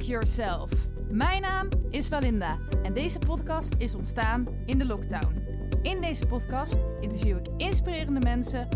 [0.00, 0.70] Yourself.
[1.10, 5.42] Mijn naam is Valinda en deze podcast is ontstaan in de lockdown.
[5.82, 8.68] In deze podcast interview ik inspirerende mensen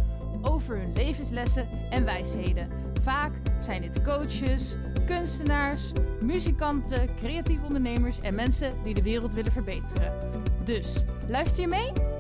[0.43, 2.68] over hun levenslessen en wijsheden.
[3.02, 4.77] Vaak zijn dit coaches,
[5.07, 5.93] kunstenaars,
[6.25, 10.12] muzikanten, creatieve ondernemers en mensen die de wereld willen verbeteren.
[10.64, 12.16] Dus, luister je mee?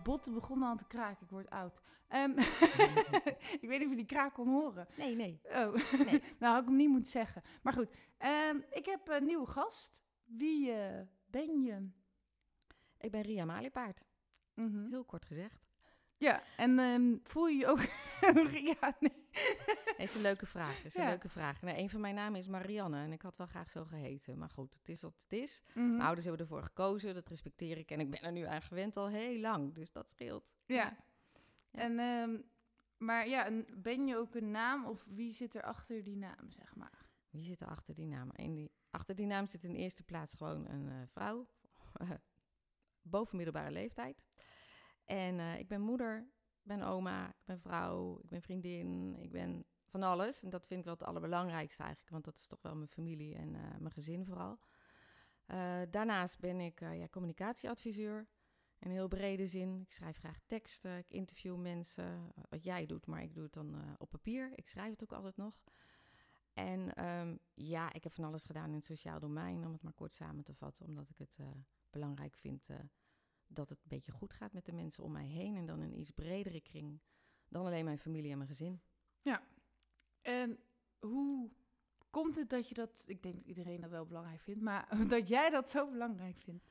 [0.00, 1.24] Mijn botten begonnen al te kraken.
[1.24, 1.80] Ik word oud.
[2.08, 2.30] Ehm,
[3.60, 4.86] ik weet niet of je die kraak kon horen.
[4.96, 5.40] Nee, nee.
[5.44, 5.74] Oh,
[6.40, 7.42] nou had ik hem niet moeten zeggen.
[7.62, 10.02] Maar goed, ehm, ik heb een nieuwe gast.
[10.24, 11.88] Wie eh, ben je?
[12.98, 14.04] Ik ben Ria Maliepaard.
[14.54, 14.88] Mhm.
[14.90, 15.68] Heel kort gezegd.
[16.16, 17.80] Ja, en ehm, voel je je ook...
[18.80, 19.19] ja, nee.
[19.96, 20.84] Nee, is een leuke vraag.
[20.84, 21.08] Is een Ja.
[21.08, 21.62] leuke vraag.
[21.62, 24.38] Nou, een van mijn namen is Marianne en ik had wel graag zo geheten.
[24.38, 25.62] Maar goed, het is wat het is.
[25.74, 25.88] Mhm.
[25.88, 27.90] Mijn ouders hebben ervoor gekozen, dat respecteer ik.
[27.90, 30.50] En ik ben er nu aan gewend al heel lang, dus dat scheelt.
[30.66, 30.74] Ja.
[30.76, 30.96] Ja.
[31.70, 32.38] En, ehm,
[32.96, 36.50] maar ja, en ben je ook een naam of wie zit er achter die naam,
[36.50, 37.08] zeg maar?
[37.30, 38.30] Wie zit er achter die naam?
[38.30, 41.46] En die, achter die naam zit in de eerste plaats gewoon een eh, vrouw.
[43.02, 44.24] boven middelbare leeftijd.
[45.04, 46.28] En eh, ik ben moeder,
[46.76, 50.42] ben oma, ik ben vrouw, ik ben vriendin, ik ben van alles.
[50.42, 53.34] En dat vind ik wel het allerbelangrijkste eigenlijk, want dat is toch wel mijn familie
[53.34, 54.58] en eh, mijn gezin vooral.
[55.46, 58.28] Eh, daarnaast ben ik eh, ja, communicatieadviseur
[58.78, 59.80] in heel brede zin.
[59.80, 63.96] Ik schrijf graag teksten, ik interview mensen, wat jij doet, maar ik doe het dan
[63.98, 64.52] op papier.
[64.54, 65.62] Ik schrijf het ook altijd nog.
[66.52, 69.92] En ehm, ja, ik heb van alles gedaan in het sociaal domein, om het maar
[69.92, 71.38] kort samen te vatten, omdat ik het
[71.90, 72.68] belangrijk vind
[73.52, 75.98] dat het een beetje goed gaat met de mensen om mij heen en dan een
[75.98, 77.00] iets bredere kring
[77.48, 78.82] dan alleen mijn familie en mijn gezin.
[80.22, 80.58] En
[80.98, 81.50] hoe
[82.10, 83.02] komt het dat je dat...
[83.06, 86.64] Ik denk dat iedereen dat wel belangrijk vindt, maar dat jij dat zo belangrijk vindt?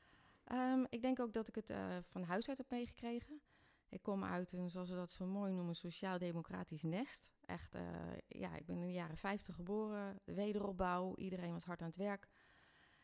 [0.44, 3.40] Ehm, ik denk ook dat ik het eh, van huis uit heb meegekregen.
[3.88, 7.32] Ik kom uit een, zoals ze dat zo mooi noemen, sociaal-democratisch nest.
[7.40, 7.82] Echt, eh,
[8.28, 11.96] ja, ik ben in de jaren 50 geboren, de wederopbouw, iedereen was hard aan het
[11.96, 12.28] werk.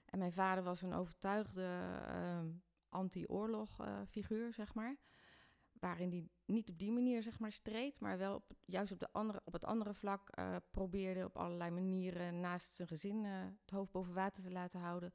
[0.04, 2.48] En mijn vader was een overtuigde ehm,
[2.96, 4.96] anti-oorlog figuur, zeg maar.
[5.80, 9.12] Waarin hij niet op die manier, zeg maar, streed, maar wel op, juist op, de
[9.12, 13.70] andere, op het andere vlak eh, probeerde op allerlei manieren naast zijn gezin eh, het
[13.70, 15.14] hoofd boven water te laten houden.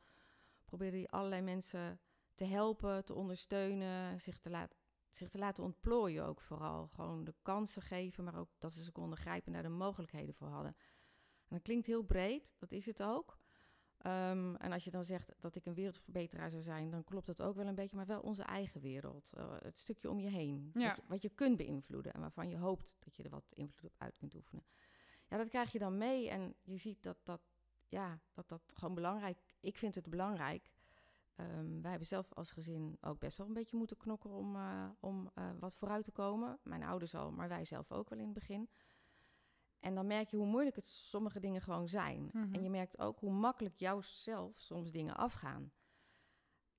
[0.65, 1.99] Probeerde hij allerlei mensen
[2.35, 4.75] te helpen, te ondersteunen, zich te, laat,
[5.09, 6.87] zich te laten ontplooien ook vooral.
[6.87, 10.35] Gewoon de kansen geven, maar ook dat ze ze konden grijpen en daar de mogelijkheden
[10.35, 10.75] voor hadden.
[11.47, 13.39] En dat klinkt heel breed, dat is het ook.
[14.01, 17.41] Ehm, en als je dan zegt dat ik een wereldverbeteraar zou zijn, dan klopt dat
[17.41, 19.31] ook wel een beetje, maar wel onze eigen wereld.
[19.33, 20.71] Eh, het stukje om je heen.
[20.73, 20.87] Ja.
[20.87, 23.91] Wat, je, wat je kunt beïnvloeden en waarvan je hoopt dat je er wat invloed
[23.91, 24.65] op uit kunt oefenen.
[25.27, 27.41] Ja, dat krijg je dan mee en je ziet dat dat,
[27.87, 30.71] ja, dat, dat gewoon belangrijk Ik vind het belangrijk.
[31.35, 34.89] Ehm, wij hebben zelf als gezin ook best wel een beetje moeten knokken om, eh,
[34.99, 36.59] om eh, wat vooruit te komen.
[36.63, 38.69] Mijn ouders al, maar wij zelf ook wel in het begin.
[39.81, 42.29] En dan merk je hoe moeilijk het sommige dingen gewoon zijn.
[42.33, 42.53] Mhm.
[42.53, 45.71] En je merkt ook hoe makkelijk jou zelf soms dingen afgaan.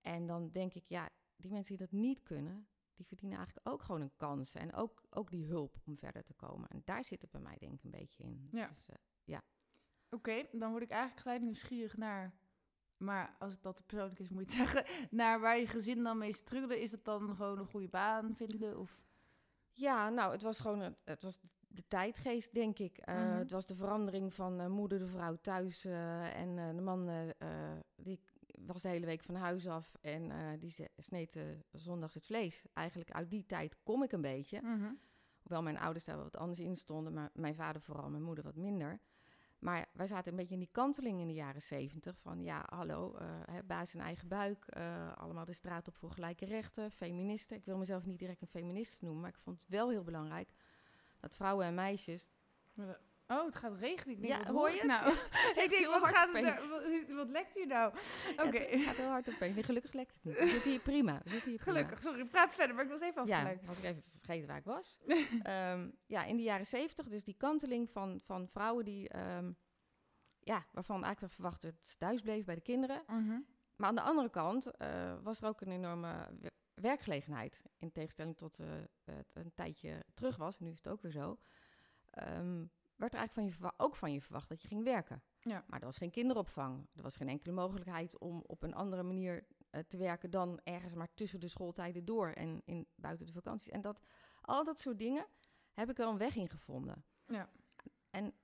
[0.01, 3.83] En dan denk ik, ja, die mensen die dat niet kunnen, die verdienen eigenlijk ook
[3.83, 4.55] gewoon een kans.
[4.55, 6.69] En ook, ook die hulp om verder te komen.
[6.69, 8.49] En daar zit het bij mij denk ik een beetje in.
[8.53, 8.67] Ja.
[8.67, 8.97] Dus, eh,
[10.15, 12.35] Oké, dan word ik eigenlijk gelijk nieuwsgierig naar...
[12.97, 15.09] Maar als het dat persoonlijk is, moet je het zeggen.
[15.11, 16.81] Naar waar je gezin dan mee struggelde.
[16.81, 18.79] Is het dan gewoon een goede baan vinden?
[18.79, 19.01] Of...
[19.73, 21.39] Ja, nou, het was gewoon het was
[21.75, 22.99] de tijdgeest, denk ik.
[22.99, 23.39] Eh, Mhm.
[23.39, 27.33] Het was de verandering van eh, moeder de vrouw thuis eh, en de man
[27.97, 28.21] die
[28.59, 31.39] was de hele week van huis af en die sneed
[31.73, 32.67] zondags het vlees.
[32.73, 34.61] Eigenlijk uit die tijd kom ik een beetje.
[34.61, 34.93] Mhm.
[35.41, 38.57] Hoewel mijn ouders daar wat anders in stonden, maar mijn vader vooral, mijn moeder wat
[38.57, 39.01] minder.
[39.59, 42.19] Maar wij zaten een beetje in die kanteling in de jaren zeventig.
[42.19, 43.17] Van ja, hallo,
[43.51, 44.69] hè, baas in eigen buik.
[45.17, 46.91] allemaal de straat op voor gelijke rechten.
[46.91, 47.57] Feministen.
[47.57, 49.21] Ik wil mezelf niet direct een feminist noemen.
[49.21, 50.55] Maar ik vond het wel heel belangrijk
[51.23, 52.33] dat vrouwen en meisjes.
[53.27, 54.15] Oh, het gaat regenen.
[54.15, 54.87] Ik denk, Ja, wat hoor je het?
[54.87, 55.05] Nou?
[55.49, 57.95] Het ik denk, wat, gaat het, nou- wat, wat lekt hier nou?
[58.47, 59.55] Oké, Het gaat heel hard opeens.
[59.55, 60.39] Nee, gelukkig lekt het niet.
[60.39, 61.21] We zitten hier prima.
[61.25, 61.77] We zitten hier prima.
[61.79, 62.01] gelukkig.
[62.03, 63.65] Sorry, praat verder, maar ik was even Ja, afgeleid.
[63.67, 64.99] was ik even vergeten waar ik was.
[65.43, 69.53] Ehm, ja, in de jaren zeventig, dus die kanteling van, van vrouwen die, ehm,
[70.41, 73.03] ja, waarvan eigenlijk wel verwacht werd thuis bleven bij de kinderen.
[73.07, 73.41] Mhm.
[73.77, 76.29] Maar aan de andere kant eh, was er ook een enorme
[76.83, 77.63] werkgelegenheid.
[77.79, 78.69] In tegenstelling tot eh,
[79.05, 81.39] het een tijdje terug was, en nu is het ook weer zo.
[82.11, 82.65] ehm,
[82.97, 85.23] werd er eigenlijk van je ook van je verwacht dat je ging werken.
[85.41, 85.65] Ja.
[85.67, 86.89] Maar er was geen kinderopvang.
[86.95, 90.95] Er was geen enkele mogelijkheid om op een andere manier eh, te werken dan ergens
[90.95, 93.69] maar tussen de schooltijden door en in, buiten de vakanties.
[93.73, 94.01] En dat,
[94.41, 95.27] al dat soort dingen
[95.73, 97.05] heb ik wel een weg in gevonden.
[97.27, 97.51] Ja.
[98.11, 98.35] En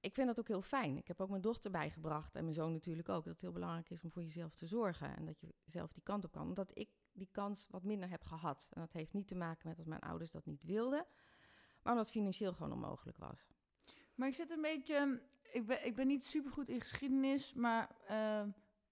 [0.00, 0.96] ik vind dat ook heel fijn.
[0.96, 3.24] Ik heb ook mijn dochter bijgebracht en mijn zoon natuurlijk ook.
[3.24, 5.16] Dat het heel belangrijk is om voor jezelf te zorgen.
[5.16, 6.48] En dat je zelf die kant op kan.
[6.48, 8.70] Omdat ik die kans wat minder heb gehad.
[8.72, 11.06] En dat heeft niet te maken met dat mijn ouders dat niet wilden.
[11.82, 13.48] Maar omdat het financieel gewoon onmogelijk was.
[14.14, 15.22] Maar ik zit een beetje...
[15.52, 18.42] Ik ben, ik ben niet super goed in geschiedenis, maar uh,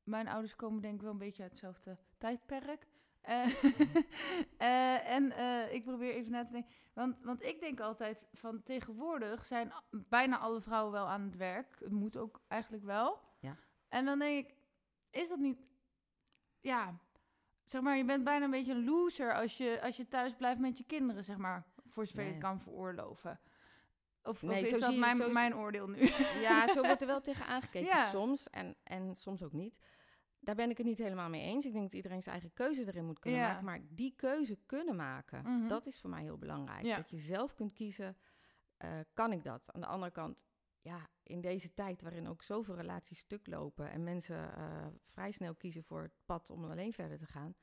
[0.05, 2.87] mijn ouders komen denk ik wel een beetje uit hetzelfde tijdperk.
[3.29, 3.47] Uh,
[4.61, 6.73] uh, en uh, ik probeer even na te denken.
[6.93, 11.77] Want, want ik denk altijd van tegenwoordig zijn bijna alle vrouwen wel aan het werk.
[11.79, 13.21] Het moet ook eigenlijk wel.
[13.39, 13.57] Ja.
[13.89, 14.55] En dan denk ik,
[15.11, 15.67] is dat niet.
[16.61, 17.01] Ja,
[17.64, 20.61] zeg maar, je bent bijna een beetje een loser als je, als je thuis blijft
[20.61, 21.64] met je kinderen, zeg maar.
[21.87, 23.41] Voor zover je het kan veroorloven.
[24.23, 25.99] Of, Nee, of is zo dat je- mijn, zo mijn oordeel nu?
[26.41, 28.09] Ja, zo wordt er wel tegen aangekeken Ja.
[28.09, 29.79] soms en, en soms ook niet.
[30.41, 31.64] Daar ben ik het niet helemaal mee eens.
[31.64, 33.49] Ik denk dat iedereen zijn eigen keuze erin moet kunnen Ja.
[33.49, 33.65] maken.
[33.65, 35.69] Maar die keuze kunnen maken, Mhm.
[35.69, 36.85] dat is voor mij heel belangrijk.
[36.85, 36.97] Ja.
[36.97, 38.17] Dat je zelf kunt kiezen,
[38.76, 39.62] eh, kan ik dat?
[39.73, 40.37] Aan de andere kant,
[40.82, 43.90] ja, in deze tijd waarin ook zoveel relaties stuk lopen...
[43.90, 47.55] en mensen eh, vrij snel kiezen voor het pad om alleen verder te gaan...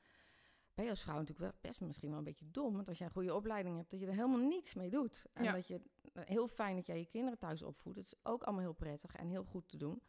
[0.74, 2.74] ben je als vrouw natuurlijk wel best misschien wel een beetje dom.
[2.74, 5.26] Want als je een goede opleiding hebt, dat je er helemaal niets mee doet.
[5.32, 5.52] En Ja.
[5.52, 5.80] dat je,
[6.12, 7.96] eh, heel fijn dat jij je kinderen thuis opvoedt.
[7.96, 10.02] Dat is ook allemaal heel prettig en heel goed te doen.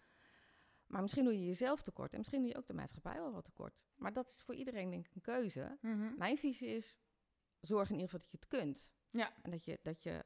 [0.87, 3.45] Maar misschien doe je jezelf tekort en misschien doe je ook de maatschappij wel wat
[3.45, 3.85] tekort.
[3.95, 5.77] Maar dat is voor iedereen denk ik een keuze.
[5.81, 6.17] Mhm.
[6.17, 6.97] Mijn visie is,
[7.59, 8.93] zorg in ieder geval dat je het kunt.
[9.09, 9.33] Ja.
[9.41, 10.25] En dat je, dat je,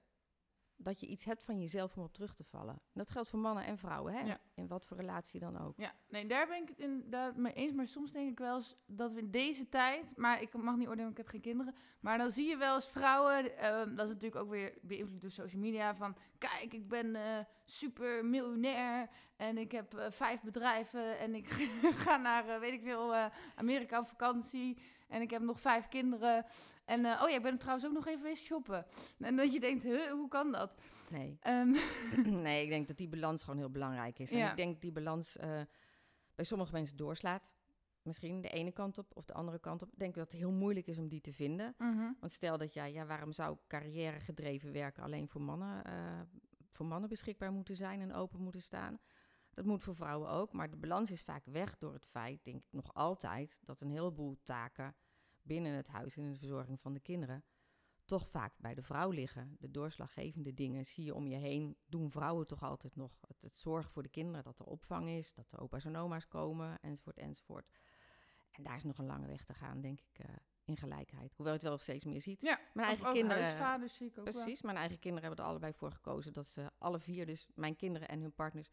[0.77, 2.73] dat je iets hebt van jezelf om op terug te vallen.
[2.73, 4.19] En dat geldt voor mannen en vrouwen, hè?
[4.19, 4.39] Ja.
[4.53, 5.73] in wat voor relatie dan ook.
[5.77, 7.73] Ja, nee, daar ben ik het inderdaad mee eens.
[7.73, 10.13] Maar soms denk ik wel eens dat we in deze tijd...
[10.15, 11.75] Maar ik mag niet oordelen, ik heb geen kinderen.
[11.99, 13.57] Maar dan zie je wel eens vrouwen...
[13.57, 15.95] ehm, dat is natuurlijk ook weer beïnvloed door social media.
[15.95, 19.09] Van, kijk, ik ben eh, super miljonair.
[19.35, 21.19] En ik heb eh, vijf bedrijven.
[21.19, 21.47] En ik
[22.05, 23.25] ga naar, eh, weet ik veel, eh,
[23.55, 24.77] Amerika op vakantie.
[25.07, 26.45] En ik heb nog vijf kinderen.
[26.85, 28.85] En eh, oh ja, ik ben trouwens ook nog even eens shoppen.
[29.19, 30.81] En dat je denkt, huh, hoe kan dat?
[31.09, 31.37] Nee.
[31.41, 31.75] Ehm,
[32.43, 34.31] nee, ik denk dat die balans gewoon heel belangrijk is.
[34.31, 34.49] En Ja.
[34.49, 35.61] ik denk dat die balans eh,
[36.35, 37.43] bij sommige mensen doorslaat.
[38.01, 39.91] Misschien de ene kant op of de andere kant op.
[39.91, 41.75] Ik denk dat het heel moeilijk is om die te vinden.
[41.77, 42.11] mhm.
[42.19, 45.93] Want stel dat jij, ja, waarom zou carrière gedreven werken alleen voor mannen, eh,
[46.71, 48.99] voor mannen beschikbaar moeten zijn en open moeten staan?
[49.55, 52.63] Dat moet voor vrouwen ook, maar de balans is vaak weg door het feit, denk
[52.63, 54.95] ik nog altijd, dat een heleboel taken
[55.41, 57.43] binnen het huis en de verzorging van de kinderen
[58.05, 59.55] toch vaak bij de vrouw liggen.
[59.59, 63.17] De doorslaggevende dingen zie je om je heen, doen vrouwen toch altijd nog.
[63.27, 66.27] Het, het zorgen voor de kinderen, dat er opvang is, dat de opa's en oma's
[66.27, 67.69] komen, enzovoort, enzovoort.
[68.51, 71.33] En daar is nog een lange weg te gaan, denk ik, eh, in gelijkheid.
[71.35, 72.41] Hoewel je het wel steeds meer ziet.
[72.41, 73.43] Ja, Mijn eigen ook kinderen.
[73.43, 74.33] huisvaders zie ik ook wel.
[74.33, 77.75] Precies, mijn eigen kinderen hebben er allebei voor gekozen dat ze alle vier, dus mijn
[77.75, 78.69] kinderen en hun partners,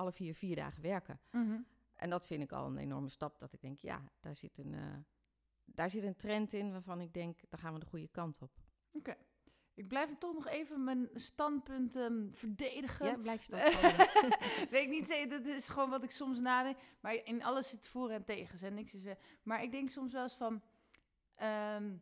[0.00, 1.20] alle vier vier dagen werken.
[1.30, 1.60] Mhm.
[1.94, 3.38] En dat vind ik al een enorme stap.
[3.38, 4.96] Dat ik denk, ja, daar zit een, eh,
[5.64, 8.50] daar zit een trend in waarvan ik denk, daar gaan we de goede kant op.
[9.74, 13.06] Ik blijf toch nog even mijn standpunt ehm, verdedigen.
[13.06, 14.70] Ja, blijf je dat.
[14.70, 16.76] Weet ik niet dat is gewoon wat ik soms nadenk.
[17.00, 18.66] Maar in alles zit voor en tegen.
[18.66, 20.62] En niks is, eh, maar ik denk soms wel eens van...
[21.34, 21.96] ehm,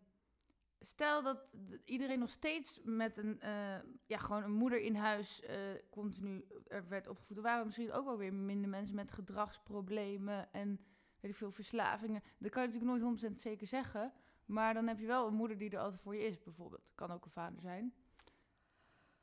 [0.80, 1.38] stel dat
[1.84, 5.56] iedereen nog steeds met een, eh, ja, gewoon een moeder in huis eh,
[5.90, 7.36] continu er werd opgevoed.
[7.36, 10.80] Er waren misschien ook wel weer minder mensen met gedragsproblemen en
[11.20, 12.22] weet ik veel, verslavingen.
[12.38, 14.12] Dat kan je natuurlijk nooit 100% zeker zeggen.
[14.44, 16.90] Maar dan heb je wel een moeder die er altijd voor je is, bijvoorbeeld.
[16.94, 17.94] Kan ook een vader zijn.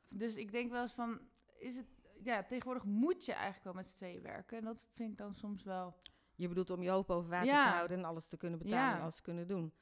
[0.08, 1.20] Dus ik denk wel eens van,
[1.58, 1.86] is het,
[2.22, 4.58] ja, tegenwoordig moet je eigenlijk wel met z'n tweeën werken.
[4.58, 5.96] En dat vind ik dan soms wel.
[6.34, 7.64] Je bedoelt om je hoofd boven water Ja.
[7.70, 8.96] te houden en alles te kunnen betalen Ja.
[8.96, 9.72] en alles te kunnen doen.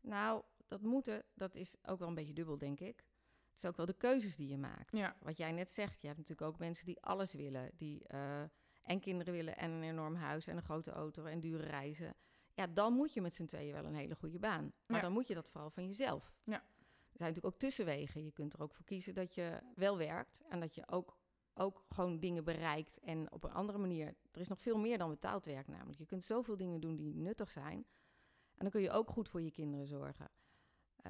[0.00, 3.04] Nou, dat moeten, dat is ook wel een beetje dubbel, denk ik.
[3.48, 4.96] Het is ook wel de keuzes die je maakt.
[4.96, 5.16] Ja.
[5.20, 7.70] Wat jij net zegt, je hebt natuurlijk ook mensen die alles willen.
[7.76, 8.42] Die eh,
[8.82, 12.14] en kinderen willen en een enorm huis en een grote auto en dure reizen.
[12.54, 14.72] Ja, dan moet je met z'n tweeën wel een hele goede baan.
[14.86, 15.02] Maar Ja.
[15.02, 16.34] dan moet je dat vooral van jezelf.
[16.44, 16.52] Ja.
[16.54, 18.24] Er zijn natuurlijk ook tussenwegen.
[18.24, 21.18] Je kunt er ook voor kiezen dat je wel werkt en dat je ook,
[21.54, 22.98] ook gewoon dingen bereikt.
[22.98, 24.06] En op een andere manier.
[24.32, 25.98] Er is nog veel meer dan betaald werk namelijk.
[25.98, 27.86] Je kunt zoveel dingen doen die nuttig zijn.
[28.54, 30.30] En dan kun je ook goed voor je kinderen zorgen.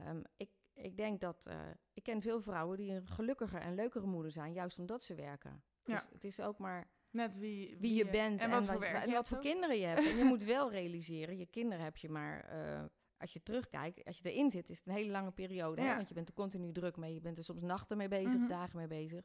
[0.05, 1.47] Ehm, ik, ik denk dat.
[1.47, 1.61] eh,
[1.93, 5.63] ik ken veel vrouwen die een gelukkiger en leukere moeder zijn, juist omdat ze werken.
[5.85, 5.95] Ja.
[5.95, 9.29] Dus het is ook maar Net wie, wie je bent en wat voor en wat
[9.29, 10.07] voor kinderen je hebt.
[10.07, 12.45] En je moet wel realiseren, je kinderen heb je maar.
[12.45, 12.85] eh,
[13.19, 15.81] als je terugkijkt, als je erin zit, is het een hele lange periode.
[15.81, 15.89] Hè?
[15.89, 15.97] Ja.
[15.97, 17.15] Want je bent er continu druk mee.
[17.15, 18.49] Je bent er soms nachten mee bezig, Mhm.
[18.49, 19.25] dagen mee bezig.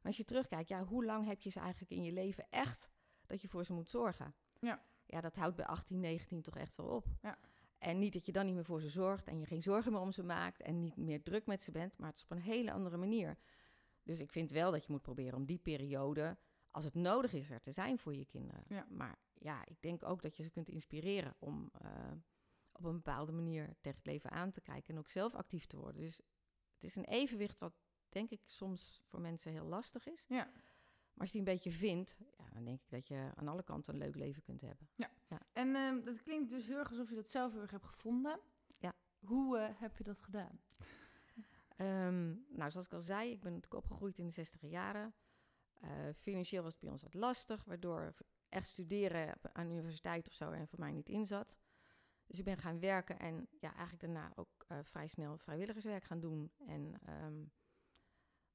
[0.00, 2.90] En als je terugkijkt, ja, hoe lang heb je ze eigenlijk in je leven echt
[3.26, 4.34] dat je voor ze moet zorgen?
[4.60, 4.84] Ja.
[5.06, 7.06] Ja, dat houdt bij 18, 19 toch echt wel op.
[7.22, 7.38] Ja.
[7.84, 10.00] En niet dat je dan niet meer voor ze zorgt en je geen zorgen meer
[10.00, 12.42] om ze maakt en niet meer druk met ze bent, maar het is op een
[12.42, 13.38] hele andere manier.
[14.02, 16.38] Dus ik vind wel dat je moet proberen om die periode,
[16.70, 18.64] als het nodig is, er te zijn voor je kinderen.
[18.68, 18.86] Ja.
[18.90, 22.12] Maar ja, ik denk ook dat je ze kunt inspireren om eh,
[22.72, 25.76] op een bepaalde manier tegen het leven aan te kijken en ook zelf actief te
[25.76, 26.00] worden.
[26.00, 26.16] Dus
[26.74, 27.74] het is een evenwicht wat
[28.08, 30.24] denk ik soms voor mensen heel lastig is.
[30.28, 30.50] Ja.
[31.14, 33.62] Maar als je die een beetje vindt, ja, dan denk ik dat je aan alle
[33.62, 34.88] kanten een leuk leven kunt hebben.
[35.52, 38.40] En ehm, dat klinkt dus heel erg alsof je dat zelf heel erg hebt gevonden.
[38.78, 38.94] Ja.
[39.18, 40.60] Hoe eh, heb je dat gedaan?
[41.76, 45.14] Ehm, nou, zoals ik al zei, ik ben natuurlijk opgegroeid in de 60 jaren.
[45.80, 48.14] Eh, financieel was het bij ons wat lastig, waardoor
[48.48, 51.56] echt studeren aan de universiteit of zo er voor mij niet in zat.
[52.26, 56.20] Dus ik ben gaan werken en ja, eigenlijk daarna ook eh, vrij snel vrijwilligerswerk gaan
[56.20, 56.52] doen.
[56.66, 57.44] En ehm,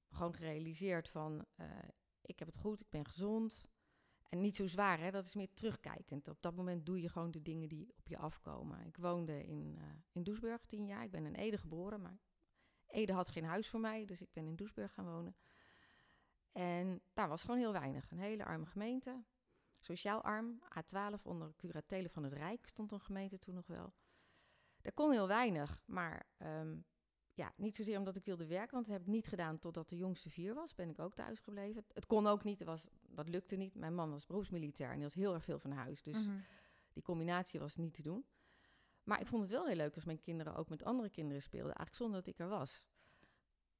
[0.09, 1.45] gewoon gerealiseerd van,
[2.29, 3.67] ik heb het goed, ik ben gezond.
[4.29, 5.11] En niet zo zwaar, hè?
[5.11, 6.27] dat is meer terugkijkend.
[6.27, 8.85] Op dat moment doe je gewoon de dingen die op je afkomen.
[8.85, 11.03] Ik woonde in, uh, in Doesburg tien jaar.
[11.03, 12.19] Ik ben in Ede geboren, maar
[12.87, 14.05] Ede had geen huis voor mij.
[14.05, 15.35] Dus ik ben in Doesburg gaan wonen.
[16.51, 18.11] En daar was gewoon heel weinig.
[18.11, 19.23] Een hele arme gemeente.
[19.79, 20.61] Sociaal arm.
[20.79, 23.93] A12 onder curatele van het Rijk stond een gemeente toen nog wel.
[24.81, 26.85] Er kon heel weinig, maar um,
[27.39, 29.97] ja, niet zozeer omdat ik wilde werken, want dat heb ik niet gedaan totdat de
[29.97, 30.75] jongste vier was.
[30.75, 31.85] Ben ik ook thuis gebleven.
[31.93, 33.75] Het kon ook niet, was, dat lukte niet.
[33.75, 36.03] Mijn man was beroepsmilitair en die was heel erg veel van huis.
[36.03, 36.43] Dus mm -hmm.
[36.93, 38.25] die combinatie was niet te doen.
[39.03, 41.75] Maar ik vond het wel heel leuk als mijn kinderen ook met andere kinderen speelden.
[41.75, 42.87] Eigenlijk zonder dat ik er was.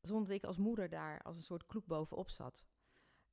[0.01, 2.65] Zonder dat ik als moeder daar als een soort kloek bovenop zat.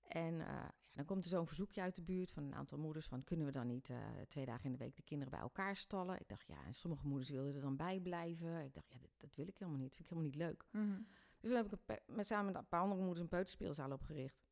[0.09, 3.07] En uh, ja, dan komt er zo'n verzoekje uit de buurt van een aantal moeders
[3.07, 3.25] van...
[3.25, 3.97] kunnen we dan niet uh,
[4.29, 6.21] twee dagen in de week de kinderen bij elkaar stallen?
[6.21, 8.65] Ik dacht, ja, en sommige moeders wilden er dan bij blijven.
[8.65, 9.89] Ik dacht, ja, dat, dat wil ik helemaal niet.
[9.89, 10.67] Dat vind ik helemaal niet leuk.
[10.71, 11.07] Mm -hmm.
[11.41, 14.45] Dus toen heb ik een met samen met een paar andere moeders een peuterspeelzaal opgericht.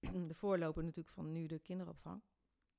[0.28, 2.22] de voorloper natuurlijk van nu de kinderopvang.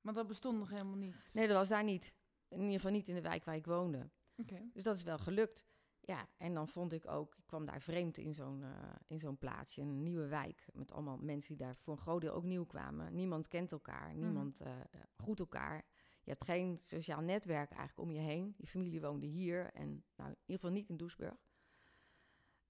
[0.02, 1.32] Maar dat bestond nog helemaal niet?
[1.34, 2.16] Nee, dat was daar niet.
[2.48, 4.10] In ieder geval niet in de wijk waar ik woonde.
[4.38, 4.70] Okay.
[4.74, 5.66] Dus dat is wel gelukt.
[6.06, 8.70] Ja, en dan vond ik ook, ik kwam daar vreemd in zo'n uh,
[9.08, 12.34] in zo'n plaatsje, een nieuwe wijk, met allemaal mensen die daar voor een groot deel
[12.34, 13.16] ook nieuw kwamen.
[13.16, 14.74] Niemand kent elkaar, niemand uh,
[15.16, 15.86] groet elkaar.
[16.24, 18.54] Je hebt geen sociaal netwerk eigenlijk om je heen.
[18.58, 21.38] Je familie woonde hier en nou, in ieder geval niet in Doesburg.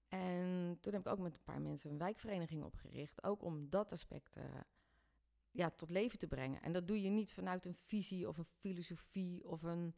[0.08, 3.92] En toen heb ik ook met een paar mensen een wijkvereniging opgericht, ook om dat
[3.92, 4.44] aspect uh,
[5.50, 6.62] ja, tot leven te brengen.
[6.62, 9.94] En dat doe je niet vanuit een visie of een filosofie of een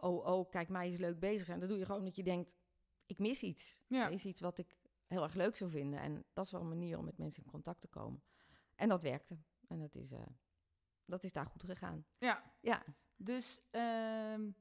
[0.00, 1.60] oh, oh, kijk, mij is leuk bezig zijn.
[1.60, 2.50] Dat doe je gewoon omdat je denkt,
[3.06, 3.82] ik mis iets.
[3.86, 4.06] Ja.
[4.06, 4.76] Er is iets wat ik
[5.06, 6.00] heel erg leuk zou vinden.
[6.00, 8.22] En dat is wel een manier om met mensen in contact te komen.
[8.74, 9.38] En dat werkte.
[9.68, 10.18] En dat is, uh,
[11.04, 12.06] dat is daar goed gegaan.
[12.18, 12.52] Ja.
[12.60, 12.84] Ja.
[13.16, 14.56] Dus, um,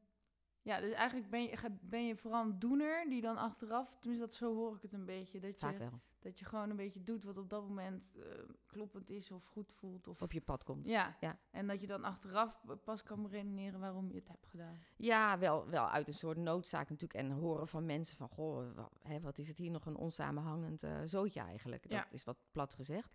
[0.67, 4.35] ja, dus eigenlijk ben je, ben je vooral een doener die dan achteraf, tenminste dat
[4.35, 6.01] zo hoor ik het een beetje, dat Vaak je, wel.
[6.19, 8.23] dat je gewoon een beetje doet wat op dat moment uh,
[8.65, 10.07] kloppend is of goed voelt.
[10.07, 10.85] Of Op je pad komt.
[10.85, 11.17] Ja.
[11.19, 11.39] Ja.
[11.51, 14.75] en dat je dan achteraf pas kan redeneren waarom je het hebt gedaan.
[14.97, 17.19] Ja, wel, wel uit een soort noodzaak natuurlijk.
[17.19, 20.83] En horen van mensen van, goh, wa- hè, wat is het hier nog een onsamenhangend
[20.83, 21.81] uh, zootje eigenlijk.
[21.81, 22.05] Dat Ja.
[22.11, 23.13] is wat plat gezegd.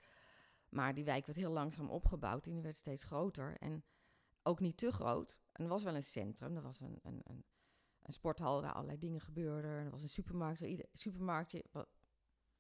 [0.69, 3.57] Maar die wijk werd heel langzaam opgebouwd en die werd steeds groter.
[3.59, 3.85] En
[4.43, 5.39] ook niet te groot.
[5.53, 7.45] En er was wel een centrum, er was een, een, een,
[8.03, 9.71] een sporthal waar allerlei dingen gebeurden.
[9.71, 11.65] Er was een supermarkt, ieder, supermarktje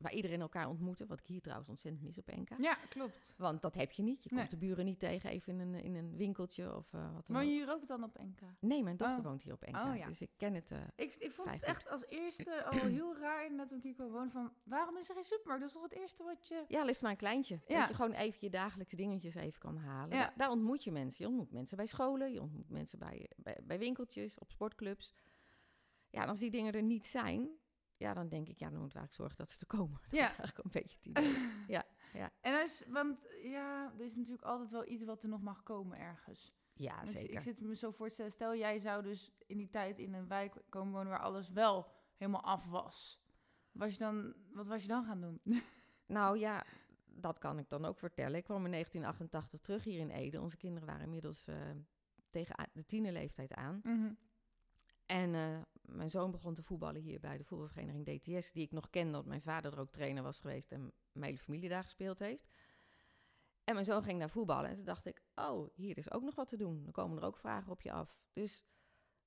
[0.03, 1.07] waar iedereen elkaar ontmoette.
[1.07, 2.57] Wat ik hier trouwens ontzettend mis op Enka.
[2.61, 3.35] Ja, klopt.
[3.37, 4.23] Want dat heb je niet.
[4.23, 4.49] Je komt Nee.
[4.51, 7.47] de buren niet tegen even in een, in een winkeltje of uh, wat dan Woon
[7.47, 8.41] je hier ook dan op NK?
[8.61, 9.25] Nee, mijn dochter Oh.
[9.25, 9.91] woont hier op Enka.
[9.91, 10.07] Oh, ja.
[10.07, 10.71] Dus ik ken het.
[10.71, 11.67] eh, Ik, ik vond het goed.
[11.69, 14.53] echt als eerste al heel raar inderdaad toen ik hier kwam wonen van...
[14.65, 15.61] waarom is er geen supermarkt?
[15.61, 16.65] Dat is toch het eerste wat je...
[16.69, 17.61] Ja, is maar een kleintje.
[17.67, 17.79] Ja.
[17.79, 20.17] Dat je gewoon even je dagelijkse dingetjes even kan halen.
[20.17, 20.23] Ja.
[20.23, 21.25] Daar, daar ontmoet je mensen.
[21.25, 25.15] Je ontmoet mensen bij scholen, je ontmoet mensen bij, bij, bij winkeltjes, op sportclubs.
[26.11, 27.49] Ja, en als die dingen er niet zijn,
[28.03, 30.01] ja, dan denk ik, ja, dan we eigenlijk zorgen dat ze er komen.
[30.03, 30.25] Dat Ja.
[30.25, 31.81] is eigenlijk een beetje het idee.
[32.41, 35.99] En als, want ja, er is natuurlijk altijd wel iets wat er nog mag komen
[35.99, 36.53] ergens.
[36.75, 37.35] Ja, Want ik- zeker.
[37.35, 40.15] Ik zit me zo voor te stellen, stel jij zou dus in die tijd in
[40.15, 43.21] een wijk komen wonen waar alles wel helemaal af was.
[43.73, 45.41] Was je dan, wat was je dan gaan doen?
[46.07, 46.65] Nou ja,
[47.07, 48.37] dat kan ik dan ook vertellen.
[48.39, 50.41] Ik kwam in 1988 terug hier in Ede.
[50.41, 51.57] Onze kinderen waren inmiddels eh,
[52.31, 53.81] tegen de tienerleeftijd aan.
[53.83, 54.13] Mhm.
[55.07, 58.91] En eh, mijn zoon begon te voetballen hier bij de voetbalvereniging DTS, die ik nog
[58.91, 62.19] kende, omdat mijn vader er ook trainer was geweest en mijn hele familie daar gespeeld
[62.19, 62.47] heeft.
[63.65, 66.35] En mijn zoon ging naar voetballen en toen dacht ik, oh, hier is ook nog
[66.35, 66.83] wat te doen.
[66.83, 68.23] Dan komen er ook vragen op je af.
[68.33, 68.65] Dus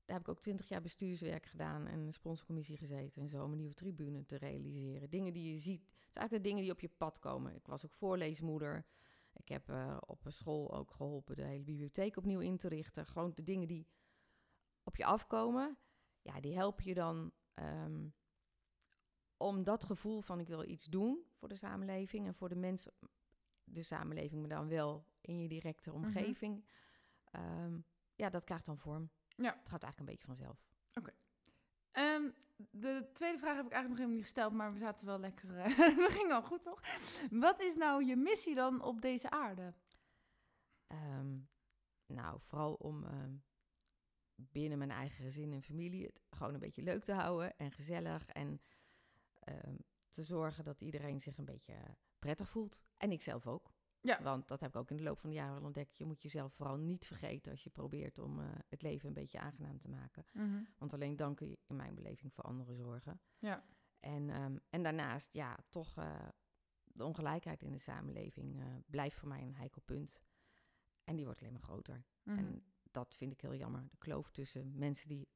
[0.05, 3.51] daar heb ik ook twintig jaar bestuurswerk gedaan en een sponsorcommissie gezeten en zo om
[3.51, 5.09] een nieuwe tribune te realiseren.
[5.09, 7.55] Dingen die je ziet, het zijn eigenlijk de dingen die op je pad komen.
[7.55, 8.85] Ik was ook voorleesmoeder.
[9.33, 13.05] Ik heb eh, op een school ook geholpen de hele bibliotheek opnieuw in te richten.
[13.05, 13.87] Gewoon de dingen die
[14.83, 15.77] op je afkomen,
[16.25, 18.07] ja, die helpen je dan ehm,
[19.37, 22.91] om dat gevoel van ik wil iets doen voor de samenleving en voor de mensen,
[23.63, 25.99] de samenleving, maar dan wel in je directe Mhm.
[26.05, 26.65] omgeving.
[27.31, 27.79] Ehm,
[28.15, 29.09] ja, dat krijgt dan vorm.
[29.35, 29.57] Ja.
[29.59, 30.67] Het gaat eigenlijk een beetje vanzelf.
[31.91, 32.29] Ehm,
[32.71, 35.57] de tweede vraag heb ik eigenlijk nog helemaal niet gesteld, maar we zaten wel lekker.
[35.57, 35.65] eh,
[36.05, 36.81] we gingen al goed, toch?
[37.29, 39.73] Wat is nou je missie dan op deze aarde?
[42.07, 43.05] Nou, vooral om
[44.35, 48.25] binnen mijn eigen gezin en familie het gewoon een beetje leuk te houden en gezellig.
[48.25, 48.61] En
[49.39, 49.75] ehm,
[50.09, 51.75] te zorgen dat iedereen zich een beetje
[52.19, 52.83] prettig voelt.
[52.97, 53.73] En ik zelf ook.
[54.01, 54.21] Ja.
[54.23, 55.97] Want dat heb ik ook in de loop van de jaren wel ontdekt.
[55.97, 59.39] Je moet jezelf vooral niet vergeten als je probeert om eh, het leven een beetje
[59.39, 60.25] aangenaam te maken.
[60.77, 63.21] Want alleen dan kun je in mijn beleving voor anderen zorgen.
[63.37, 63.65] Ja.
[63.99, 66.27] En, ehm, en daarnaast, ja, toch uh,
[66.83, 70.19] de ongelijkheid in de samenleving uh, blijft voor mij een heikel punt.
[71.03, 72.03] En die wordt alleen maar groter.
[72.23, 72.37] Mhm.
[72.37, 72.63] En
[72.95, 73.87] dat vind ik heel jammer.
[73.89, 75.27] De kloof tussen mensen die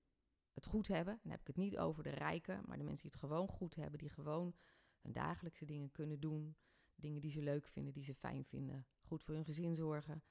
[0.54, 3.04] het goed hebben, en dan heb ik het niet over de rijken, maar de mensen
[3.10, 4.56] die het gewoon goed hebben, die gewoon
[5.02, 6.58] hun dagelijkse dingen kunnen doen,
[6.96, 10.24] dingen die ze leuk vinden, die ze fijn vinden, goed voor hun gezin zorgen.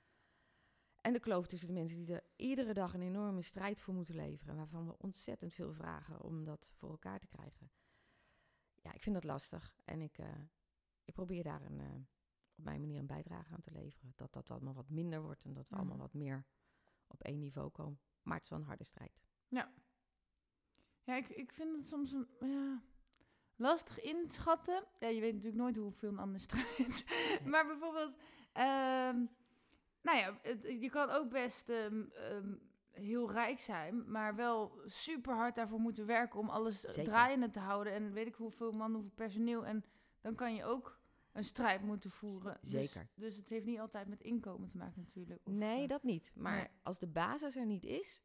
[1.00, 4.14] En de kloof tussen de mensen die er iedere dag een enorme strijd voor moeten
[4.14, 7.70] leveren, waarvan we ontzettend veel vragen om dat voor elkaar te krijgen.
[8.82, 10.26] Ja, ik vind dat lastig en ik, uh,
[11.04, 11.94] ik probeer daar een, uh,
[12.56, 14.12] op mijn manier een bijdrage aan te leveren.
[14.16, 15.78] Dat dat allemaal wat minder wordt en dat we Mhm.
[15.84, 16.46] allemaal wat meer
[17.08, 18.00] op één niveau komen.
[18.22, 19.20] Maar het is wel een harde strijd.
[21.04, 22.82] Ja, ik, ik vind het soms een, ja,
[23.56, 24.84] lastig inschatten.
[24.98, 27.04] Ja, je weet natuurlijk nooit hoeveel een ander strijdt.
[27.44, 28.14] maar bijvoorbeeld,
[28.52, 29.24] ehm,
[30.02, 32.54] nou ja, het- je kan ook best ehm, ehm,
[32.90, 37.04] heel rijk zijn, maar wel super hard daarvoor moeten werken om alles Zeker.
[37.04, 37.92] draaiende te houden.
[37.92, 39.66] En weet ik hoeveel man, hoeveel personeel.
[39.66, 39.84] En
[40.20, 40.97] dan kan je ook
[41.38, 42.58] een strijd moeten voeren.
[42.60, 43.08] Dus- Zeker.
[43.14, 45.40] Dus, het heeft niet altijd met inkomen te maken natuurlijk.
[45.46, 46.32] Of, nee, eh, dat niet.
[46.34, 46.68] Maar nee.
[46.82, 48.22] als de basis er niet is,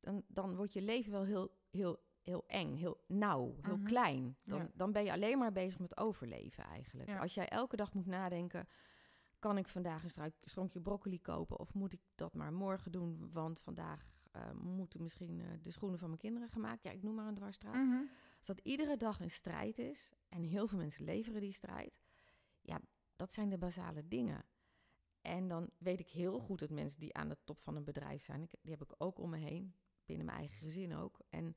[0.00, 3.86] dan, dan wordt je leven wel heel, heel, heel eng, heel nauw, heel Mhm.
[3.86, 4.36] klein.
[4.44, 4.70] Dan, Ja.
[4.74, 7.08] dan ben je alleen maar bezig met overleven eigenlijk.
[7.08, 7.18] Ja.
[7.18, 8.68] Als jij elke dag moet nadenken,
[9.38, 13.60] kan ik vandaag een stronkje broccoli kopen of moet ik dat maar morgen doen, want
[13.60, 16.82] vandaag eh, moeten misschien eh, de schoenen van mijn kinderen gemaakt.
[16.82, 17.74] Ja, ik noem maar een dwarsstraat.
[17.74, 18.02] mhm.
[18.38, 22.00] Als dat iedere dag een strijd is, en heel veel mensen leveren die strijd,
[22.66, 22.80] ja,
[23.16, 24.44] dat zijn de basale dingen.
[25.20, 28.22] En dan weet ik heel goed dat mensen die aan de top van een bedrijf
[28.22, 31.20] zijn, die heb ik ook om me heen, binnen mijn eigen gezin ook.
[31.30, 31.56] En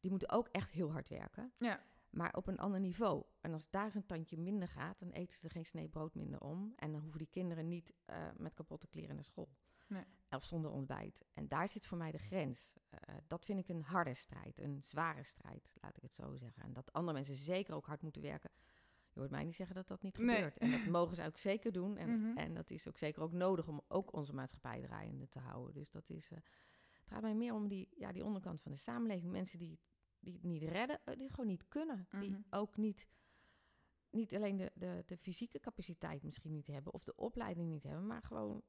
[0.00, 1.82] die moeten ook echt heel hard werken, Ja.
[2.10, 3.24] maar op een ander niveau.
[3.40, 6.14] En als daar eens een tandje minder gaat, dan eten ze er geen snee brood
[6.14, 6.72] minder om.
[6.76, 9.48] En dan hoeven die kinderen niet eh, met kapotte kleren naar school.
[9.86, 10.04] Nee.
[10.30, 11.24] Of zonder ontbijt.
[11.34, 12.74] En daar zit voor mij de grens.
[12.90, 16.62] Eh, dat vind ik een harde strijd, een zware strijd, laat ik het zo zeggen.
[16.62, 18.50] En dat andere mensen zeker ook hard moeten werken.
[19.18, 20.34] Je hoort mij niet zeggen dat dat niet Nee.
[20.36, 20.58] gebeurt.
[20.58, 21.96] En dat mogen ze ook zeker doen.
[21.96, 22.36] En, Mhm.
[22.38, 25.74] en dat is ook zeker ook nodig om ook onze maatschappij draaiende te houden.
[25.74, 26.30] Dus dat is.
[26.30, 26.38] eh,
[26.98, 29.32] het gaat mij meer om die, ja, die onderkant van de samenleving.
[29.32, 29.80] Mensen die,
[30.18, 32.06] die het niet redden, eh, die het gewoon niet kunnen.
[32.10, 32.40] Die Mhm.
[32.50, 33.08] ook niet,
[34.10, 38.06] niet alleen de, de, de fysieke capaciteit misschien niet hebben of de opleiding niet hebben,
[38.06, 38.62] maar gewoon,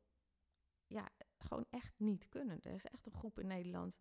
[0.87, 2.59] ja, gewoon echt niet kunnen.
[2.63, 3.99] Er is echt een groep in Nederland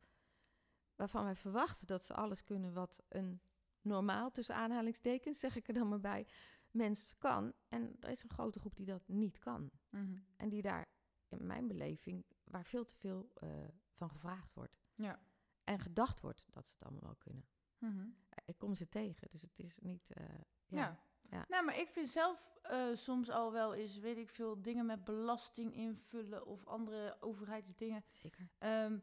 [0.95, 3.41] waarvan wij verwachten dat ze alles kunnen wat een
[3.83, 6.27] normaal, tussen aanhalingstekens, zeg ik er dan maar bij,
[6.71, 7.53] mens kan.
[7.69, 9.71] En er is een grote groep die dat niet kan.
[9.91, 10.17] Mhm.
[10.37, 10.87] En die daar,
[11.29, 13.49] in mijn beleving, waar veel te veel eh,
[13.93, 14.79] van gevraagd wordt.
[14.95, 15.21] Ja.
[15.65, 17.45] En gedacht wordt dat ze het allemaal wel kunnen.
[17.79, 18.07] Mhm.
[18.45, 20.11] Ik kom ze tegen, dus het is niet...
[20.13, 20.25] eh,
[20.67, 20.79] Ja.
[20.79, 21.01] ja.
[21.31, 21.45] ja.
[21.49, 25.05] Nou, maar ik vind zelf eh, soms al wel eens, weet ik veel, dingen met
[25.05, 28.05] belasting invullen of andere overheidsdingen.
[28.11, 28.49] zeker.
[28.59, 28.99] Ehm,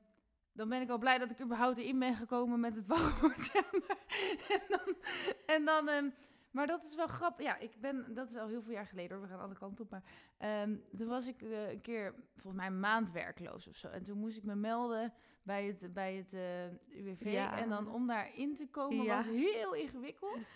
[0.56, 3.39] dan ben ik al blij dat ik überhaupt erin ben gekomen met het wachtwoord.
[3.39, 3.98] zeg maar.
[4.50, 4.96] en dan,
[5.46, 6.10] en dan ehm,
[6.52, 7.46] maar dat is wel grappig.
[7.46, 9.26] Ja, ik ben, dat is al heel veel jaar geleden hoor.
[9.26, 9.91] We gaan alle kanten op.
[9.91, 10.04] Maar
[10.38, 13.88] ehm, toen was ik eh, een keer, volgens mij een maand werkloos of zo.
[13.88, 15.13] En toen moest ik me melden
[15.44, 17.32] bij het, bij het eh, UWV.
[17.32, 17.58] Ja.
[17.58, 19.15] En dan om daarin te komen Ja.
[19.18, 20.52] was heel ingewikkeld.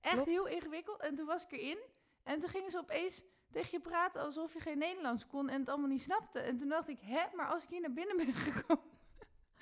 [0.00, 0.28] Echt Klopt.
[0.28, 1.00] heel ingewikkeld.
[1.00, 1.78] En toen was ik erin.
[2.22, 5.68] En toen gingen ze opeens tegen je praten alsof je geen Nederlands kon en het
[5.68, 6.38] allemaal niet snapte.
[6.38, 8.84] En toen dacht ik, hè, maar als ik hier naar binnen ben gekomen...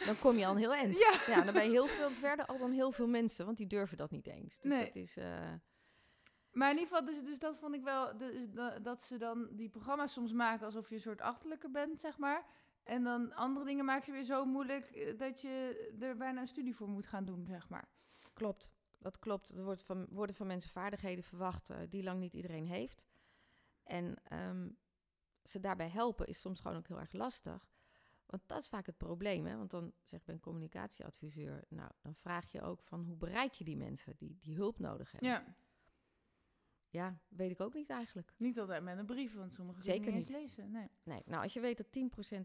[0.07, 0.99] Dan kom je al een heel eind.
[1.27, 1.43] Ja.
[1.45, 4.11] dan ben je heel veel verder al dan heel veel mensen, want die durven dat
[4.11, 4.59] niet eens.
[4.59, 4.85] Dus Nee.
[4.85, 5.17] dat is...
[5.17, 5.53] eh,
[6.53, 9.49] Maar in ieder geval, dus, dus dat vond ik wel, dus, da- dat ze dan
[9.53, 12.45] die programma's soms maken alsof je een soort achterlijke bent, zeg maar.
[12.83, 16.47] En dan andere dingen maken ze weer zo moeilijk eh, dat je er bijna een
[16.49, 17.89] studie voor moet gaan doen, zeg maar.
[18.33, 19.49] Klopt, dat klopt.
[19.49, 23.07] Er wordt van, worden van mensen vaardigheden verwacht eh, die lang niet iedereen heeft.
[23.85, 24.69] En ehm,
[25.43, 27.69] ze daarbij helpen is soms gewoon ook heel erg lastig.
[28.29, 29.47] Want dat is vaak het probleem.
[29.47, 29.57] Hè?
[29.57, 31.65] Want dan zeg ik, ben communicatieadviseur.
[31.69, 35.11] Nou, dan vraag je ook van hoe bereik je die mensen die, die hulp nodig
[35.13, 35.29] hebben.
[35.31, 35.55] Ja,
[36.91, 38.35] Ja, weet ik ook niet eigenlijk.
[38.37, 40.29] niet altijd met een brief, want sommige Zeker niet niet.
[40.37, 40.71] lezen.
[40.71, 40.89] Nee.
[41.03, 41.87] Nee, nou als je weet dat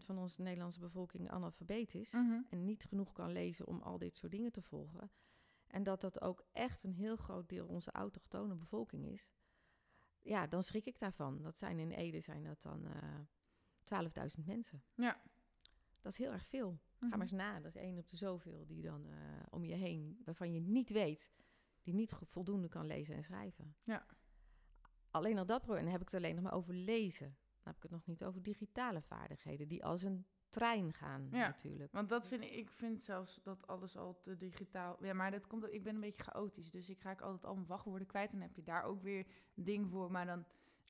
[0.02, 2.12] 10% van onze Nederlandse bevolking analfabeet is...
[2.12, 2.40] Mhm.
[2.50, 5.10] en niet genoeg kan lezen om al dit soort dingen te volgen.
[5.66, 9.32] En dat dat ook echt een heel groot deel onze autochtone bevolking is.
[10.20, 11.42] Ja, dan schrik ik daarvan.
[11.42, 13.18] Dat zijn in Ede zijn dat dan eh
[14.38, 14.82] 12.000 mensen.
[14.94, 15.20] Ja.
[16.04, 16.78] Dat is heel erg veel.
[16.98, 17.10] Ga Mhm.
[17.10, 17.60] maar eens na.
[17.60, 19.16] Dat is één op de zoveel die dan eh,
[19.50, 21.32] om je heen, waarvan je niet weet,
[21.82, 23.74] die niet voldoende kan lezen en schrijven.
[23.84, 24.06] Ja.
[25.10, 27.26] Alleen al dat probleem, en heb ik het alleen nog maar over lezen.
[27.28, 31.46] Dan heb ik het nog niet over digitale vaardigheden, die als een trein gaan Ja.
[31.46, 31.92] natuurlijk.
[31.92, 35.04] Want dat vind ik, ik vind zelfs dat alles al te digitaal...
[35.04, 37.66] Ja, maar dat komt ook, ik ben een beetje chaotisch, dus ik raak altijd allemaal
[37.66, 38.32] wachtwoorden kwijt.
[38.32, 40.44] En heb je daar ook weer een ding voor, maar dan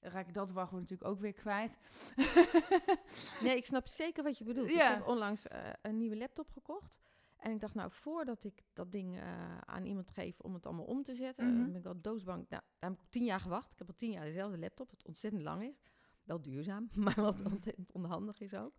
[0.05, 1.77] raak ik dat wachtwoord natuurlijk ook weer kwijt.
[3.41, 4.71] Nee, ik snap zeker wat je bedoelt.
[4.71, 4.91] Ja.
[4.91, 6.99] Ik heb onlangs eh, een nieuwe laptop gekocht.
[7.37, 10.85] En ik dacht, nou, voordat ik dat ding eh, aan iemand geef om het allemaal
[10.85, 12.47] om te zetten, dan ben ik al doosbang.
[12.49, 13.73] Nou, daar heb ik tien jaar gewacht.
[13.73, 15.83] Ik heb al tien jaar dezelfde laptop, wat ontzettend lang is.
[16.25, 17.53] Wel duurzaam, maar wat Mhm.
[17.53, 18.75] ontzettend onhandig is ook.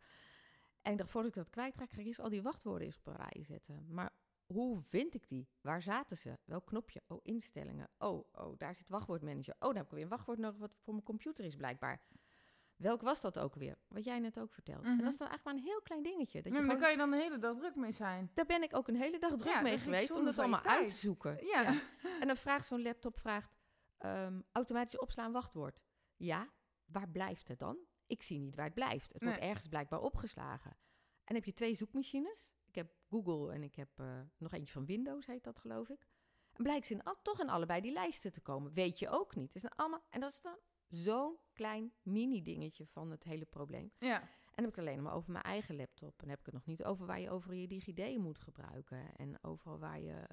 [0.82, 3.08] En ik dacht, voordat ik dat kwijtraak, ga ik eerst al die wachtwoorden eens op
[3.08, 3.86] een rij zetten.
[3.90, 4.12] Maar
[4.46, 5.48] hoe vind ik die?
[5.62, 6.38] Waar zaten ze?
[6.46, 7.04] Welk knopje?
[7.08, 7.90] Oh, instellingen.
[7.98, 9.54] Oh, oh, daar zit wachtwoordmanager.
[9.54, 12.02] Oh, daar heb ik weer een wachtwoord nodig wat voor mijn computer is blijkbaar.
[12.76, 13.78] Welk was dat ook weer?
[13.88, 14.84] Wat jij net ook vertelde.
[14.88, 15.04] En Mhm.
[15.04, 16.42] dat is dan eigenlijk maar een heel klein dingetje.
[16.42, 18.32] Dat je maar gewoon- daar kan je dan de hele dag druk mee zijn.
[18.34, 20.64] daar ben ik ook een hele dag druk Ja, mee dat geweest om je allemaal
[20.64, 21.46] uit te zoeken.
[21.46, 21.74] Ja.
[22.22, 23.56] En dan vraagt zo'n laptop, vraagt,
[23.98, 25.84] ehm, automatisch opslaan wachtwoord.
[26.16, 26.50] Ja,
[26.86, 27.78] waar blijft het dan?
[28.08, 29.14] Ik zie niet waar het blijft.
[29.14, 30.72] Het wordt ergens blijkbaar opgeslagen.
[30.72, 30.78] En
[31.26, 32.52] dan heb je twee zoekmachines.
[32.76, 36.08] Ik heb Google en ik heb eh, nog eentje van Windows, heet dat geloof ik.
[36.54, 38.74] En blijkt ze in, al- toch in allebei die lijsten te komen.
[38.74, 39.56] Weet je ook niet.
[39.56, 40.58] Is dan allemaal, en dat is dan
[40.88, 43.92] zo'n klein mini-dingetje van het hele probleem.
[44.00, 44.22] Ja.
[44.22, 46.10] En dan heb ik het alleen maar over mijn eigen laptop.
[46.12, 49.16] En dan heb ik het nog niet over waar je over je DigiD moet gebruiken.
[49.16, 50.24] En overal waar je...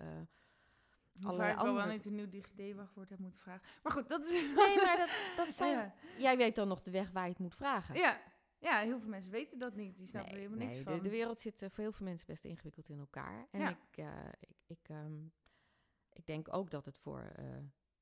[1.22, 3.68] Allerlei vaak ik wel niet een nieuw DigiD-wachtwoord heb moeten vragen.
[3.82, 4.54] Maar goed, dat is...
[4.54, 5.76] Nee, maar dat, dat zijn...
[5.76, 5.94] Ja.
[6.18, 7.94] Jij weet dan nog de weg waar je het moet vragen.
[7.94, 8.20] Ja.
[8.62, 9.96] Ja, heel veel mensen weten dat niet.
[9.96, 10.94] Die snappen er nee, helemaal niks van.
[10.94, 13.48] de, de wereld zit eh, voor heel veel mensen best ingewikkeld in elkaar.
[13.50, 13.68] En Ja.
[13.68, 15.24] ik, eh, ik, ik, ehm,
[16.12, 17.58] ik denk ook dat het voor eh,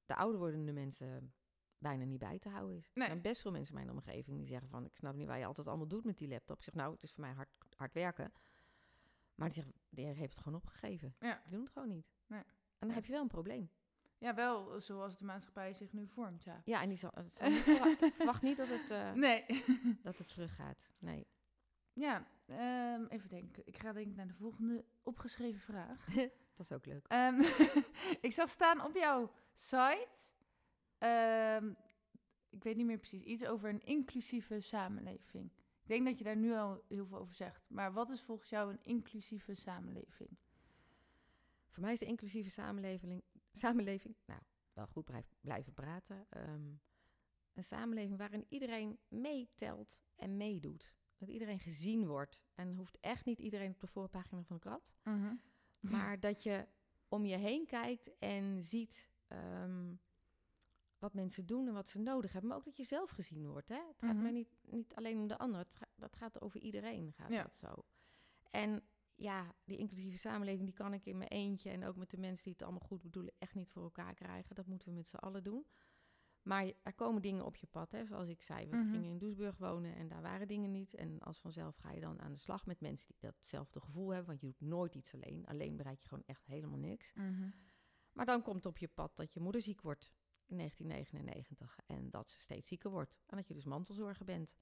[0.06, 1.34] de ouder wordende mensen
[1.78, 2.90] bijna niet bij te houden is.
[2.94, 3.04] Nee.
[3.04, 4.84] Er zijn best veel mensen in mijn omgeving die zeggen van...
[4.84, 6.56] ik snap niet waar je altijd allemaal doet met die laptop.
[6.56, 8.32] Ik zeg, nou, het is voor mij hard, hard werken.
[9.34, 11.14] Maar die zeggen, die heeft het gewoon opgegeven.
[11.18, 11.40] Ja.
[11.42, 12.06] Die doen het gewoon niet.
[12.26, 12.42] Nee.
[12.78, 13.70] En dan heb je wel een probleem.
[14.20, 16.60] Ja, wel zoals de maatschappij zich nu vormt, ja.
[16.64, 17.66] Ja, en die zal, het zal niet
[18.00, 19.44] ik verwacht niet dat het, eh, Nee.
[20.02, 20.90] dat het teruggaat.
[20.98, 21.26] Nee.
[21.92, 23.62] Ja, ehm, even denken.
[23.66, 26.04] Ik ga denk ik naar de volgende opgeschreven vraag.
[26.56, 27.06] Dat is ook leuk.
[27.06, 27.40] Ehm,
[28.20, 30.32] ik zag staan op jouw site,
[30.98, 31.72] ehm,
[32.50, 35.50] ik weet niet meer precies, iets over een inclusieve samenleving.
[35.82, 37.64] Ik denk dat je daar nu al heel veel over zegt.
[37.68, 40.30] Maar wat is volgens jou een inclusieve samenleving?
[41.68, 44.40] Voor mij is de inclusieve samenleving, samenleving nou,
[44.72, 46.26] wel goed blijf, blijven praten.
[46.30, 46.72] ehm,
[47.52, 50.94] een samenleving waarin iedereen meetelt en meedoet.
[51.18, 52.42] Dat iedereen gezien wordt.
[52.54, 54.94] En hoeft echt niet iedereen op de voorpagina van de krant.
[55.80, 56.66] Maar dat je
[57.08, 59.94] om je heen kijkt en ziet ehm,
[60.98, 62.50] wat mensen doen en wat ze nodig hebben.
[62.50, 63.68] Maar ook dat je zelf gezien wordt.
[63.68, 63.80] Hè?
[63.88, 64.22] Het gaat Mhm.
[64.22, 65.58] mij niet, niet alleen om de ander.
[65.60, 67.12] Het ga- dat gaat over iedereen.
[67.12, 67.42] Gaat Ja.
[67.42, 67.84] dat zo.
[68.50, 68.82] En
[69.20, 71.70] ja, die inclusieve samenleving die kan ik in mijn eentje...
[71.70, 73.32] en ook met de mensen die het allemaal goed bedoelen...
[73.38, 74.54] echt niet voor elkaar krijgen.
[74.54, 75.66] Dat moeten we met z'n allen doen.
[76.42, 77.92] Maar er komen dingen op je pad.
[77.92, 78.04] Hè?
[78.06, 78.90] Zoals ik zei, we Mhm.
[78.90, 80.94] gingen in Doesburg wonen en daar waren dingen niet.
[80.94, 84.26] En als vanzelf ga je dan aan de slag met mensen die datzelfde gevoel hebben.
[84.26, 85.46] Want je doet nooit iets alleen.
[85.46, 87.12] Alleen bereik je gewoon echt helemaal niks.
[87.14, 87.50] Mhm.
[88.12, 90.12] Maar dan komt op je pad dat je moeder ziek wordt
[90.46, 91.78] in 1999.
[91.86, 93.18] En dat ze steeds zieker wordt.
[93.26, 94.56] En dat je dus mantelzorger bent.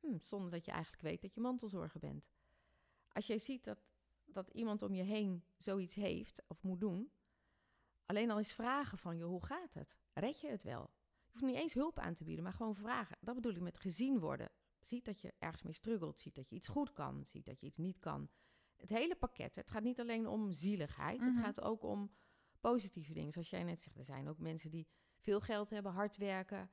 [0.00, 2.28] Hm, zonder dat je eigenlijk weet dat je mantelzorger bent.
[3.12, 3.82] Als jij ziet dat,
[4.24, 7.10] dat iemand om je heen zoiets heeft of moet doen.
[8.06, 9.96] Alleen al eens vragen van je, hoe gaat het?
[10.12, 10.90] Red je het wel?
[11.26, 13.16] Je hoeft niet eens hulp aan te bieden, maar gewoon vragen.
[13.20, 14.50] Dat bedoel ik met gezien worden.
[14.80, 16.18] Ziet dat je ergens mee struggelt.
[16.18, 17.24] Ziet dat je iets goed kan.
[17.26, 18.28] Ziet dat je iets niet kan.
[18.76, 19.54] Het hele pakket.
[19.54, 21.20] Het gaat niet alleen om zieligheid.
[21.20, 21.28] Mhm.
[21.28, 22.10] Het gaat ook om
[22.60, 23.32] positieve dingen.
[23.32, 24.86] Zoals jij net zegt, er zijn ook mensen die
[25.18, 26.70] veel geld hebben, hard werken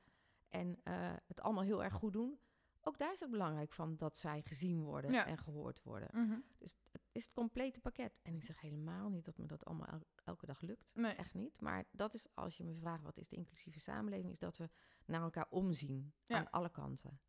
[0.48, 2.38] en eh, het allemaal heel erg goed doen.
[2.82, 5.26] Ook daar is het belangrijk van dat zij gezien worden Ja.
[5.26, 6.08] en gehoord worden.
[6.12, 6.38] Mhm.
[6.58, 8.18] Dus het is het complete pakket.
[8.22, 10.94] En ik zeg helemaal niet dat me dat allemaal el- elke dag lukt.
[10.94, 11.14] Nee.
[11.14, 11.60] Echt niet.
[11.60, 14.68] Maar dat is, als je me vraagt wat is de inclusieve samenleving, is dat we
[15.06, 16.36] naar elkaar omzien Ja.
[16.36, 17.20] aan alle kanten.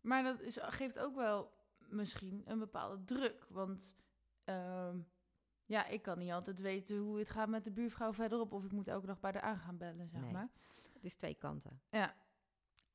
[0.00, 1.52] Maar dat is, geeft ook wel
[1.88, 3.46] misschien een bepaalde druk.
[3.48, 3.96] Want
[4.44, 4.98] ehm,
[5.64, 8.52] ja, ik kan niet altijd weten hoe het gaat met de buurvrouw verderop.
[8.52, 10.32] Of ik moet elke dag bij haar aan gaan bellen, zeg Nee.
[10.32, 10.48] maar.
[10.92, 11.80] Het is twee kanten.
[11.90, 12.14] Ja.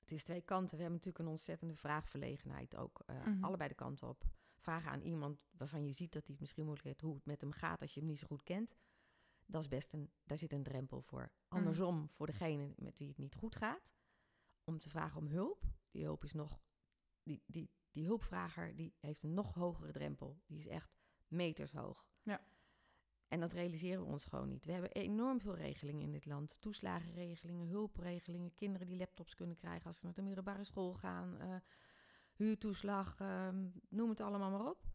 [0.04, 0.76] Het is twee kanten.
[0.78, 3.00] We hebben natuurlijk een ontzettende vraagverlegenheid ook.
[3.06, 3.44] eh, Mhm.
[3.44, 4.24] Allebei de kanten op.
[4.58, 7.42] Vragen aan iemand waarvan je ziet dat hij het misschien moeilijk heeft, hoe het met
[7.42, 8.76] hem gaat als je hem niet zo goed kent.
[9.46, 11.32] Dat is best een, daar zit een drempel voor.
[11.48, 13.92] Andersom, voor degene met wie het niet goed gaat,
[14.64, 15.64] om te vragen om hulp.
[15.92, 16.60] Die hulp is nog,
[17.24, 20.42] die, die, die hulpvrager die heeft een nog hogere drempel.
[20.46, 20.96] Die is echt
[21.28, 22.06] metershoog.
[22.22, 22.42] Ja.
[23.34, 24.66] En dat realiseren we ons gewoon niet.
[24.66, 26.62] We hebben enorm veel regelingen in dit land.
[26.62, 31.56] Toeslagenregelingen, hulpregelingen, kinderen die laptops kunnen krijgen als ze naar de middelbare school gaan, eh,
[32.34, 34.86] huurtoeslag, ehm, noem het allemaal maar op.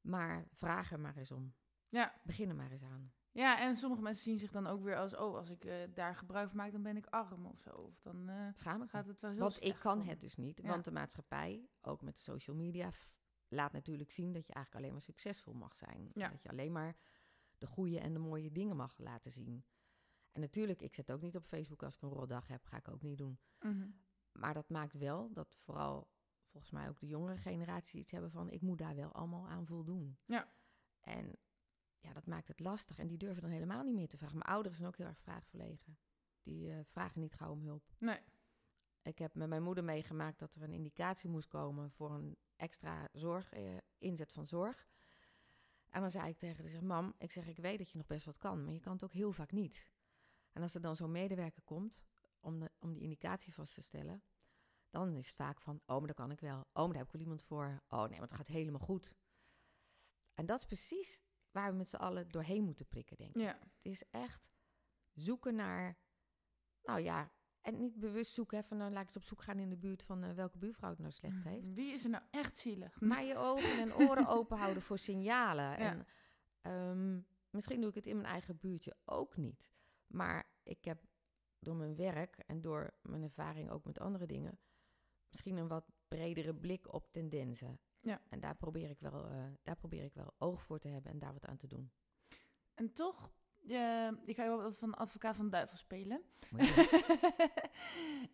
[0.00, 1.54] Maar vraag er maar eens om.
[1.88, 2.20] Ja.
[2.24, 3.12] Begin er maar eens aan.
[3.32, 5.16] ja, en sommige mensen zien zich dan ook weer als...
[5.16, 7.70] oh, als ik eh, daar gebruik van maak, dan ben ik arm of zo.
[7.70, 10.60] Of dan eh, Schaam gaat het wel heel Want ik kan het dus niet.
[10.62, 10.68] Ja.
[10.68, 12.90] Want de maatschappij, ook met de social media,
[13.48, 16.10] laat natuurlijk zien dat je eigenlijk alleen maar succesvol mag zijn.
[16.14, 16.28] Ja.
[16.28, 16.96] Dat je alleen maar
[17.64, 19.64] de goede en de mooie dingen mag laten zien.
[20.32, 22.88] En natuurlijk, ik zet ook niet op Facebook als ik een rotdag heb, ga ik
[22.88, 23.38] ook niet doen.
[23.60, 23.90] Mhm.
[24.32, 26.10] Maar dat maakt wel dat vooral
[26.46, 29.66] volgens mij ook de jongere generatie iets hebben van ik moet daar wel allemaal aan
[29.66, 30.18] voldoen.
[30.24, 30.52] Ja.
[31.00, 31.36] En
[31.98, 32.98] ja, dat maakt het lastig.
[32.98, 34.38] En die durven dan helemaal niet meer te vragen.
[34.38, 35.98] Mijn ouders zijn ook heel erg vraagverlegen.
[36.42, 37.94] Die eh, vragen niet gauw om hulp.
[37.98, 38.20] Nee.
[39.02, 43.08] Ik heb met mijn moeder meegemaakt dat er een indicatie moest komen voor een extra
[43.12, 44.88] zorg, eh, inzet van zorg.
[45.94, 48.24] En dan zei ik tegen haar, mam, ik zeg, ik weet dat je nog best
[48.24, 49.88] wat kan, maar je kan het ook heel vaak niet.
[50.52, 52.04] En als er dan zo'n medewerker komt
[52.40, 54.24] om, de, om die indicatie vast te stellen,
[54.90, 56.60] dan is het vaak van, oh, maar dat kan ik wel.
[56.60, 57.82] Oh, maar daar heb ik wel iemand voor.
[57.88, 59.16] Oh, nee, maar het gaat helemaal goed.
[60.34, 63.42] En dat is precies waar we met z'n allen doorheen moeten prikken, denk ik.
[63.42, 63.58] Ja.
[63.58, 64.50] Het is echt
[65.12, 65.98] zoeken naar,
[66.82, 67.32] nou ja,
[67.64, 69.76] en niet bewust zoeken, hè, van nou laat ik eens op zoek gaan in de
[69.76, 71.72] buurt van eh, welke buurvrouw het nou slecht heeft.
[71.74, 73.00] Wie is er nou echt zielig?
[73.00, 75.76] Maar je ogen en oren open houden voor signalen.
[75.76, 76.06] En
[76.60, 79.72] ehm, misschien doe ik het in mijn eigen buurtje ook niet.
[80.06, 81.02] Maar ik heb
[81.58, 84.58] door mijn werk en door mijn ervaring ook met andere dingen,
[85.28, 87.80] misschien een wat bredere blik op tendensen.
[88.00, 88.20] Ja.
[88.28, 91.18] En daar probeer ik wel, eh, daar probeer ik wel oog voor te hebben en
[91.18, 91.92] daar wat aan te doen.
[92.74, 93.34] En toch,
[93.68, 96.22] eh, ik ga wel wat van advocaat van de duivel spelen.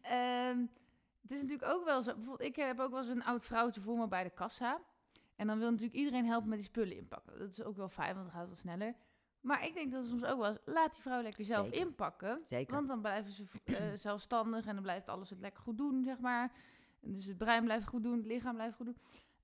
[0.02, 0.58] Ehm,
[1.20, 2.14] het is natuurlijk ook wel zo.
[2.14, 4.80] Bijvoorbeeld, ik heb ook wel eens een oud vrouwtje voor me bij de kassa.
[5.36, 7.38] En dan wil natuurlijk iedereen helpen met die spullen inpakken.
[7.38, 8.94] Dat is ook wel fijn, want dan gaat het wat sneller.
[9.40, 11.80] Maar ik denk dat het soms ook wel laat die vrouw lekker zelf Zeker.
[11.80, 12.40] inpakken.
[12.44, 12.74] Zeker.
[12.74, 16.18] Want dan blijven ze eh, zelfstandig en dan blijft alles het lekker goed doen, zeg
[16.18, 16.52] maar.
[17.00, 18.98] En dus het brein blijft goed doen, het lichaam blijft goed doen.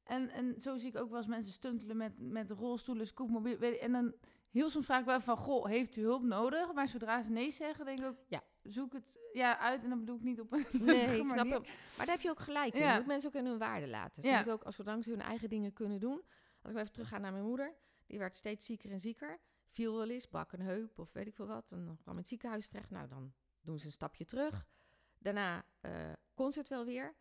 [0.05, 3.59] En, en zo zie ik ook wel eens mensen stuntelen met, met rolstoelen, scootmobiel.
[3.59, 4.15] En dan
[4.57, 6.73] heel soms vraag ik wel van, goh, heeft u hulp nodig?
[6.73, 8.43] Maar zodra ze nee zeggen, denk ik ook, Ja.
[8.63, 9.83] zoek het ja, uit.
[9.83, 11.63] En dan bedoel ik niet op een Nee, ik snap hem.
[11.97, 12.81] Maar daar heb je ook gelijk in.
[12.81, 12.93] Ja.
[12.93, 14.23] Je moet mensen ook in hun waarde laten.
[14.23, 14.35] Ze Ja.
[14.35, 16.23] moeten ook, als zolang ze hun eigen dingen kunnen doen.
[16.63, 17.75] Als ik even terugga naar mijn moeder.
[18.07, 19.41] Die werd steeds zieker en zieker.
[19.69, 21.73] Viel wel eens, brak een heup of weet ik veel wat.
[21.73, 22.91] En dan kwam in het ziekenhuis terecht.
[22.91, 24.67] Nou, dan doen ze een stapje terug.
[25.19, 27.15] Daarna eh, kon ze het wel weer.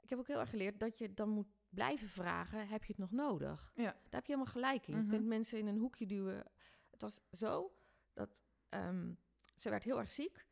[0.00, 2.68] Ik heb ook heel erg geleerd dat je dan moet blijven vragen...
[2.68, 3.72] heb je het nog nodig?
[3.74, 3.82] Ja.
[3.82, 4.94] Daar heb je helemaal gelijk in.
[4.94, 5.04] Mhm.
[5.04, 6.44] Je kunt mensen in een hoekje duwen.
[6.90, 7.74] Het was zo
[8.12, 9.14] dat ehm,
[9.54, 10.46] ze werd heel erg ziek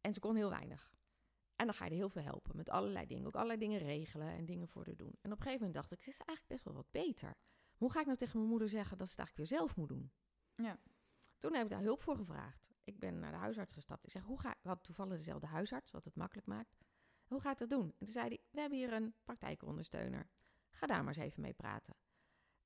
[0.00, 0.96] en ze kon heel weinig.
[1.56, 3.26] En dan ga je er heel veel helpen met allerlei dingen.
[3.26, 5.18] Ook allerlei dingen regelen en dingen voor haar doen.
[5.20, 7.34] En op een gegeven moment dacht ik, ze is eigenlijk best wel wat beter.
[7.76, 9.88] Hoe ga ik nou tegen mijn moeder zeggen dat ze het eigenlijk weer zelf moet
[9.88, 10.12] doen?
[10.54, 10.78] Ja.
[11.38, 12.68] Toen heb ik daar hulp voor gevraagd.
[12.84, 14.04] Ik ben naar de huisarts gestapt.
[14.04, 16.78] Ik zeg, hoe ga We hadden toevallig dezelfde huisarts, wat het makkelijk maakt.
[17.26, 17.94] Hoe ga ik dat doen?
[17.98, 20.30] En toen zei hij, we hebben hier een praktijkondersteuner.
[20.78, 21.94] Ga daar maar eens even mee praten.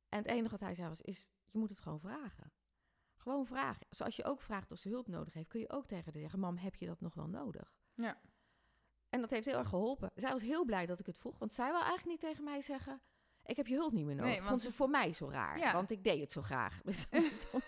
[0.09, 2.53] En het enige wat hij zei was, is, je moet het gewoon vragen.
[3.15, 3.87] Gewoon vragen.
[3.91, 6.39] Zoals je ook vraagt of ze hulp nodig heeft, kun je ook tegen haar zeggen,
[6.39, 7.75] mam, heb je dat nog wel nodig?
[7.95, 8.21] Ja.
[9.09, 10.11] En dat heeft heel erg geholpen.
[10.15, 12.61] Zij was heel blij dat ik het vroeg, want zij wil eigenlijk niet tegen mij
[12.63, 13.03] zeggen,
[13.45, 14.31] ik heb je hulp niet meer nodig.
[14.31, 15.73] Nee, want Vond ze voor mij zo raar, Ja.
[15.73, 16.81] want ik deed het zo graag.
[16.85, 17.63] Dus dat is dan-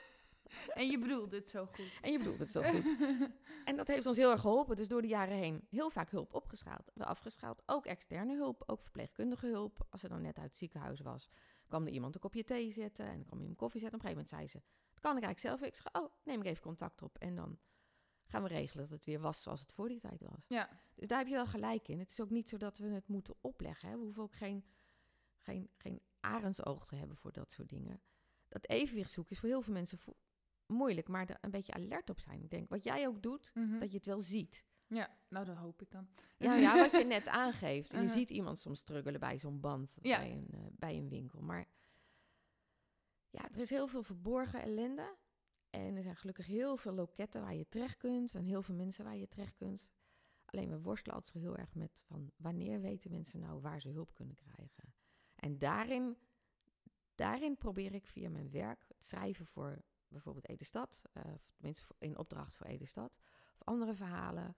[0.75, 1.93] En je bedoelt dit zo goed.
[2.03, 2.95] en je bedoelt het zo goed.
[3.65, 4.77] En dat heeft ons heel erg geholpen.
[4.77, 6.91] Dus door de jaren heen heel vaak hulp opgeschaald.
[6.95, 7.63] Wel afgeschaald.
[7.67, 8.63] Ook externe hulp.
[8.67, 9.87] Ook verpleegkundige hulp.
[9.91, 11.29] Als ze dan net uit het ziekenhuis was,
[11.67, 13.07] kwam er iemand een kopje thee zetten.
[13.07, 13.99] En dan kwam iemand koffie zetten.
[13.99, 15.71] Op een gegeven moment zei ze, dat kan ik eigenlijk zelf.
[15.71, 17.19] Ik zeg, oh, neem ik even contact op.
[17.19, 17.59] En dan
[18.25, 20.45] gaan we regelen dat het weer was zoals het voor die tijd was.
[20.49, 20.69] Ja.
[20.95, 21.99] Dus daar heb je wel gelijk in.
[21.99, 23.89] Het is ook niet zo dat we het moeten opleggen.
[23.89, 23.95] Hè.
[23.97, 24.65] We hoeven ook geen,
[25.39, 28.01] geen, geen arendsoog te hebben voor dat soort dingen.
[28.49, 30.17] Dat evenwicht zoeken is voor heel veel mensen vo-
[30.67, 32.43] moeilijk, maar er een beetje alert op zijn.
[32.43, 33.79] Ik denk, wat jij ook doet, Mhm.
[33.79, 34.65] dat je het wel ziet.
[34.87, 36.09] Ja, nou dat hoop ik dan.
[36.39, 37.91] Ja, ja wat je net aangeeft.
[37.91, 38.11] Je Uh-huh.
[38.13, 40.19] ziet iemand soms struggelen bij zo'n band, Ja.
[40.19, 41.41] bij, een, eh, bij een winkel.
[41.43, 41.67] Maar
[43.31, 45.17] ja, er is heel veel verborgen ellende.
[45.71, 48.35] En er zijn gelukkig heel veel loketten waar je terecht kunt.
[48.35, 49.89] En heel veel mensen waar je terecht kunt.
[50.45, 53.89] Alleen we worstelen altijd zo heel erg met van wanneer weten mensen nou waar ze
[53.89, 54.95] hulp kunnen krijgen.
[55.35, 56.17] En daarin,
[57.15, 59.83] daarin probeer ik via mijn werk het schrijven voor
[60.15, 61.05] bijvoorbeeld Edestad.
[61.13, 63.17] eh of tenminste in opdracht voor Edestad.
[63.53, 64.57] Of andere verhalen.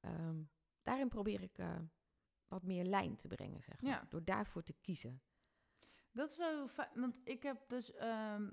[0.00, 0.42] Ehm,
[0.82, 1.76] daarin probeer ik eh,
[2.48, 3.90] wat meer lijn te brengen, zeg maar.
[3.90, 4.06] Ja.
[4.08, 5.22] Door daarvoor te kiezen.
[6.12, 7.92] Dat is wel heel fijn, want ik heb dus...
[7.92, 8.50] ehm,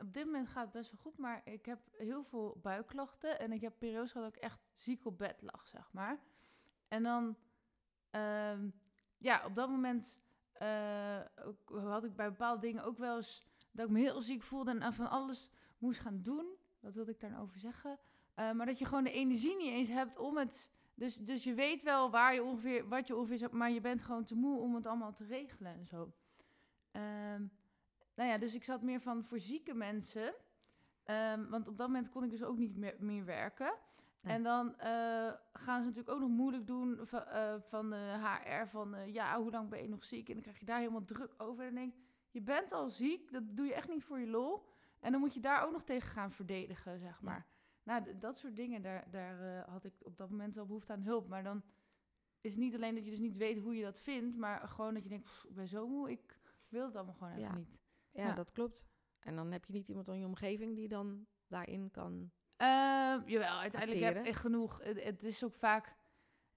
[0.00, 3.38] op dit moment gaat het best wel goed, maar ik heb heel veel buikklachten.
[3.38, 6.20] En ik heb periodes gehad dat ik echt ziek op bed lag, zeg maar.
[6.88, 7.36] En dan...
[8.10, 8.68] ehm,
[9.18, 10.18] ja, op dat moment
[10.52, 13.46] eh, ook- had ik bij bepaalde dingen ook wel eens...
[13.72, 16.46] dat ik me heel ziek voelde en van alles moest gaan doen.
[16.80, 17.98] Wat wilde ik daar nou over zeggen?
[18.34, 20.70] Eh, maar dat je gewoon de energie niet eens hebt om het...
[20.94, 24.02] Dus, dus je weet wel waar je ongeveer, wat je ongeveer zegt, maar je bent
[24.02, 26.12] gewoon te moe om het allemaal te regelen en zo.
[26.90, 27.44] Ehm,
[28.14, 30.34] nou ja, dus ik zat meer van voor zieke mensen.
[31.04, 33.72] Ehm, want op dat moment kon ik dus ook niet meer, meer werken.
[34.20, 34.34] Nee.
[34.34, 38.68] En dan eh, gaan ze natuurlijk ook nog moeilijk doen van, eh, van de HR.
[38.68, 40.28] Van ja, hoe lang ben je nog ziek?
[40.28, 41.66] En dan krijg je daar helemaal druk over.
[41.66, 41.94] En dan denk
[42.30, 43.32] je bent al ziek.
[43.32, 44.68] Dat doe je echt niet voor je lol.
[45.00, 47.24] En dan moet je daar ook nog tegen gaan verdedigen, zeg Ja.
[47.24, 47.46] maar.
[47.82, 51.02] Nou, dat soort dingen, daar, daar eh, had ik op dat moment wel behoefte aan
[51.02, 51.28] hulp.
[51.28, 51.62] Maar dan
[52.40, 54.94] is het niet alleen dat je dus niet weet hoe je dat vindt, maar gewoon
[54.94, 57.54] dat je denkt, "Pff, ik ben zo moe, ik wil het allemaal gewoon even Ja.
[57.56, 57.78] niet.
[58.10, 58.34] Ja, Ja.
[58.34, 58.88] dat klopt.
[59.20, 62.30] En dan heb je niet iemand in je omgeving die dan daarin kan...
[62.56, 62.66] Eh,
[63.26, 64.24] jawel, uiteindelijk heb Acteren.
[64.32, 64.78] echt genoeg.
[64.82, 65.94] Het, het is ook vaak...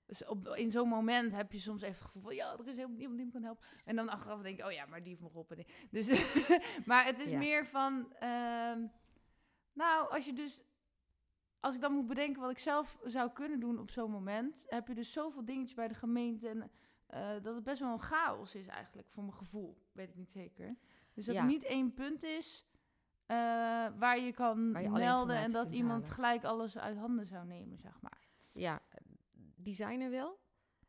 [0.05, 2.35] dus op, in zo'n moment heb je soms even het gevoel van...
[2.35, 3.65] Ja, er is helemaal niemand die me kan helpen.
[3.85, 4.65] En dan achteraf denk ik...
[4.65, 5.65] Oh ja, maar die heeft me geholpen.
[5.91, 6.07] Dus,
[6.85, 7.37] maar het is Ja.
[7.37, 8.13] meer van...
[8.19, 8.85] ehm,
[9.73, 10.61] nou, als je dus...
[11.59, 14.65] Als ik dan moet bedenken wat ik zelf zou kunnen doen op zo'n moment...
[14.69, 16.47] heb je dus zoveel dingetjes bij de gemeente...
[16.49, 16.71] En,
[17.07, 19.77] eh, dat het best wel een chaos is eigenlijk, voor mijn gevoel.
[19.91, 20.75] Weet ik niet zeker.
[21.13, 21.41] Dus dat Ja.
[21.41, 22.65] er niet één punt is...
[23.25, 23.35] eh,
[23.97, 26.15] waar je kan Waar je alle melden en dat iemand halen.
[26.15, 28.21] gelijk alles uit handen zou nemen, zeg maar.
[28.53, 28.81] Ja,
[29.63, 30.41] die zijn er wel.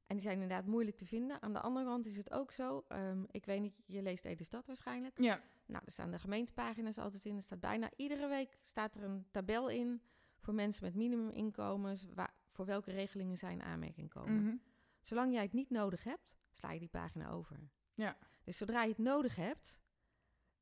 [0.06, 1.42] En die zijn inderdaad moeilijk te vinden.
[1.42, 2.84] Aan de andere kant is het ook zo.
[2.88, 5.18] ehm, ik weet niet, je leest Ede Stad waarschijnlijk.
[5.20, 5.40] Ja.
[5.66, 7.37] Nou, er staan de gemeentepagina's altijd in.
[7.37, 10.02] Er staat bijna iedere week staat er een tabel in
[10.38, 12.06] voor mensen met minimuminkomens.
[12.14, 14.42] Waar, voor welke regelingen zij in aanmerking komen.
[14.42, 14.56] Mhm.
[15.00, 17.58] Zolang jij het niet nodig hebt, sla je die pagina over.
[17.94, 18.16] Ja.
[18.44, 19.80] Dus zodra je het nodig hebt,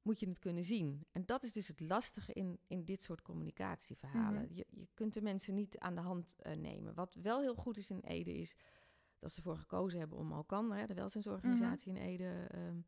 [0.03, 1.07] moet je het kunnen zien.
[1.13, 4.43] En dat is dus het lastige in, in dit soort communicatieverhalen.
[4.43, 4.55] Mhm.
[4.55, 6.95] je, je kunt de mensen niet aan de hand eh, nemen.
[6.95, 8.57] Wat wel heel goed is in Ede is
[9.19, 12.81] dat ze ervoor gekozen hebben om Alkan, hè, de welzijnsorganisatie in Ede, ehm,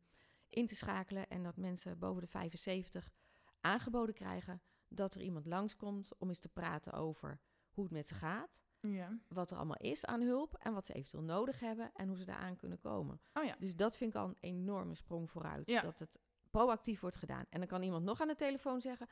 [0.49, 1.29] in te schakelen.
[1.29, 3.11] En dat mensen boven de 75
[3.59, 8.15] aangeboden krijgen dat er iemand langskomt om eens te praten over hoe het met ze
[8.15, 9.19] gaat Ja.
[9.27, 12.25] wat er allemaal is aan hulp en wat ze eventueel nodig hebben en hoe ze
[12.25, 13.21] daaraan kunnen komen.
[13.33, 13.55] Oh ja.
[13.59, 15.69] Dus dat vind ik al een enorme sprong vooruit.
[15.69, 15.81] Ja.
[15.81, 16.19] Dat het
[16.59, 17.45] proactief wordt gedaan.
[17.49, 19.07] En dan kan iemand nog aan de telefoon zeggen: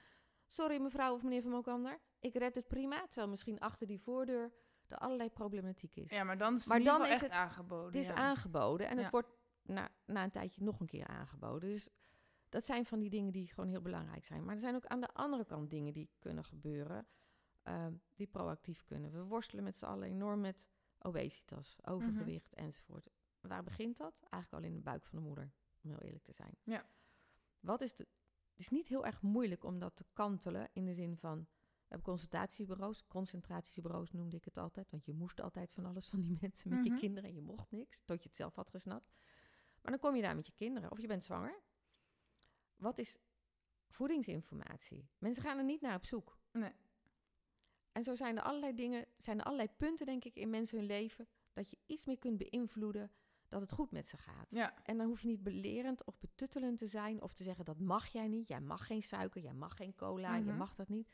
[0.47, 3.05] Sorry, mevrouw of meneer van Mokander, ik red het prima.
[3.07, 4.51] Terwijl misschien achter die voordeur
[4.87, 6.09] er allerlei problematiek is.
[6.09, 7.85] Ja, maar dan is het Maar dan is het- aangeboden.
[7.85, 8.13] het is ja.
[8.15, 9.01] aangeboden en Ja.
[9.01, 9.27] het wordt
[9.61, 11.69] na, na een tijdje nog een keer aangeboden.
[11.69, 11.89] Dus
[12.49, 14.43] dat zijn van die dingen die gewoon heel belangrijk zijn.
[14.45, 17.07] Maar er zijn ook aan de andere kant dingen die kunnen gebeuren,
[17.63, 19.11] ehm, die proactief kunnen.
[19.11, 20.67] We worstelen met z'n allen enorm met
[20.99, 23.09] obesitas, overgewicht enzovoort.
[23.41, 24.13] Waar begint dat?
[24.29, 25.51] Eigenlijk al in de buik van de moeder,
[25.83, 26.55] om heel eerlijk te zijn.
[26.63, 26.85] Ja.
[27.63, 28.07] Wat is de,
[28.51, 31.39] het is niet heel erg moeilijk om dat te kantelen in de zin van...
[31.39, 34.89] We hebben consultatiebureaus, concentratiebureaus noemde ik het altijd.
[34.91, 36.93] Want je moest altijd van alles van die mensen met Mhm.
[36.93, 39.11] je kinderen en je mocht niks, tot je het zelf had gesnapt.
[39.81, 41.61] Maar dan kom je daar met je kinderen of je bent zwanger.
[42.75, 43.17] Wat is
[43.87, 45.09] voedingsinformatie?
[45.17, 46.37] Mensen gaan er niet naar op zoek.
[46.51, 46.71] Nee.
[47.91, 50.87] En zo zijn er allerlei dingen, zijn er allerlei punten, denk ik, in mensen hun
[50.87, 53.11] leven, dat je iets meer kunt beïnvloeden
[53.53, 54.47] dat het goed met ze gaat.
[54.49, 54.73] Ja.
[54.83, 58.07] En dan hoef je niet belerend of betuttelend te zijn of te zeggen dat mag
[58.07, 58.47] jij niet.
[58.47, 60.57] Jij mag geen suiker, jij mag geen cola, je Mhm.
[60.57, 61.09] mag dat niet.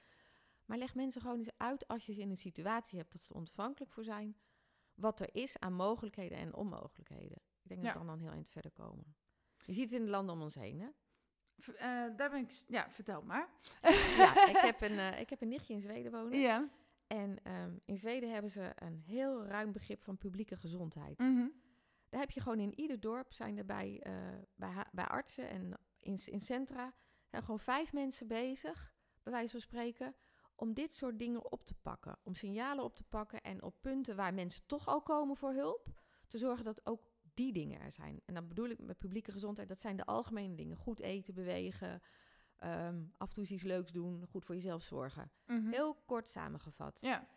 [0.66, 3.34] Maar leg mensen gewoon eens uit als je ze in een situatie hebt dat ze
[3.34, 4.38] ontvankelijk voor zijn,
[4.94, 7.38] wat er is aan mogelijkheden en onmogelijkheden.
[7.62, 7.86] Ik denk Ja.
[7.94, 9.16] dat we dan dan heel eind verder komen.
[9.66, 10.88] Je ziet het in de landen om ons heen, hè?
[11.74, 12.52] Eh, daar ben ik...
[12.68, 13.50] Ja, vertel maar.
[14.18, 16.40] Ja, ik heb een, eh, ik heb een nichtje in Zweden wonen.
[16.40, 16.70] Ja.
[17.08, 21.18] En ehm, in Zweden hebben ze een heel ruim begrip van publieke gezondheid.
[21.18, 21.48] Mhm.
[22.10, 24.14] Daar heb je gewoon in ieder dorp, zijn er bij, eh,
[24.56, 26.94] bij, bij artsen en in, in centra,
[27.28, 28.94] zijn gewoon vijf mensen bezig,
[29.24, 30.16] bij wijze van spreken,
[30.56, 32.20] om dit soort dingen op te pakken.
[32.24, 35.88] Om signalen op te pakken en op punten waar mensen toch al komen voor hulp,
[36.28, 37.02] te zorgen dat ook
[37.34, 38.22] die dingen er zijn.
[38.26, 40.78] En dan bedoel ik met publieke gezondheid, dat zijn de algemene dingen.
[40.78, 42.02] Goed eten, bewegen,
[42.56, 45.32] ehm, af en toe iets leuks doen, goed voor jezelf zorgen.
[45.46, 45.70] Mhm.
[45.70, 47.02] Heel kort samengevat.
[47.02, 47.28] Ja.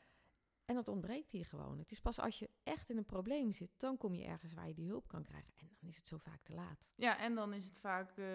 [0.64, 1.78] En dat ontbreekt hier gewoon.
[1.78, 4.68] Het is pas als je echt in een probleem zit, dan kom je ergens waar
[4.68, 5.52] je die hulp kan krijgen.
[5.58, 6.86] En dan is het zo vaak te laat.
[6.94, 8.26] ja, en dan is het vaak eh,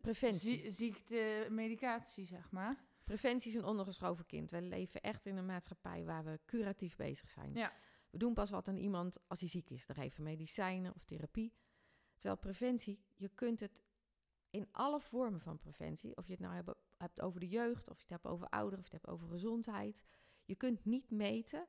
[0.00, 0.60] Preventie.
[0.60, 2.84] zie- ziekte, medicatie, zeg maar.
[3.04, 4.50] Preventie is een ondergeschoven kind.
[4.50, 7.54] We leven echt in een maatschappij waar we curatief bezig zijn.
[7.54, 7.72] Ja.
[8.10, 9.86] We doen pas wat aan iemand als hij ziek is.
[9.86, 11.52] Dan geven medicijnen of therapie.
[12.16, 13.82] Terwijl preventie, je kunt het
[14.50, 18.02] in alle vormen van preventie, of je het nou hebt over de jeugd, of je
[18.02, 20.04] het hebt over ouderen, of je het hebt over gezondheid.
[20.48, 21.66] Je kunt niet meten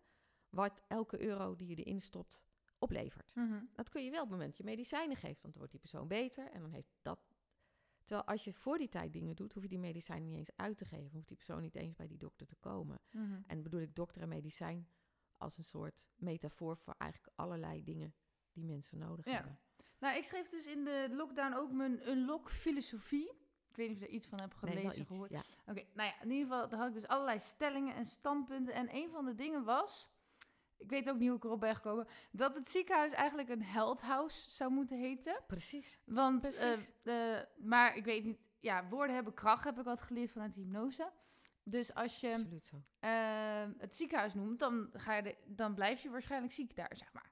[0.50, 2.46] wat elke euro die je erin stopt
[2.78, 3.36] oplevert.
[3.36, 3.64] Mhm.
[3.74, 5.80] Dat kun je wel op het moment dat je medicijnen geeft, want dan wordt die
[5.80, 7.28] persoon beter en dan heeft dat.
[8.04, 10.78] Terwijl als je voor die tijd dingen doet, hoef je die medicijnen niet eens uit
[10.78, 11.12] te geven.
[11.12, 13.02] Hoeft die persoon niet eens bij die dokter te komen.
[13.12, 13.42] Mhm.
[13.48, 14.88] En bedoel ik dokter en medicijn
[15.38, 18.14] als een soort metafoor voor eigenlijk allerlei dingen
[18.52, 19.32] die mensen nodig Ja.
[19.32, 19.60] hebben.
[20.00, 23.32] Nou, ik schreef dus in de lockdown ook mijn unlock filosofie.
[23.80, 25.10] Ik weet niet of je er iets van hebt Nee, gelezen, iets.
[25.12, 25.30] gehoord.
[25.32, 25.42] Ja.
[25.66, 28.74] Oké, nou ja, in ieder geval daar had ik dus allerlei stellingen en standpunten.
[28.74, 30.10] En een van de dingen was,
[30.78, 34.02] ik weet ook niet hoe ik erop ben gekomen, dat het ziekenhuis eigenlijk een health
[34.02, 35.40] house zou moeten heten.
[35.48, 36.00] Precies.
[36.06, 36.92] Want, Precies.
[37.04, 41.12] eh, maar ik weet niet, ja, woorden hebben kracht, heb ik altijd geleerd vanuit hypnose.
[41.64, 42.76] Dus als je Absoluut zo.
[43.00, 47.14] eh, het ziekenhuis noemt, dan, ga je de- dan blijf je waarschijnlijk ziek daar, zeg
[47.14, 47.32] maar.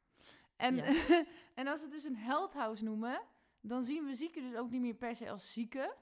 [0.55, 0.83] En, Ja.
[1.55, 3.21] en als we het dus een health house noemen,
[3.61, 5.93] dan zien we zieken dus ook niet meer per se als zieken.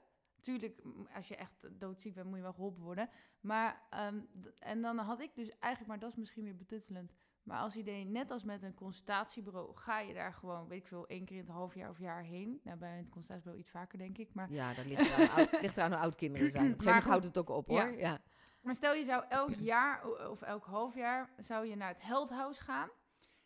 [0.46, 0.82] Tuurlijk,
[1.14, 3.08] als je echt doodziek bent, moet je wel geholpen worden.
[3.40, 4.20] Maar, ehm,
[4.58, 8.04] en dan had ik dus eigenlijk, maar dat is misschien weer betuttelend, Maar als idee,
[8.04, 11.42] net als met een consultatiebureau, ga je daar gewoon, weet ik veel, één keer in
[11.42, 12.60] het half jaar of jaar heen.
[12.64, 14.34] Nou, bij een consultatiebureau iets vaker, denk ik.
[14.34, 16.72] Maar, Ja, dat ligt eraan, oud, ligt eraan hoe oud kinderen zijn.
[16.72, 17.78] Op een gegeven moment houdt het ook op, hoor.
[17.78, 17.86] Ja.
[17.86, 18.20] Ja.
[18.60, 22.58] maar stel je zou elk jaar of elk half jaar zou je naar het Heldhuis
[22.58, 22.88] gaan.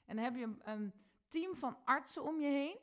[0.04, 0.92] En dan heb je een, een
[1.28, 2.78] team van artsen om je heen.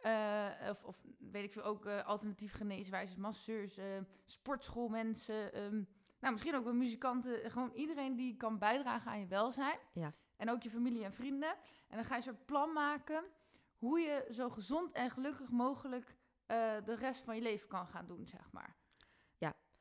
[0.00, 3.84] Eh, of, of weet ik veel, ook eh, alternatief geneeswijzers, masseurs, eh,
[4.26, 5.52] sportschoolmensen.
[5.52, 5.82] ehm,
[6.20, 7.50] nou, misschien ook wel muzikanten.
[7.50, 9.78] Gewoon iedereen die kan bijdragen aan je welzijn.
[9.92, 10.12] Ja.
[10.36, 11.56] En ook je familie en vrienden.
[11.88, 13.24] En dan ga je een soort plan maken
[13.76, 16.16] hoe je zo gezond en gelukkig mogelijk
[16.46, 18.76] eh, de rest van je leven kan gaan doen, zeg maar.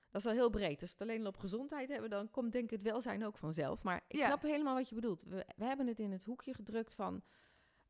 [0.10, 0.82] Dat is wel heel breed.
[0.82, 3.38] Als we het alleen al op gezondheid hebben, dan komt denk ik het welzijn ook
[3.38, 3.84] vanzelf.
[3.84, 4.26] Maar ik Ja.
[4.26, 5.24] snap helemaal wat je bedoelt.
[5.24, 7.22] We, we hebben het in het hoekje gedrukt van...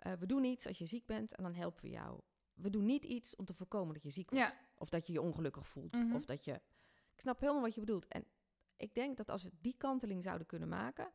[0.06, 2.20] eh, we doen iets als je ziek bent en dan helpen we jou.
[2.54, 4.46] We doen niet iets om te voorkomen dat je ziek wordt.
[4.46, 4.58] Ja.
[4.78, 5.94] Of dat je je ongelukkig voelt.
[5.98, 6.16] Mhm.
[6.16, 6.52] Of dat je...
[7.14, 8.08] Ik snap helemaal wat je bedoelt.
[8.08, 8.26] En
[8.78, 11.12] ik denk dat als we die kanteling zouden kunnen maken...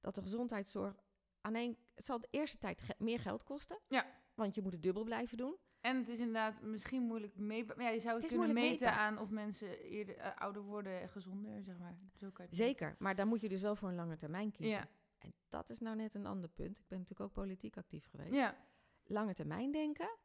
[0.00, 0.94] dat de gezondheidszorg
[1.40, 1.76] aan één...
[1.94, 3.78] Het zal de eerste tijd ge- meer geld kosten.
[3.88, 4.06] Ja.
[4.34, 5.56] Want je moet het dubbel blijven doen.
[5.80, 7.76] En het is inderdaad misschien moeilijk meetbaar.
[7.76, 11.08] Maar ja, je zou het, kunnen meten aan of mensen eerder eh, ouder worden en
[11.08, 11.98] gezonder, zeg maar.
[12.14, 12.96] Zo kan je het Zeker.
[12.98, 14.74] Maar dan moet je dus wel voor een lange termijn kiezen.
[14.76, 14.88] Ja.
[15.24, 16.78] En dat is nou net een ander punt.
[16.78, 18.32] Ik ben natuurlijk ook politiek actief geweest.
[18.34, 18.56] Ja.
[19.04, 20.16] Lange termijn denken,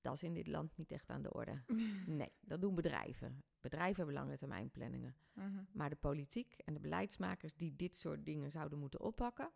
[0.00, 1.62] dat is in dit land niet echt aan de orde.
[2.06, 3.42] Nee, dat doen bedrijven.
[3.60, 5.16] Bedrijven hebben lange termijn planningen.
[5.32, 5.64] Mhm.
[5.72, 9.52] Maar de politiek en de beleidsmakers die dit soort dingen zouden moeten oppakken,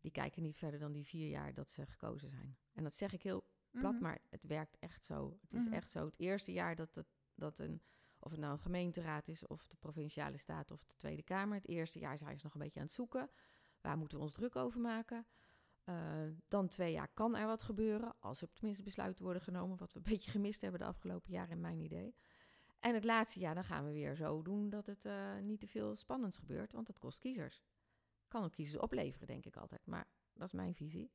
[0.00, 2.56] die kijken niet verder dan die vier jaar dat ze gekozen zijn.
[2.72, 4.02] En dat zeg ik heel plat, Mhm.
[4.02, 5.38] maar het werkt echt zo.
[5.40, 5.74] Het is Mhm.
[5.74, 6.04] echt zo.
[6.04, 7.82] Het eerste jaar dat, het, dat een,
[8.18, 11.68] of het nou een gemeenteraad is, of de provinciale staat of de Tweede Kamer, het
[11.68, 13.30] eerste jaar zijn ze nog een beetje aan het zoeken.
[13.80, 15.26] Waar moeten we ons druk over maken?
[15.84, 15.94] Eh,
[16.48, 19.98] dan twee jaar kan er wat gebeuren, als er tenminste besluiten worden genomen, wat we
[19.98, 22.14] een beetje gemist hebben de afgelopen jaren, in mijn idee.
[22.80, 25.66] En het laatste jaar, dan gaan we weer zo doen dat het eh, niet te
[25.66, 27.62] veel spannends gebeurt, want dat kost kiezers.
[28.28, 31.10] Kan ook kiezers opleveren, denk ik altijd, maar dat is mijn visie.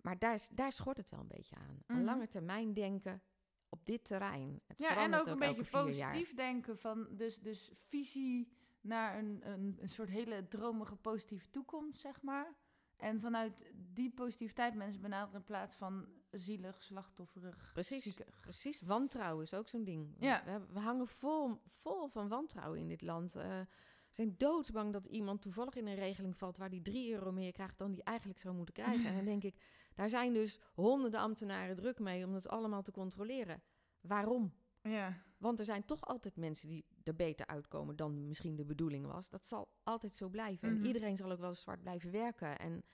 [0.00, 1.82] Maar daar, daar schort het wel een beetje aan.
[1.86, 3.22] Een lange termijn denken
[3.68, 4.60] op dit terrein.
[4.66, 5.84] Het Ja, en ook een beetje jaar.
[5.84, 8.52] positief denken van dus, dus visie
[8.84, 12.54] naar een, een, een soort hele dromige positieve toekomst, zeg maar.
[12.96, 18.02] En vanuit die positiviteit mensen benaderen in plaats van zielig, slachtofferig, Precies.
[18.02, 18.40] ziekig.
[18.40, 20.14] Precies, wantrouwen is ook zo'n ding.
[20.18, 20.44] Ja.
[20.44, 23.36] We, we hangen vol, vol van wantrouwen in dit land.
[23.36, 23.60] Eh,
[24.08, 26.56] we zijn doodsbang dat iemand toevallig in een regeling valt...
[26.56, 29.06] waar die drie euro meer krijgt dan die eigenlijk zou moeten krijgen.
[29.06, 29.56] en dan denk ik,
[29.94, 32.26] daar zijn dus honderden ambtenaren druk mee...
[32.26, 33.62] om het allemaal te controleren.
[34.00, 34.54] Waarom?
[34.88, 35.22] Ja.
[35.36, 39.30] Want er zijn toch altijd mensen die er beter uitkomen dan misschien de bedoeling was.
[39.30, 40.68] Dat zal altijd zo blijven.
[40.72, 40.80] Mhm.
[40.80, 42.58] En iedereen zal ook wel zwart blijven werken.
[42.58, 42.84] En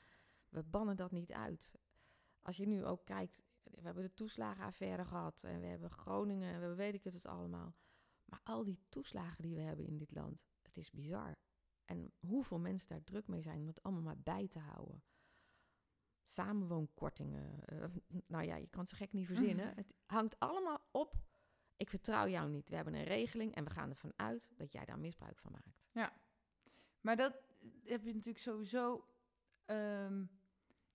[0.48, 1.74] we bannen dat niet uit.
[2.42, 5.44] Als je nu ook kijkt, we hebben de toeslagenaffaire gehad.
[5.44, 7.74] En we hebben Groningen, en we weet ik het, het allemaal.
[8.24, 11.38] Maar al die toeslagen die we hebben in dit land, het is bizar.
[11.84, 15.02] En hoeveel mensen daar druk mee zijn om het allemaal maar bij te houden.
[16.24, 17.64] Samenwoonkortingen.
[17.64, 17.84] eh,
[18.26, 19.74] nou ja, je kan zo gek niet verzinnen.
[19.76, 21.14] Het hangt allemaal op
[21.80, 22.68] ik vertrouw jou niet.
[22.68, 26.10] We hebben een regeling en we gaan ervan uit dat jij daar misbruik van maakt.
[27.00, 27.32] Maar dat
[27.84, 29.04] heb je natuurlijk sowieso.
[29.64, 30.24] ehm,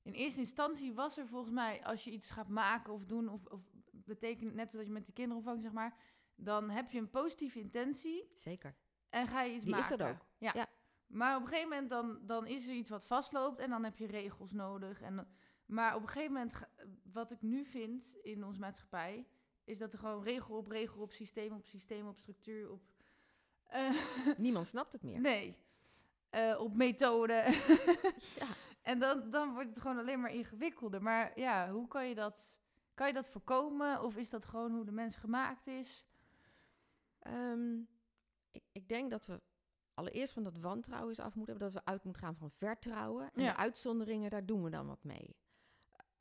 [0.01, 3.45] in eerste instantie was er volgens mij, als je iets gaat maken of doen, of,
[3.45, 3.61] of
[3.91, 5.97] betekent net zoals je met de kinderopvang, zeg maar,
[6.35, 8.75] dan heb je een positieve intentie Zeker.
[9.09, 10.05] en ga je iets Die is maken.
[10.05, 10.25] er ook.
[10.37, 10.51] Ja.
[10.53, 10.67] Ja.
[11.07, 13.97] Maar op een gegeven moment dan, dan is er iets wat vastloopt en dan heb
[13.97, 15.01] je regels nodig.
[15.01, 15.27] En,
[15.65, 16.59] maar op een gegeven moment,
[17.11, 19.27] wat ik nu vind in onze maatschappij,
[19.65, 22.81] is dat er gewoon regel op regel op systeem op systeem op structuur op.
[23.63, 23.89] eh,
[24.37, 25.19] Niemand snapt het meer.
[25.21, 25.57] Nee.
[26.29, 27.33] Eh, op methode.
[28.39, 28.45] Ja.
[28.81, 31.01] En dan, dan wordt het gewoon alleen maar ingewikkelder.
[31.01, 32.59] Maar ja, hoe kan je dat...
[32.93, 34.01] Kan je dat voorkomen?
[34.03, 36.05] Of is dat gewoon hoe de mens gemaakt is?
[37.19, 37.79] Ehm,
[38.51, 39.41] ik, ik denk dat we
[39.93, 41.71] allereerst van dat wantrouwen eens af moeten hebben.
[41.73, 43.29] Dat we uit moeten gaan van vertrouwen.
[43.33, 43.51] En Ja.
[43.51, 45.35] de uitzonderingen, daar doen we dan wat mee.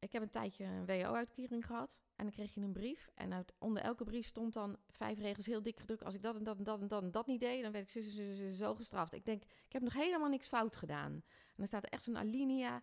[0.04, 2.00] Ik heb een tijdje een WO-uitkering gehad.
[2.16, 3.10] En dan kreeg je een brief.
[3.14, 6.04] En onder elke brief stond dan vijf regels heel dik gedrukt.
[6.04, 7.94] Als ik dat en dat en dat en dat en dat niet deed, dan werd
[7.94, 9.12] ik zo, zo, zo, zo, zo gestraft.
[9.12, 11.12] Ik denk, ik heb nog helemaal niks fout gedaan.
[11.12, 12.82] En dan staat er echt zo'n alinea,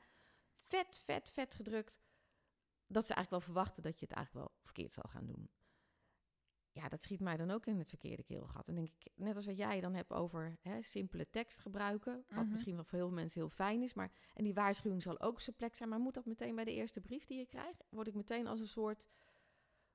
[0.51, 2.01] vet, vet, vet gedrukt.
[2.88, 5.49] Dat ze eigenlijk wel verwachten dat je het eigenlijk wel verkeerd zal gaan doen.
[6.74, 8.67] Ja, dat schiet mij dan ook in het verkeerde keelgat.
[8.67, 12.43] En denk ik, net als wat jij dan hebt over hè, simpele tekst gebruiken, wat
[12.43, 12.51] Mhm.
[12.51, 15.32] misschien wel voor heel veel mensen heel fijn is, maar en die waarschuwing zal ook
[15.34, 17.84] op zijn plek zijn, maar moet dat meteen bij de eerste brief die je krijgt?
[17.89, 19.07] Word ik meteen als een soort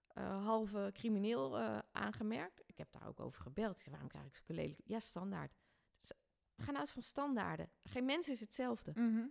[0.07, 2.63] eh, halve crimineel eh, aangemerkt?
[2.67, 3.71] Ik heb daar ook over gebeld.
[3.77, 4.83] Ik zei, waarom krijg ik zulke lelijke...
[4.85, 5.55] Ja, standaard.
[6.01, 6.13] Dus,
[6.55, 7.71] we gaan uit van standaarden.
[7.83, 8.93] Geen mens is hetzelfde.
[8.95, 9.27] Mhm.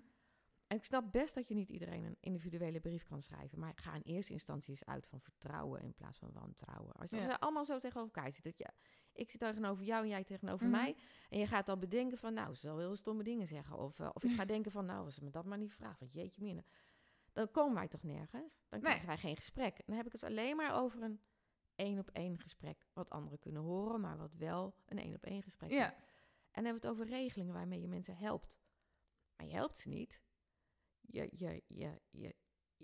[0.68, 3.60] En ik snap best dat je niet iedereen een individuele brief kan schrijven.
[3.60, 6.94] Maar ga in eerste instantie eens uit van vertrouwen in plaats van wantrouwen.
[6.94, 7.38] Als je Ja.
[7.40, 8.44] allemaal zo tegenover elkaar zit.
[8.44, 8.70] Dat je,
[9.14, 10.76] ik zit tegenover jou en jij tegenover Mhm.
[10.76, 10.96] mij.
[11.30, 13.78] En je gaat dan bedenken van, nou, ze zal heel stomme dingen zeggen.
[13.78, 16.00] Of, eh, of ik ga denken van, nou, als ze me dat maar niet vraagt.
[16.00, 16.64] Want jeetje mina.
[17.34, 18.54] Dan komen wij toch nergens.
[18.70, 18.82] Dan Nee.
[18.82, 19.82] krijgen wij geen gesprek.
[19.86, 21.22] Dan heb ik het alleen maar over een
[21.76, 22.88] één op één gesprek.
[22.94, 25.76] Wat anderen kunnen horen, maar wat wel een één op één gesprek is.
[25.76, 25.94] Ja.
[25.94, 28.60] En dan hebben we het over regelingen waarmee je mensen helpt.
[29.36, 30.24] Maar je helpt ze niet.
[31.08, 32.36] Je, je, je, je,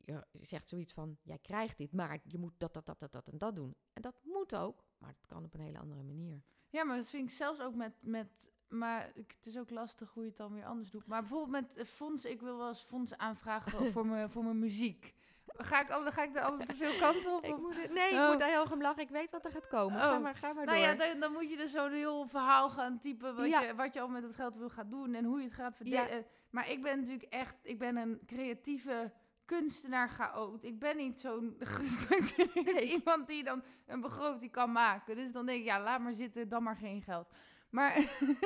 [0.04, 3.28] je zegt zoiets van, jij krijgt dit, maar je moet dat, dat, dat, dat, dat
[3.28, 3.76] en dat doen.
[3.94, 6.44] En dat moet ook, maar dat kan op een hele andere manier.
[6.70, 7.94] Ja, maar dat vind ik zelfs ook met...
[8.02, 11.06] met maar het is ook lastig hoe je het dan weer anders doet.
[11.06, 12.32] Maar bijvoorbeeld met eh, fondsen.
[12.32, 15.16] Ik wil wel eens fondsen aanvragen voor, mijn, voor mijn muziek.
[15.64, 17.44] Ga ik, alle, ga ik er alle te veel kanten op?
[17.46, 18.24] Ik Of- nee, Oh.
[18.24, 19.02] ik moet daar heel om lachen.
[19.04, 20.00] Ik weet wat er gaat komen.
[20.00, 20.22] Ga Oh.
[20.22, 20.88] maar, ga maar Nou door.
[20.88, 23.62] ja, dan, dan moet je dus zo'n heel verhaal gaan typen wat, Ja.
[23.62, 25.76] je, wat je al met het geld wil gaan doen en hoe je het gaat
[25.76, 26.02] verdelen.
[26.02, 26.08] Ja.
[26.10, 29.14] Eh, Maar ik ben natuurlijk echt, ik ben een creatieve
[29.46, 30.64] kunstenaar chaot.
[30.64, 32.92] Ik ben niet zo'n gestructureerd Nee.
[32.92, 35.16] iemand die dan een begroting kan maken.
[35.16, 37.28] Dus dan denk ik, ja, laat maar zitten, dan maar geen geld.
[37.70, 37.94] Maar,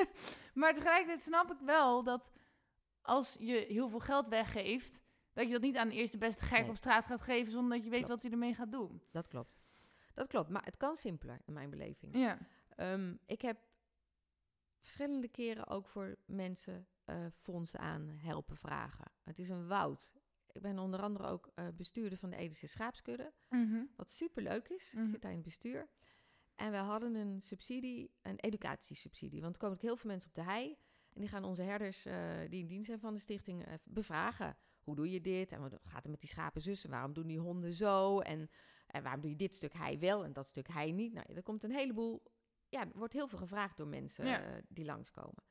[0.53, 2.31] maar tegelijkertijd snap ik wel dat
[3.01, 5.01] als je heel veel geld weggeeft,
[5.35, 6.69] dat je dat niet aan de eerste beste gek Nee.
[6.69, 8.13] op straat gaat geven zonder dat je weet Klopt.
[8.13, 9.01] wat hij ermee gaat doen.
[9.11, 9.63] Dat klopt.
[10.13, 12.17] Dat klopt, maar het kan simpeler in mijn beleving.
[12.17, 12.37] Ja.
[12.75, 13.57] Ehm, ik heb
[14.79, 19.05] verschillende keren ook voor mensen eh, fondsen aan helpen vragen.
[19.23, 20.13] Het is een woud.
[20.51, 23.33] Ik ben onder andere ook eh, bestuurder van de Edische Schaapskudde.
[23.49, 23.83] Mhm.
[23.95, 24.91] Wat superleuk is.
[24.93, 25.03] Mhm.
[25.03, 25.87] Ik zit daar in het bestuur.
[26.55, 29.41] En we hadden een subsidie, een educatiesubsidie.
[29.41, 30.77] Want er komen ook heel veel mensen op de hei.
[31.13, 32.15] En die gaan onze herders, eh,
[32.49, 34.57] die in dienst zijn van de stichting, bevragen.
[34.85, 35.51] Hoe doe je dit?
[35.51, 36.89] En wat gaat er met die schapen zussen?
[36.89, 38.19] Waarom doen die honden zo?
[38.19, 38.49] En,
[38.87, 41.13] en waarom doe je dit stuk hei wel en dat stuk hei niet?
[41.13, 42.23] Nou, er komt een heleboel...
[42.69, 44.41] Ja, er wordt heel veel gevraagd door mensen Ja.
[44.41, 45.43] eh, die langskomen.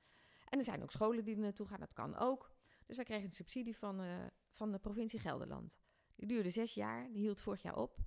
[0.48, 1.80] En er zijn ook scholen die er naartoe gaan.
[1.80, 2.52] Dat kan ook.
[2.86, 5.78] Dus wij kregen een subsidie van, eh, van de provincie Gelderland.
[6.16, 7.12] Die duurde zes jaar.
[7.12, 7.98] Die hield vorig jaar op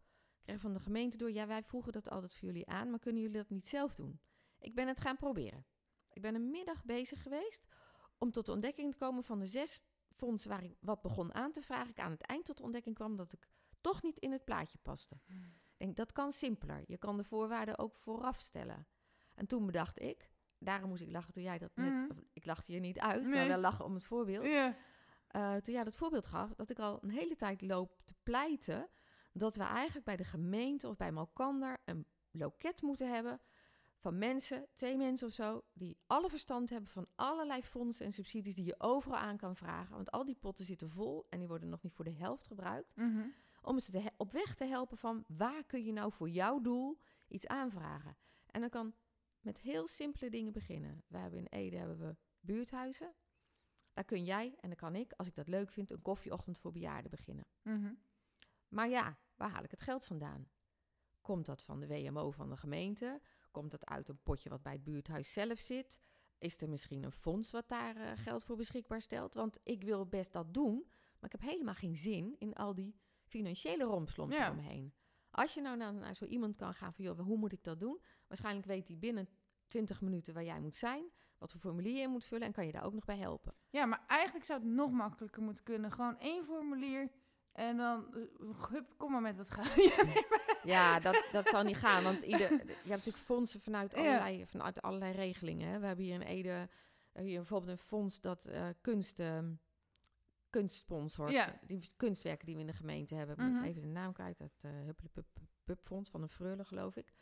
[0.48, 3.22] kregen van de gemeente door, ja, wij vroegen dat altijd voor jullie aan, maar kunnen
[3.22, 4.20] jullie dat niet zelf doen?
[4.60, 5.66] Ik ben het gaan proberen.
[6.14, 7.66] Ik ben een middag bezig geweest
[8.18, 9.82] om tot de ontdekking te komen van de zes
[10.18, 11.90] fondsen waar ik wat begon aan te vragen.
[11.90, 13.48] Ik aan het eind tot de ontdekking kwam dat ik
[13.82, 15.16] toch niet in het plaatje paste.
[15.28, 16.84] Ik denk, dat kan simpeler.
[16.88, 18.88] Je kan de voorwaarden ook vooraf stellen.
[19.36, 22.72] En toen bedacht ik, daarom moest ik lachen toen jij dat net, of ik lachte
[22.74, 23.34] je niet uit, Nee.
[23.36, 24.44] maar wel lachen om het voorbeeld.
[25.28, 28.90] Eh, toen jij dat voorbeeld gaf, dat ik al een hele tijd loop te pleiten
[29.34, 33.42] dat we eigenlijk bij de gemeente of bij Malkander een loket moeten hebben
[33.98, 38.56] van mensen, twee mensen of zo, die alle verstand hebben van allerlei fondsen en subsidies
[38.56, 39.96] die je overal aan kan vragen.
[39.96, 42.96] Want al die potten zitten vol en die worden nog niet voor de helft gebruikt.
[42.96, 43.28] Mhm.
[43.62, 47.00] Om ze he- op weg te helpen van waar kun je nou voor jouw doel
[47.28, 48.18] iets aanvragen.
[48.46, 48.94] En dan kan
[49.40, 51.04] met heel simpele dingen beginnen.
[51.08, 53.14] We hebben in Ede hebben we buurthuizen.
[53.94, 56.72] Daar kun jij en dan kan ik, als ik dat leuk vind, een koffieochtend voor
[56.72, 57.46] bejaarden beginnen.
[57.62, 57.94] Mhm.
[58.68, 60.50] Maar ja, waar haal ik het geld vandaan?
[61.22, 63.22] Komt dat van de WMO van de gemeente?
[63.58, 66.00] Komt dat uit een potje wat bij het buurthuis zelf zit?
[66.38, 69.34] Is er misschien een fonds wat daar eh, geld voor beschikbaar stelt?
[69.34, 70.86] Want ik wil best dat doen,
[71.20, 72.96] maar ik heb helemaal geen zin in al die
[73.26, 74.46] financiële rompslomp Ja.
[74.46, 74.94] eromheen.
[75.30, 77.80] Als je nou naar, naar zo iemand kan gaan van, joh, hoe moet ik dat
[77.80, 78.02] doen?
[78.28, 79.30] Waarschijnlijk weet hij binnen
[79.68, 81.04] 20 minuten waar jij moet zijn,
[81.38, 83.54] wat voor formulier je moet vullen en kan je daar ook nog bij helpen.
[83.70, 85.92] Ja, maar eigenlijk zou het nog makkelijker moeten kunnen.
[85.92, 87.12] Gewoon één formulier
[87.58, 89.74] en dan, eh, hup, kom maar met het geld.
[89.96, 92.04] Ja, nee, maar- Ja, dat, dat zal niet gaan.
[92.04, 93.98] Want ieder, je hebt natuurlijk fondsen vanuit Ja.
[94.00, 95.68] allerlei, vanuit allerlei regelingen.
[95.70, 95.80] Hè.
[95.80, 96.70] We hebben hier in Ede
[97.14, 99.54] hier bijvoorbeeld een fonds dat eh, kunst, ehm,
[100.50, 101.32] kunst sponsort.
[101.32, 101.60] Ja.
[101.66, 103.52] Die kunstwerken die we in de gemeente hebben.
[103.54, 103.64] Mhm.
[103.64, 104.40] Even de naam kwijt.
[104.40, 107.14] Het uh, Huppelepup Fonds van een Freule, geloof ik.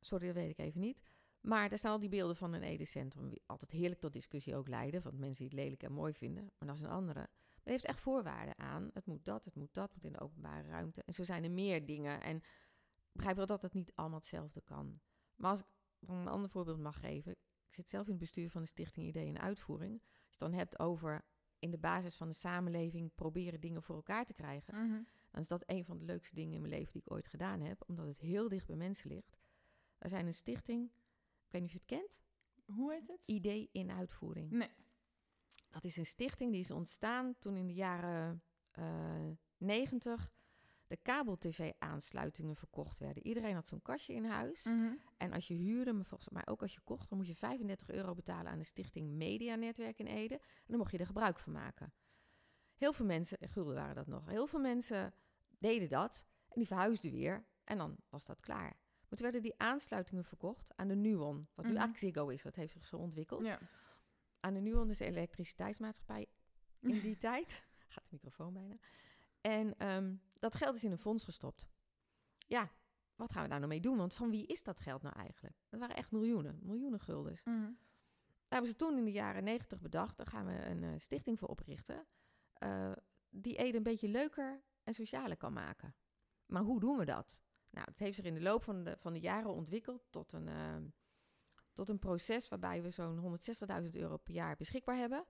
[0.00, 1.02] Sorry, dat weet ik even niet.
[1.40, 3.28] Maar daar staan al die beelden van een Ede Centrum.
[3.28, 5.02] Die altijd heerlijk tot discussie ook leiden.
[5.02, 6.50] Van mensen die het lelijk en mooi vinden.
[6.58, 7.28] Maar dat is een andere.
[7.66, 8.90] Het heeft echt voorwaarden aan.
[8.94, 11.02] Het moet dat, het moet dat, het moet in de openbare ruimte.
[11.02, 12.20] En zo zijn er meer dingen.
[12.20, 12.42] En
[13.12, 15.00] begrijp wel dat het niet allemaal hetzelfde kan.
[15.36, 15.66] Maar als ik
[16.08, 17.32] een ander voorbeeld mag geven.
[17.66, 19.92] Ik zit zelf in het bestuur van de Stichting Idee en Uitvoering.
[19.92, 21.24] Als je het dan hebt over
[21.58, 24.74] in de basis van de samenleving proberen dingen voor elkaar te krijgen.
[24.74, 25.02] Mhm.
[25.30, 27.60] Dan is dat een van de leukste dingen in mijn leven die ik ooit gedaan
[27.60, 27.84] heb.
[27.86, 29.38] Omdat het heel dicht bij mensen ligt.
[29.98, 30.90] We zijn een stichting,
[31.46, 32.20] ik weet niet of je het kent.
[32.64, 33.22] Hoe heet het?
[33.24, 34.50] Idee in Uitvoering.
[34.50, 34.70] Nee.
[35.76, 38.84] Dat is een stichting die is ontstaan toen in de jaren eh
[39.56, 40.30] 90
[40.86, 43.26] de kabel-tv-aansluitingen verkocht werden.
[43.26, 44.64] Iedereen had zo'n kastje in huis.
[44.64, 44.92] Mhm.
[45.16, 47.90] En als je huurde, maar volgens mij ook als je kocht, dan moest je 35
[47.90, 50.34] euro betalen aan de stichting Media Netwerk in Ede.
[50.34, 51.92] En dan mocht je er gebruik van maken.
[52.74, 55.14] Heel veel mensen, gulden waren dat nog, heel veel mensen
[55.58, 58.76] deden dat en die verhuisden weer en dan was dat klaar.
[59.08, 61.82] Maar toen werden die aansluitingen verkocht aan de Nuon, wat nu Mhm.
[61.82, 63.58] Axigo is, dat heeft zich zo ontwikkeld Ja.
[64.46, 66.26] Aan de Nuon, dus elektriciteitsmaatschappij.
[66.80, 67.64] in die tijd.
[67.86, 68.76] Gaat de microfoon bijna.
[69.40, 71.66] En ehm, dat geld is in een fonds gestopt.
[72.38, 72.70] Ja,
[73.14, 73.96] wat gaan we daar nou mee doen?
[73.96, 75.56] Want van wie is dat geld nou eigenlijk?
[75.68, 77.42] Dat waren echt miljoenen, miljoenen guldens.
[77.44, 77.60] Mhm.
[78.48, 81.38] Daar hebben ze toen in de jaren negentig bedacht, daar gaan we een eh, stichting
[81.38, 82.06] voor oprichten.
[82.52, 82.92] eh,
[83.28, 85.94] die Ede een beetje leuker en socialer kan maken.
[86.46, 87.40] Maar hoe doen we dat?
[87.70, 90.48] Nou, dat heeft zich in de loop van de, van de jaren ontwikkeld tot een,
[90.48, 90.86] ehm,
[91.76, 93.38] tot een proces waarbij we zo'n
[93.84, 95.24] 160.000 euro per jaar beschikbaar hebben.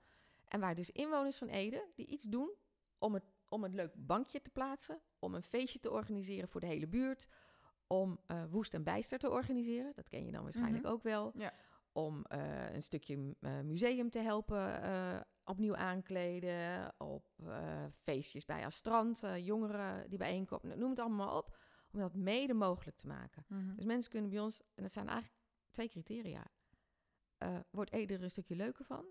[0.45, 2.55] En waar dus inwoners van Ede die iets doen
[2.99, 6.67] om het, om een leuk bankje te plaatsen, om een feestje te organiseren voor de
[6.67, 7.27] hele buurt,
[7.87, 9.93] om eh, woest en bijster te organiseren.
[9.95, 10.93] Dat ken je dan waarschijnlijk Mhm.
[10.93, 11.33] ook wel.
[11.35, 11.53] Ja.
[11.93, 14.83] Om eh, een stukje eh, museum te helpen
[15.45, 16.95] opnieuw aankleden.
[16.99, 17.29] Op
[18.01, 20.79] feestjes bij Astrand, jongeren die bijeenkomen.
[20.79, 21.57] Noem het allemaal op.
[21.93, 23.45] Om dat mede mogelijk te maken.
[23.49, 23.75] Mhm.
[23.75, 25.36] Dus mensen kunnen bij ons, en dat zijn eigenlijk
[25.77, 26.51] twee criteria.
[27.37, 29.07] Eh, wordt Ede er een stukje leuker van?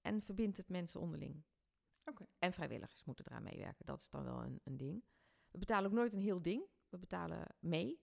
[0.00, 1.44] En verbindt het mensen onderling?
[2.04, 2.26] Oké.
[2.38, 3.86] En vrijwilligers moeten eraan meewerken.
[3.86, 5.04] Dat is dan wel een, een ding.
[5.50, 6.66] We betalen ook nooit een heel ding.
[6.88, 8.00] We betalen mee.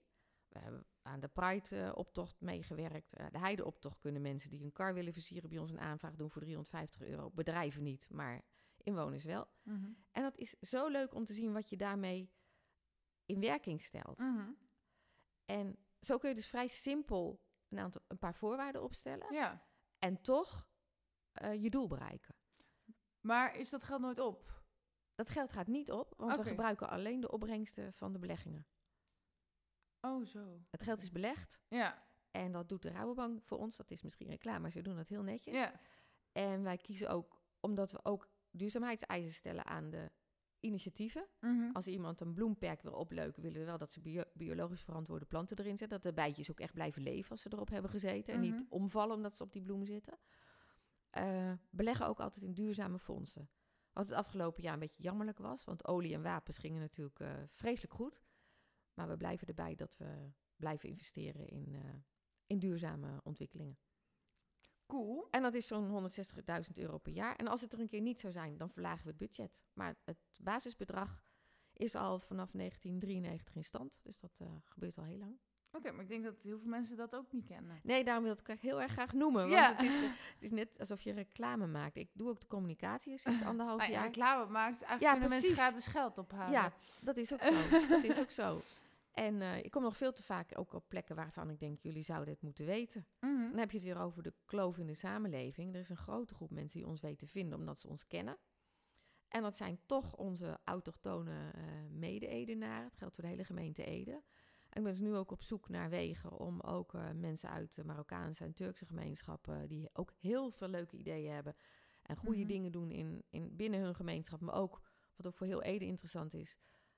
[0.48, 3.14] We hebben aan de Pride-optocht meegewerkt.
[3.14, 6.32] Eh, de Heide-optocht kunnen mensen die een kar willen versieren bij ons een aanvraag doen
[6.32, 7.32] voor 350 euro.
[7.32, 8.42] Bedrijven niet, maar
[8.84, 9.48] inwoners wel.
[9.64, 9.92] Mhm.
[10.12, 12.32] En dat is zo leuk om te zien wat je daarmee
[13.26, 14.18] in werking stelt.
[14.18, 14.52] Mhm.
[15.46, 19.34] En zo kun je dus vrij simpel een, aantal, een paar voorwaarden opstellen.
[19.34, 19.64] Ja,
[20.00, 20.68] En toch
[21.32, 22.36] eh, je doel bereiken.
[23.20, 24.56] maar is dat geld nooit op?
[25.16, 28.68] Dat geld gaat niet op, want we gebruiken alleen de opbrengsten van de beleggingen.
[30.02, 30.62] Oh, zo.
[30.70, 33.76] Het geld is belegd Ja, en dat doet de Rabobank voor ons.
[33.78, 35.54] Dat is misschien reclame, maar ze doen dat heel netjes.
[35.56, 35.80] ja.
[36.32, 40.12] En wij kiezen ook, omdat we ook duurzaamheidseisen stellen aan de
[40.60, 41.28] initiatieven.
[41.40, 41.72] Mhm.
[41.72, 45.58] Als iemand een bloemperk wil opleuken, willen we wel dat ze bio- biologisch verantwoorde planten
[45.58, 46.02] erin zetten.
[46.02, 48.34] Dat de bijtjes ook echt blijven leven als ze erop hebben gezeten.
[48.34, 48.52] En Mhm.
[48.52, 50.18] niet omvallen omdat ze op die bloem zitten.
[51.10, 53.50] Eh, beleggen ook altijd in duurzame fondsen.
[53.94, 55.64] Wat het afgelopen jaar een beetje jammerlijk was.
[55.64, 58.22] Want olie en wapens gingen natuurlijk eh, vreselijk goed.
[58.94, 61.94] Maar we blijven erbij dat we blijven investeren in, eh,
[62.48, 63.78] in duurzame ontwikkelingen.
[64.88, 65.28] Cool.
[65.32, 67.36] En dat is zo'n 160.000 euro per jaar.
[67.36, 69.64] En als het er een keer niet zou zijn, dan verlagen we het budget.
[69.74, 71.22] Maar het basisbedrag
[71.74, 74.00] is al vanaf 1993 in stand.
[74.04, 75.40] Dus dat eh, gebeurt al heel lang.
[75.72, 77.80] Oké, maar ik denk dat heel veel mensen dat ook niet kennen.
[77.84, 79.42] Nee, daarom wil ik het heel erg graag noemen.
[79.42, 79.70] Want Ja.
[79.76, 81.96] het, is, eh, het is net alsof je reclame maakt.
[81.96, 84.04] Ik doe ook de communicatie sinds anderhalf Maar ja, jaar.
[84.06, 85.66] reclame maakt, eigenlijk Ja, kunnen mensen precies.
[85.66, 86.52] gratis geld ophalen.
[86.52, 87.54] Ja, dat is ook zo.
[87.90, 88.60] dat is ook zo.
[89.18, 92.04] En eh, ik kom nog veel te vaak ook op plekken waarvan ik denk, jullie
[92.04, 93.08] zouden het moeten weten.
[93.20, 93.50] Mhm.
[93.50, 95.74] Dan heb je het weer over de kloof in de samenleving.
[95.74, 98.38] Er is een grote groep mensen die ons weten vinden omdat ze ons kennen.
[99.28, 102.86] En dat zijn toch onze autochtone eh mede-Edenaren.
[102.88, 104.12] Het geldt voor de hele gemeente Ede.
[104.70, 107.76] En ik ben dus nu ook op zoek naar wegen om ook eh, mensen uit
[107.76, 109.68] de Marokkaanse en Turkse gemeenschappen...
[109.68, 111.56] die ook heel veel leuke ideeën hebben
[112.02, 112.48] en goede Mhm.
[112.48, 114.42] dingen doen in, in, binnen hun gemeenschap...
[114.42, 114.82] maar ook,
[115.16, 116.58] wat ook voor heel Ede interessant is...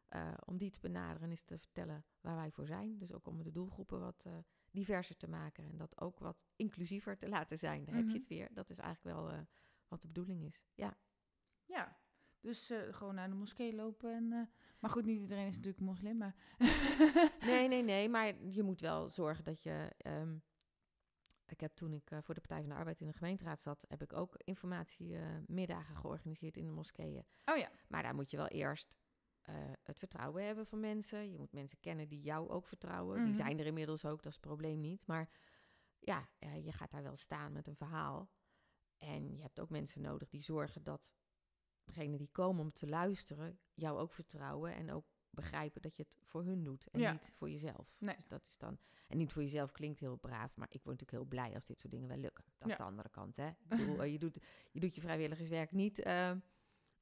[0.10, 2.98] eh, om die te benaderen en eens te vertellen waar wij voor zijn.
[2.98, 4.34] Dus ook om de doelgroepen wat eh,
[4.72, 7.86] diverser te maken en dat ook wat inclusiever te laten zijn.
[7.86, 8.14] Daar heb Mhm.
[8.14, 8.54] je het weer.
[8.54, 9.40] Dat is eigenlijk wel eh,
[9.88, 10.64] wat de bedoeling is.
[10.76, 10.98] Ja,
[11.66, 11.98] Ja,
[12.40, 14.14] dus gewoon naar de moskee lopen.
[14.16, 14.50] En,
[14.80, 16.36] maar goed, niet iedereen is natuurlijk moslim, maar...
[17.46, 18.10] nee, nee, nee.
[18.10, 19.94] Maar je moet wel zorgen dat je.
[19.98, 20.38] ehm,
[21.46, 24.02] ik heb toen ik voor de Partij van de Arbeid in de gemeenteraad zat, heb
[24.02, 27.26] ik ook informatiemiddagen georganiseerd in de moskeeën.
[27.46, 27.70] Oh ja.
[27.88, 28.98] Maar daar moet je wel eerst
[29.42, 31.32] eh, het vertrouwen hebben van mensen.
[31.32, 33.16] Je moet mensen kennen die jou ook vertrouwen.
[33.18, 33.26] Mhm.
[33.26, 35.06] Die zijn er inmiddels ook, dat is het probleem niet.
[35.06, 35.30] Maar
[36.00, 38.30] ja, eh, je gaat daar wel staan met een verhaal.
[38.98, 41.14] En je hebt ook mensen nodig die zorgen dat
[41.84, 46.18] degenen die komen om te luisteren jou ook vertrouwen en ook begrijpen dat je het
[46.24, 47.12] voor hun doet en Ja.
[47.12, 47.96] niet voor jezelf.
[47.98, 48.16] Nee.
[48.16, 51.12] Dus dat is dan en niet voor jezelf klinkt heel braaf, maar ik word natuurlijk
[51.12, 52.46] heel blij als dit soort dingen wel lukken.
[52.58, 53.48] Dat is de andere kant, hè?
[53.48, 54.40] Ik bedoel, eh, je, doet,
[54.72, 56.00] je doet je vrijwilligerswerk niet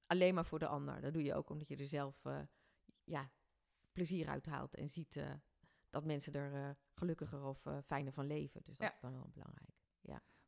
[0.08, 1.01] alleen maar voor de ander.
[1.01, 2.39] Dat doe je ook omdat je er zelf eh,
[3.03, 3.32] ja,
[3.91, 5.32] plezier uit haalt en ziet eh,
[5.89, 8.62] dat mensen er eh, gelukkiger of fijner van leven.
[8.64, 8.93] Dus dat Ja.
[8.93, 9.76] is dan wel belangrijk.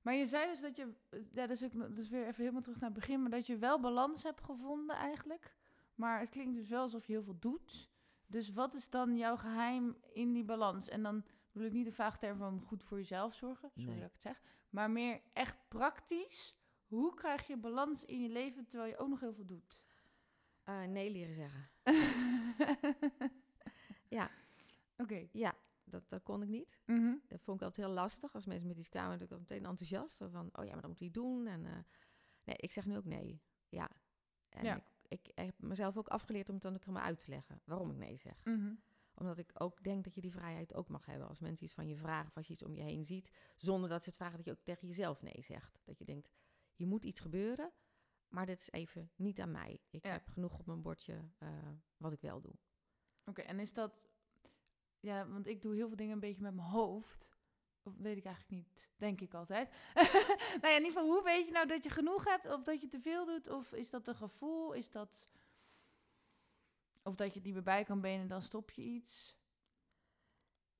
[0.01, 0.93] Maar je zei dus dat je,
[1.32, 3.47] ja, dat is, ook, dat is weer even helemaal terug naar het begin, maar dat
[3.47, 5.55] je wel balans hebt gevonden eigenlijk.
[5.95, 7.91] Maar het klinkt dus wel alsof je heel veel doet.
[8.26, 10.89] Dus wat is dan jouw geheim in die balans?
[10.89, 13.99] En dan bedoel ik niet de vaag term van goed voor jezelf zorgen, sorry Nee.
[13.99, 16.57] dat ik het zeg, maar meer echt praktisch.
[16.90, 19.78] Hoe krijg je balans in je leven terwijl je ook nog heel veel doet?
[20.64, 21.70] Eh, nee leren zeggen.
[24.10, 24.32] Ja.
[24.98, 25.28] Oké.
[25.32, 26.80] Ja, dat, dat kon ik niet.
[26.86, 27.14] Mhm.
[27.28, 28.34] Dat vond ik altijd heel lastig.
[28.34, 30.18] Als mensen met iets kwamen, dan ik meteen enthousiast.
[30.18, 31.48] Van, oh ja, maar dat moet hij doen.
[31.48, 31.72] En, eh,
[32.44, 33.42] nee, ik zeg nu ook nee.
[33.70, 33.90] Ja.
[34.50, 34.84] En Ja.
[35.08, 37.92] Ik, ik heb mezelf ook afgeleerd om het dan ook maar uit te leggen waarom
[37.92, 38.44] ik nee zeg.
[38.44, 38.74] Mhm.
[39.14, 41.28] Omdat ik ook denk dat je die vrijheid ook mag hebben.
[41.28, 43.90] Als mensen iets van je vragen of als je iets om je heen ziet, zonder
[43.90, 45.82] dat ze het vragen, dat je ook tegen jezelf nee zegt.
[45.86, 46.30] Dat je denkt,
[46.80, 47.72] je moet iets gebeuren.
[48.28, 49.82] maar dit is even niet aan mij.
[49.90, 50.12] Ik Ja.
[50.12, 51.50] heb genoeg op mijn bordje eh,
[51.98, 52.54] wat ik wel doe.
[53.26, 54.10] Oké, en is dat...
[55.00, 57.38] Ja, want ik doe heel veel dingen een beetje met mijn hoofd.
[57.84, 59.70] Of weet ik eigenlijk niet, denk ik altijd.
[60.62, 62.46] nou ja, in ieder geval, hoe weet je nou dat je genoeg hebt?
[62.50, 63.48] Of dat je te veel doet?
[63.50, 64.74] Of is dat een gevoel?
[64.74, 65.32] Is dat...
[67.04, 69.38] Of dat je het niet meer bij kan benen, dan stop je iets?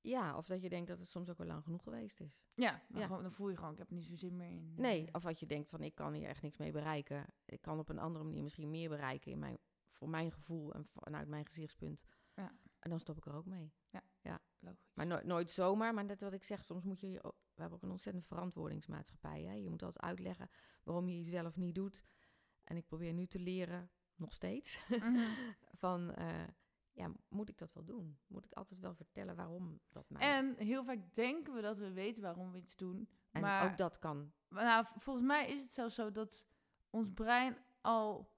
[0.02, 2.42] Ja, of dat je denkt dat het soms ook wel lang genoeg geweest is.
[2.54, 3.06] Ja, dan, Ja.
[3.06, 4.74] Gewoon, dan voel je gewoon, ik heb er niet zo zin meer in.
[4.76, 7.26] Nee, Eh, of wat je denkt van ik kan hier echt niks mee bereiken.
[7.44, 9.58] Ik kan op een andere manier misschien meer bereiken in mijn,
[9.90, 12.04] voor mijn gevoel en vanuit mijn gezichtspunt.
[12.34, 12.52] Ja.
[12.78, 13.72] En dan stop ik er ook mee.
[14.62, 14.90] Logisch.
[14.94, 17.60] Maar no- nooit zomaar, maar net wat ik zeg, soms moet je, je ook- we
[17.60, 19.42] hebben ook een ontzettende verantwoordingsmaatschappij.
[19.42, 19.52] Hè?
[19.52, 20.50] Je moet altijd uitleggen
[20.84, 22.04] waarom je iets wel of niet doet.
[22.64, 25.18] En ik probeer nu te leren, nog steeds, Mhm.
[25.84, 26.42] van eh,
[27.00, 28.18] ja, moet ik dat wel doen?
[28.26, 30.22] Moet ik altijd wel vertellen waarom dat mij...
[30.36, 33.08] En heel vaak denken we dat we weten waarom we iets doen.
[33.30, 34.32] En maar ook dat kan.
[34.48, 36.46] Maar nou, volgens mij is het zelfs zo dat
[36.90, 38.30] ons brein al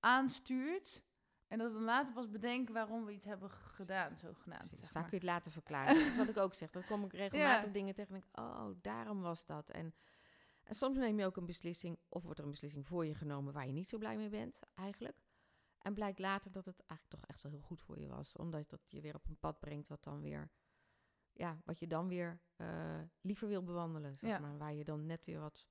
[0.00, 1.02] aanstuurt.
[1.46, 4.72] En dat we dan later pas bedenken waarom we iets hebben gedaan, zogenaamd.
[4.76, 5.94] Vaak kun je het laten verklaren.
[5.98, 6.70] dat is wat ik ook zeg.
[6.70, 7.72] Dan kom ik regelmatig Ja.
[7.72, 9.70] dingen tegen en denk oh, daarom was dat.
[9.70, 9.94] En,
[10.62, 13.52] en soms neem je ook een beslissing, of wordt er een beslissing voor je genomen
[13.52, 15.16] waar je niet zo blij mee bent, eigenlijk.
[15.80, 18.36] En blijkt later dat het eigenlijk toch echt wel heel goed voor je was.
[18.36, 20.50] Omdat dat je weer op een pad brengt wat dan weer,
[21.32, 24.16] ja, wat je dan weer eh, liever wil bewandelen.
[24.16, 24.38] Zeg Ja.
[24.38, 24.58] maar.
[24.58, 25.68] Waar je dan net weer wat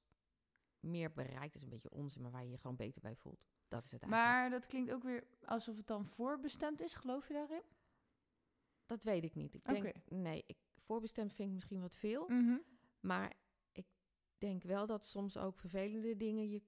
[0.80, 1.56] meer bereikt.
[1.56, 3.48] is een beetje onzin, maar waar je je gewoon beter bij voelt.
[3.68, 4.32] Dat is het eigenlijk.
[4.32, 6.94] Maar dat klinkt ook weer alsof het dan voorbestemd is.
[6.94, 7.62] Geloof je daarin?
[8.86, 9.54] Dat weet ik niet.
[9.54, 12.28] Ik denk, nee, ik, voorbestemd vind ik misschien wat veel.
[12.28, 12.58] Mhm.
[13.00, 13.34] Maar
[13.72, 13.88] ik
[14.38, 16.62] denk wel dat soms ook vervelende dingen je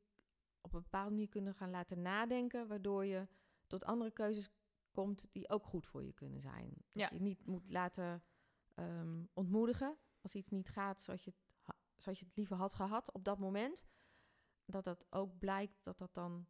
[0.62, 3.28] op een bepaalde manier kunnen gaan laten nadenken, waardoor je
[3.68, 4.50] tot andere keuzes
[4.92, 6.70] komt die ook goed voor je kunnen zijn.
[6.70, 7.10] Dat Ja.
[7.14, 8.24] je niet moet laten
[8.74, 11.32] ehm, ontmoedigen als iets niet gaat zoals je,
[11.62, 13.86] het, zoals je het liever had gehad op dat moment.
[14.66, 16.48] Dat dat ook blijkt dat dat dan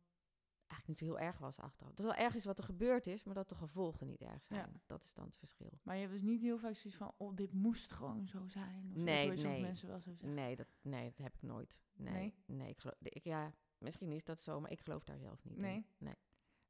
[0.67, 1.89] eigenlijk niet zo heel erg was achteraf.
[1.93, 4.43] Dat is wel erg is wat er gebeurd is, maar dat de gevolgen niet erg
[4.43, 4.59] zijn.
[4.59, 4.79] Ja.
[4.85, 5.79] Dat is dan het verschil.
[5.83, 8.91] Maar je hebt dus niet heel vaak zoiets van, oh, dit moest gewoon zo zijn.
[8.95, 8.95] Of.
[8.95, 9.61] Nee, nee.
[9.61, 10.33] mensen wel zo zeggen.
[10.33, 11.81] Nee dat, nee, dat heb ik nooit.
[11.93, 12.35] Nee, Nee?
[12.45, 12.69] nee?
[12.69, 15.75] ik geloof, ik, ja, misschien is dat zo, maar ik geloof daar zelf niet Nee?
[15.75, 15.85] in.
[15.97, 16.15] Nee.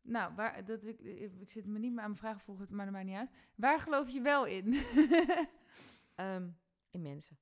[0.02, 1.00] Nou, waar, dat, ik,
[1.40, 3.30] ik zit me niet meer aan mijn vragen volgen, maar dat maakt niet uit.
[3.56, 4.74] Waar geloof je wel in?
[6.16, 6.50] Ehm,
[6.90, 7.38] in mensen.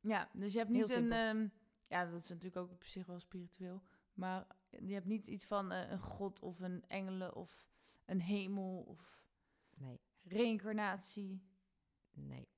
[0.00, 0.96] Ja, dus je hebt Heel niet een...
[1.00, 1.16] simpel.
[1.18, 1.48] ehm,
[1.88, 3.82] ja, dat is natuurlijk ook op zich wel spiritueel.
[4.14, 4.46] Maar
[4.80, 7.68] je hebt niet iets van eh, een god of een engelen of
[8.04, 9.22] een hemel of
[9.74, 11.42] Nee, reïncarnatie.
[12.12, 12.48] nee.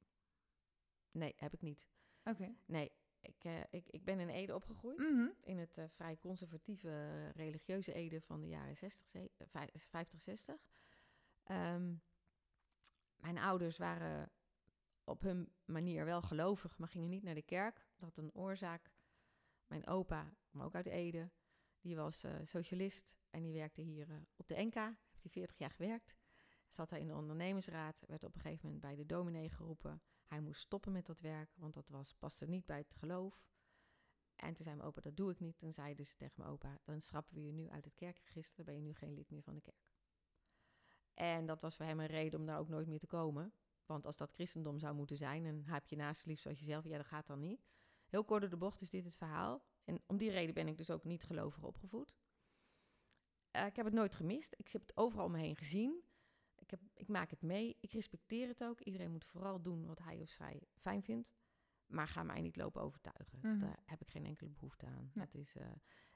[1.10, 1.88] Nee, heb ik niet.
[2.24, 2.54] Oké.
[2.66, 2.92] Nee,
[3.26, 4.98] ik, eh, ik, ik ben in Ede opgegroeid.
[4.98, 5.28] Mhm.
[5.40, 10.20] In het eh, vrij conservatieve religieuze Ede van de jaren 60, ze- eh, vij- 50,
[10.22, 10.66] 60.
[11.44, 11.94] Ehm,
[13.16, 14.30] mijn ouders waren
[15.04, 17.76] op hun manier wel gelovig, maar gingen niet naar de kerk.
[17.96, 18.90] Dat had een oorzaak.
[19.66, 21.30] Mijn opa, maar ook uit Ede,
[21.80, 24.74] die was eh, socialist en die werkte hier op de NK.
[24.74, 26.16] Heeft hij 40 jaar gewerkt.
[26.68, 30.02] Zat hij in de ondernemersraad, werd op een gegeven moment bij de dominee geroepen.
[30.26, 33.46] Hij moest stoppen met dat werk, want dat was, paste niet bij het geloof.
[34.36, 35.58] En toen zei mijn opa, dat doe ik niet.
[35.58, 38.56] Toen zeiden ze tegen mijn opa, dan schrappen we je nu uit het kerkregister.
[38.56, 39.94] Dan ben je nu geen lid meer van de kerk.
[41.14, 43.52] En dat was voor hem een reden om daar ook nooit meer te komen.
[43.86, 46.96] Want als dat christendom zou moeten zijn en heb je naast lief zoals jezelf, ja,
[46.96, 47.66] dat gaat dan niet.
[48.06, 49.62] Heel kort door de bocht is dit het verhaal.
[49.84, 52.14] En om die reden ben ik dus ook niet gelovig opgevoed.
[53.50, 54.54] Eh, ik heb het nooit gemist.
[54.56, 56.04] Ik heb het overal om me heen gezien.
[56.66, 57.76] Ik, heb, ik maak het mee.
[57.80, 58.80] Ik respecteer het ook.
[58.80, 61.34] Iedereen moet vooral doen wat hij of zij fijn vindt.
[61.86, 63.38] Maar ga mij niet lopen overtuigen.
[63.42, 63.58] Mhm.
[63.58, 65.10] Daar heb ik geen enkele behoefte aan.
[65.14, 65.24] Nee.
[65.24, 65.66] Dat is, eh,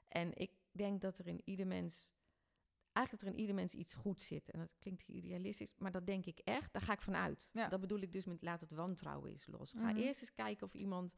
[0.07, 2.13] en ik denk dat er in ieder mens...
[2.91, 4.49] Eigenlijk dat er in ieder mens iets goed zit.
[4.49, 6.73] En dat klinkt idealistisch, maar dat denk ik echt.
[6.73, 7.49] Daar ga ik vanuit.
[7.53, 7.67] Ja.
[7.67, 9.71] Dat bedoel ik dus met laat het wantrouwen eens los.
[9.71, 9.95] Ga Mhm.
[9.97, 11.15] eerst eens kijken of iemand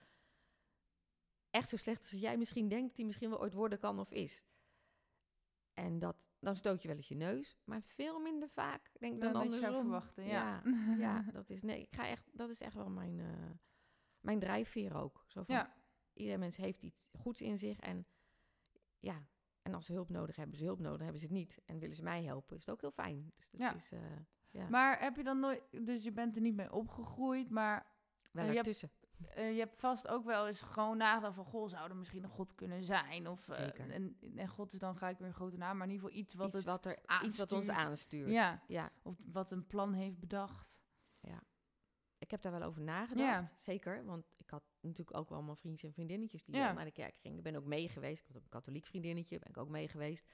[1.49, 2.97] echt zo slecht is als jij misschien denkt...
[2.97, 4.43] hij misschien wel ooit worden kan of is.
[5.74, 7.57] En dat, dan stoot je wel eens je neus.
[7.63, 10.61] Maar veel minder vaak, denk ik, dan, Dan dat je zou verwachten, ja.
[10.65, 13.49] Ja, ja, dat is, nee, ik ga echt, dat is echt wel mijn, eh,
[14.19, 15.24] mijn drijfveer ook.
[15.28, 15.74] Zo van, Ja.
[16.13, 17.80] Ieder mens heeft iets goeds in zich.
[17.80, 18.05] En
[18.99, 19.26] ja,
[19.61, 21.61] en als ze hulp nodig hebben, ze hulp nodig, hebben ze het niet.
[21.65, 23.32] En willen ze mij helpen, is het ook heel fijn.
[23.36, 23.74] Dus dat Ja.
[23.74, 23.99] is eh,
[24.49, 25.61] ja, Maar heb je dan nooit...
[25.86, 27.86] Dus je bent er niet mee opgegroeid, maar
[28.32, 28.91] wel hebt- ertussen.
[29.36, 31.45] Eh, je hebt vast ook wel eens gewoon nagedacht van...
[31.45, 33.28] Goh, zou er misschien een god kunnen zijn?
[33.28, 33.89] Of, eh, Zeker.
[33.91, 36.22] en, en god is dan ga ik weer een grote naam, maar in ieder geval
[36.24, 36.66] iets wat iets, het...
[36.66, 38.30] wat er, iets wat ons aanstuurt.
[38.32, 38.61] Ja.
[38.68, 40.82] ja, Of wat een plan heeft bedacht.
[42.18, 43.61] ik heb daar wel over nagedacht.
[43.61, 46.72] Zeker, want ik had natuurlijk ook wel allemaal vriendjes en vriendinnetjes die Ja.
[46.72, 47.38] naar de kerk gingen.
[47.38, 48.22] Ik ben ook mee geweest.
[48.22, 50.28] Ik had een katholiek vriendinnetje, ben ik ook mee geweest.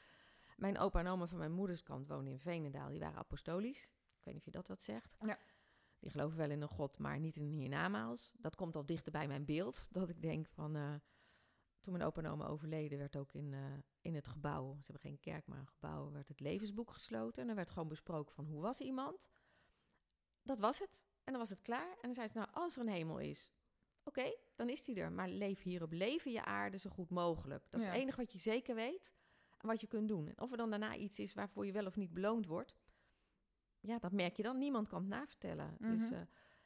[0.58, 2.90] Mijn opa en oma van mijn moeders kant woonden in Veenendaal.
[2.90, 3.84] Die waren apostolisch.
[3.84, 5.18] Ik weet niet of je dat wat zegt.
[5.26, 5.40] Ja.
[6.00, 8.34] Die geloven wel in een god, maar niet in een hiernamaals.
[8.38, 9.88] Dat komt al dichter bij mijn beeld.
[9.92, 10.94] Dat ik denk van, eh,
[11.82, 13.62] toen mijn opa en oma overleden, werd ook in, eh,
[14.02, 17.44] in het gebouw, ze hebben geen kerk, maar een gebouw, werd het levensboek gesloten.
[17.44, 19.30] En er werd gewoon besproken van hoe was iemand.
[20.44, 21.04] Dat was het.
[21.24, 21.92] En dan was het klaar.
[21.92, 23.52] En dan zei ze, nou, als er een hemel is,
[24.04, 25.12] oké, dan is die er.
[25.12, 27.64] Maar leef hierop, leven je aarde zo goed mogelijk.
[27.70, 27.92] Dat is Ja.
[27.92, 29.12] het enige wat je zeker weet
[29.58, 30.28] en wat je kunt doen.
[30.28, 32.76] En of er dan daarna iets is waarvoor je wel of niet beloond wordt,
[33.82, 34.58] ja, dat merk je dan.
[34.58, 35.76] Niemand kan het navertellen.
[35.80, 36.14] Dus Mhm.
[36.14, 36.20] eh,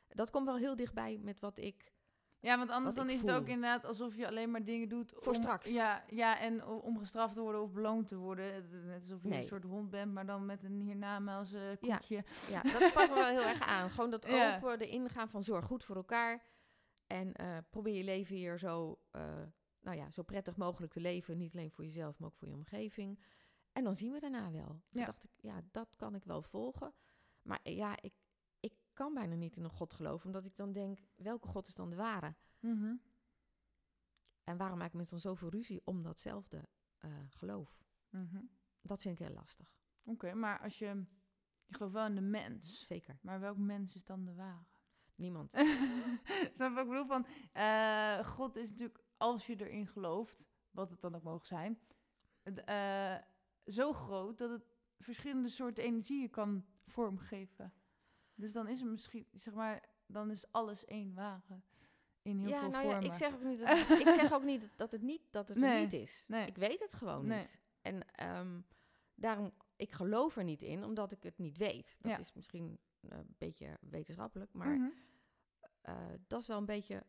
[0.08, 1.92] dat komt wel heel dichtbij met wat ik
[2.40, 5.34] Ja, want anders dan is het ook inderdaad alsof je alleen maar dingen doet Voor
[5.34, 5.72] om, straks.
[5.72, 8.70] Ja, ja, en om gestraft te worden of beloond te worden.
[8.86, 9.42] Net alsof je Nee.
[9.42, 11.76] een soort hond bent, maar dan met een hiernamaals Ja.
[11.80, 12.24] koekje.
[12.50, 13.90] Ja, dat sprak me wel heel erg aan.
[13.90, 14.56] Gewoon dat Ja.
[14.56, 16.44] open, de ingaan van zorg goed voor elkaar.
[17.08, 19.00] En eh, probeer je leven hier zo,
[19.82, 21.38] nou ja, zo prettig mogelijk te leven.
[21.38, 23.20] Niet alleen voor jezelf, maar ook voor je omgeving.
[23.74, 24.68] En dan zien we daarna wel.
[24.68, 25.06] Toen Ja.
[25.06, 26.94] dacht ik, ja, dat kan ik wel volgen.
[27.42, 28.14] Maar eh, ja, ik,
[28.60, 30.26] ik kan bijna niet in een God geloven.
[30.26, 32.36] Omdat ik dan denk, welke God is dan de ware?
[32.60, 32.96] Mhm.
[34.44, 36.68] En waarom maken mensen dan zoveel ruzie om datzelfde
[36.98, 37.84] eh, geloof?
[38.10, 38.42] Mhm.
[38.82, 39.76] Dat vind ik heel lastig.
[40.04, 41.06] Oké, maar als je...
[41.66, 42.86] Je gelooft wel in de mens.
[42.86, 43.18] Zeker.
[43.22, 44.66] Maar welk mens is dan de ware?
[45.16, 45.52] Niemand.
[46.56, 47.06] Snap ik bedoel?
[47.06, 51.80] Van, eh, God is natuurlijk, als je erin gelooft, wat het dan ook mogen zijn,
[52.44, 53.18] eh,
[53.66, 57.74] zo groot dat het verschillende soorten energieën kan vormgeven.
[58.36, 61.62] Dus dan is het misschien, zeg maar, dan is alles één ware.
[62.22, 63.10] In heel ja, veel nou ja, vormen.
[63.10, 65.82] ik zeg ook niet dat, ik zeg ook niet dat het niet, dat het Nee,
[65.84, 66.26] niet is.
[66.28, 66.46] nee.
[66.48, 67.40] Ik weet het gewoon Nee.
[67.40, 67.60] niet.
[67.82, 68.62] En ehm,
[69.16, 71.96] daarom, ik geloof er niet in, omdat ik het niet weet.
[72.00, 72.18] Dat Ja.
[72.18, 74.90] is misschien eh, een beetje wetenschappelijk, maar Mhm.
[75.82, 77.04] eh, dat is wel een beetje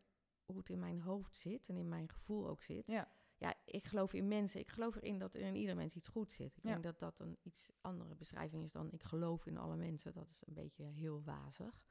[0.45, 2.87] hoe het in mijn hoofd zit en in mijn gevoel ook zit.
[2.87, 3.11] Ja.
[3.45, 4.59] Ja, ik geloof in mensen.
[4.59, 6.57] Ik geloof erin dat er in ieder mens iets goed zit.
[6.57, 6.69] Ik Ja.
[6.71, 10.13] denk dat dat een iets andere beschrijving is dan ik geloof in alle mensen.
[10.13, 11.83] Dat is een beetje heel wazig.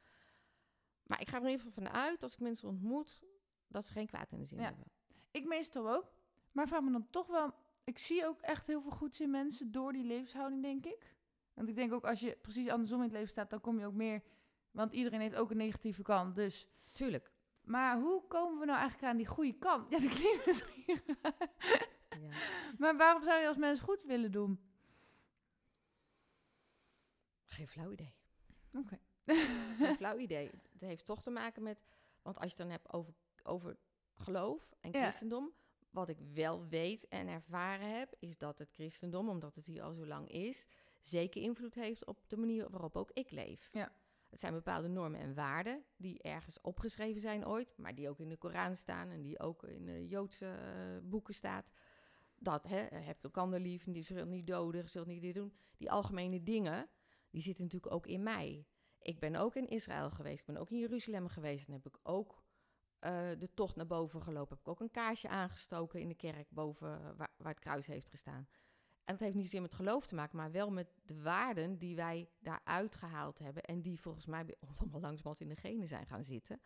[1.03, 3.23] Maar ik ga er in ieder geval van uit, als ik mensen ontmoet,
[3.69, 4.65] dat ze geen kwaad in de zin Ja.
[4.65, 4.87] hebben.
[5.31, 6.13] Ik meestal ook.
[6.53, 7.55] Maar vraag me dan toch wel...
[7.85, 11.17] Ik zie ook echt heel veel goeds in mensen door die levenshouding, denk ik.
[11.55, 13.87] Want ik denk ook, als je precies andersom in het leven staat, dan kom je
[13.87, 14.23] ook meer...
[14.71, 16.67] Want iedereen heeft ook een negatieve kant, dus...
[16.95, 17.33] Tuurlijk.
[17.65, 19.91] Maar hoe komen we nou eigenlijk aan die goede kant?
[19.91, 21.01] Ja, dat klinkt misschien.
[22.21, 22.31] Ja.
[22.79, 24.61] Maar waarom zou je als mens goed willen doen?
[27.45, 28.15] Geen flauw idee.
[28.73, 28.99] Oké.
[29.79, 30.51] Geen flauw idee.
[30.73, 31.85] Het heeft toch te maken met...
[32.23, 33.77] Want als je het dan hebt over, over
[34.15, 35.01] geloof en Ja.
[35.01, 35.53] christendom...
[35.91, 38.15] Wat ik wel weet en ervaren heb...
[38.19, 40.67] is dat het christendom, omdat het hier al zo lang is...
[41.01, 43.69] zeker invloed heeft op de manier waarop ook ik leef.
[43.73, 43.93] Ja.
[44.35, 45.85] Het zijn bepaalde normen en waarden...
[45.97, 47.77] die ergens opgeschreven zijn ooit...
[47.77, 49.11] maar die ook in de Koran staan...
[49.11, 51.71] en die ook in de Joodse eh, boeken staat...
[52.39, 55.53] Dat, hè, heb je elkaar lief, die zult niet doden, je zult niet dit doen.
[55.77, 56.89] Die algemene dingen,
[57.31, 58.67] die zitten natuurlijk ook in mij.
[58.99, 61.67] Ik ben ook in Israël geweest, ik ben ook in Jeruzalem geweest.
[61.67, 62.45] En heb ik ook
[62.99, 64.57] eh, de tocht naar boven gelopen.
[64.57, 67.87] Heb ik ook een kaarsje aangestoken in de kerk boven eh, waar, waar het kruis
[67.87, 68.49] heeft gestaan.
[69.05, 71.97] En dat heeft niet zozeer met geloof te maken, maar wel met de waarden die
[71.97, 73.63] wij daaruit gehaald hebben.
[73.63, 76.61] En die volgens mij bij ons allemaal langzamerhand in de genen zijn gaan zitten.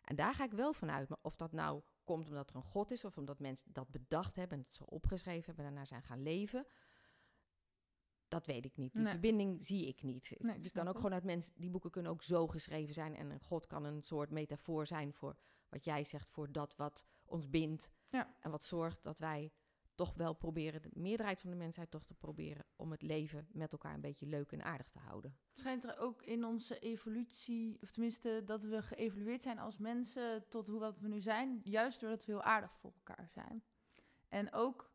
[0.00, 1.08] En daar ga ik wel van uit.
[1.08, 4.36] Maar of dat nou komt omdat er een God is, of omdat mensen dat bedacht
[4.36, 6.66] hebben en het zo opgeschreven hebben en daarna zijn gaan leven.
[8.28, 8.92] Dat weet ik niet.
[8.92, 9.10] Die Nee.
[9.10, 10.34] verbinding zie ik niet.
[10.38, 11.52] Nee, ik die kan ook gewoon uit mensen.
[11.56, 13.16] Die boeken kunnen ook zo geschreven zijn.
[13.16, 15.36] En een God kan een soort metafoor zijn voor
[15.68, 17.90] wat jij zegt, voor dat wat ons bindt.
[18.08, 18.36] Ja.
[18.40, 19.52] En wat zorgt dat wij
[20.00, 23.72] toch wel proberen, de meerderheid van de mensheid toch te proberen om het leven met
[23.72, 25.36] elkaar een beetje leuk en aardig te houden.
[25.54, 30.66] Schijnt er ook in onze evolutie, of tenminste dat we geëvolueerd zijn als mensen tot
[30.66, 33.64] hoe wat we nu zijn, juist doordat we heel aardig voor elkaar zijn.
[34.28, 34.92] En ook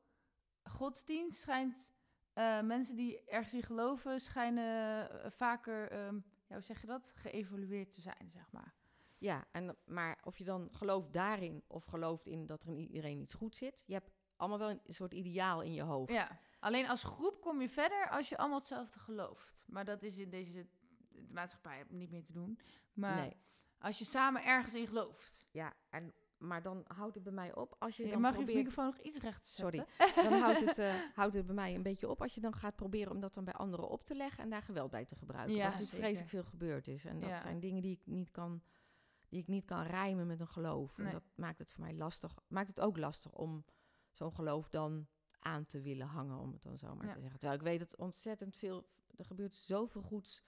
[0.64, 1.94] godsdienst schijnt,
[2.34, 6.16] eh, mensen die ergens in geloven, schijnen eh, vaker, ehm,
[6.48, 8.74] ja, hoe zeg je dat, geëvolueerd te zijn, zeg maar.
[9.18, 13.20] Ja, en, maar of je dan gelooft daarin of gelooft in dat er in iedereen
[13.20, 16.12] iets goed zit, je hebt allemaal wel een soort ideaal in je hoofd.
[16.12, 19.66] Ja, alleen als groep kom je verder als je allemaal hetzelfde gelooft.
[19.68, 20.68] Maar dat is in deze
[21.10, 22.60] de maatschappij niet meer te doen.
[22.94, 23.36] Maar Nee.
[23.80, 25.46] als je samen ergens in gelooft.
[25.52, 28.36] Ja, en, maar dan houdt het bij mij op als je Je dan mag je
[28.38, 28.58] probeert...
[28.58, 29.86] microfoon nog iets recht zetten.
[29.98, 30.30] Sorry.
[30.30, 32.76] Dan houdt het, eh, houdt het bij mij een beetje op als je dan gaat
[32.76, 35.56] proberen om dat dan bij anderen op te leggen en daar geweld bij te gebruiken.
[35.56, 36.06] Ja, wat natuurlijk zeker.
[36.06, 37.06] vreselijk veel gebeurd is.
[37.06, 37.40] En dat Ja.
[37.40, 38.62] zijn dingen die ik niet kan,
[39.30, 40.98] die ik niet kan rijmen met een geloof.
[40.98, 41.08] Nee.
[41.08, 42.34] En dat maakt het voor mij lastig.
[42.48, 43.66] Maakt het ook lastig om
[44.16, 45.08] zo'n geloof dan
[45.40, 47.14] aan te willen hangen, om het dan zo maar Ja.
[47.14, 47.40] te zeggen.
[47.40, 50.44] Terwijl ik weet dat ontzettend veel, er gebeurt zoveel goeds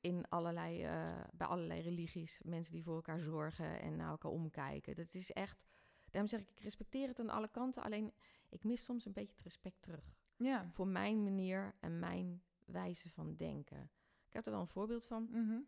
[0.00, 2.40] in allerlei, eh, bij allerlei religies.
[2.44, 4.94] Mensen die voor elkaar zorgen en naar elkaar omkijken.
[4.96, 5.66] Dat is echt,
[6.10, 7.82] daarom zeg ik, ik respecteer het aan alle kanten.
[7.82, 8.12] Alleen,
[8.48, 10.14] ik mis soms een beetje het respect terug.
[10.36, 10.70] Ja.
[10.72, 13.90] Voor mijn manier en mijn wijze van denken.
[14.26, 15.28] Ik heb er wel een voorbeeld van.
[15.30, 15.58] Mhm.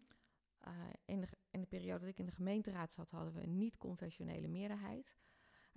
[0.59, 0.72] Eh,
[1.05, 4.49] in, de, in de periode dat ik in de gemeenteraad zat, hadden we een niet-conventionele
[4.49, 5.16] meerderheid.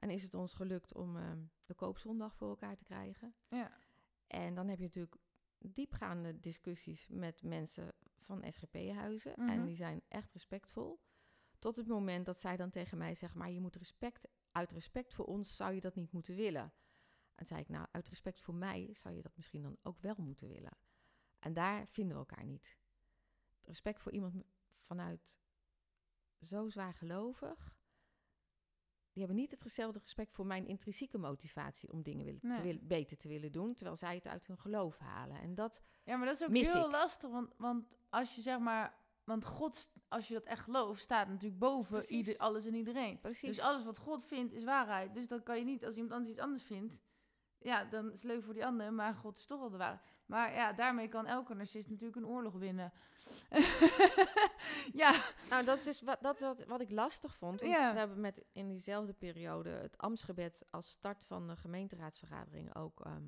[0.02, 3.36] En is het ons gelukt om ehm, de koopzondag voor elkaar te krijgen.
[3.48, 3.72] Ja.
[4.28, 5.18] En dan heb je natuurlijk
[5.58, 9.34] diepgaande discussies met mensen van SGP-huizen.
[9.38, 9.50] Mhm.
[9.50, 11.00] En die zijn echt respectvol.
[11.60, 15.14] Tot het moment dat zij dan tegen mij zeggen: Maar je moet respect, uit respect
[15.14, 16.74] voor ons zou je dat niet moeten willen.
[17.36, 20.16] En zei ik: Nou, uit respect voor mij zou je dat misschien dan ook wel
[20.18, 20.78] moeten willen.
[21.40, 22.78] En daar vinden we elkaar niet.
[23.62, 24.44] Respect voor iemand
[24.80, 25.40] vanuit
[26.40, 27.80] zo zwaar gelovig.
[29.28, 32.56] Hebben niet hetzelfde respect voor mijn intrinsieke motivatie om dingen willen, Nee.
[32.56, 35.38] te willen, beter te willen doen, terwijl zij het uit hun geloof halen.
[35.42, 36.92] En dat, Ja, maar dat is ook heel ik.
[36.92, 37.30] lastig.
[37.30, 39.00] Want, want als je zeg maar.
[39.24, 42.10] Want God, als je dat echt gelooft, staat natuurlijk boven Precies.
[42.18, 43.20] ieder, alles en iedereen.
[43.20, 43.48] precies.
[43.50, 45.14] Dus alles wat God vindt is waarheid.
[45.14, 46.98] Dus dan kan je niet, als iemand anders iets anders vindt,
[47.62, 50.02] ja, dan is het leuk voor die ander, maar God is toch wel de waarheid.
[50.26, 52.94] Maar ja, daarmee kan elke narcist natuurlijk een oorlog winnen.
[55.04, 57.60] ja, Nou, dat is dus wat, dat is wat, wat ik lastig vond.
[57.60, 57.94] Ja.
[57.94, 63.26] We hebben met in diezelfde periode het ambtsgebed als start van de gemeenteraadsvergadering ook ehm,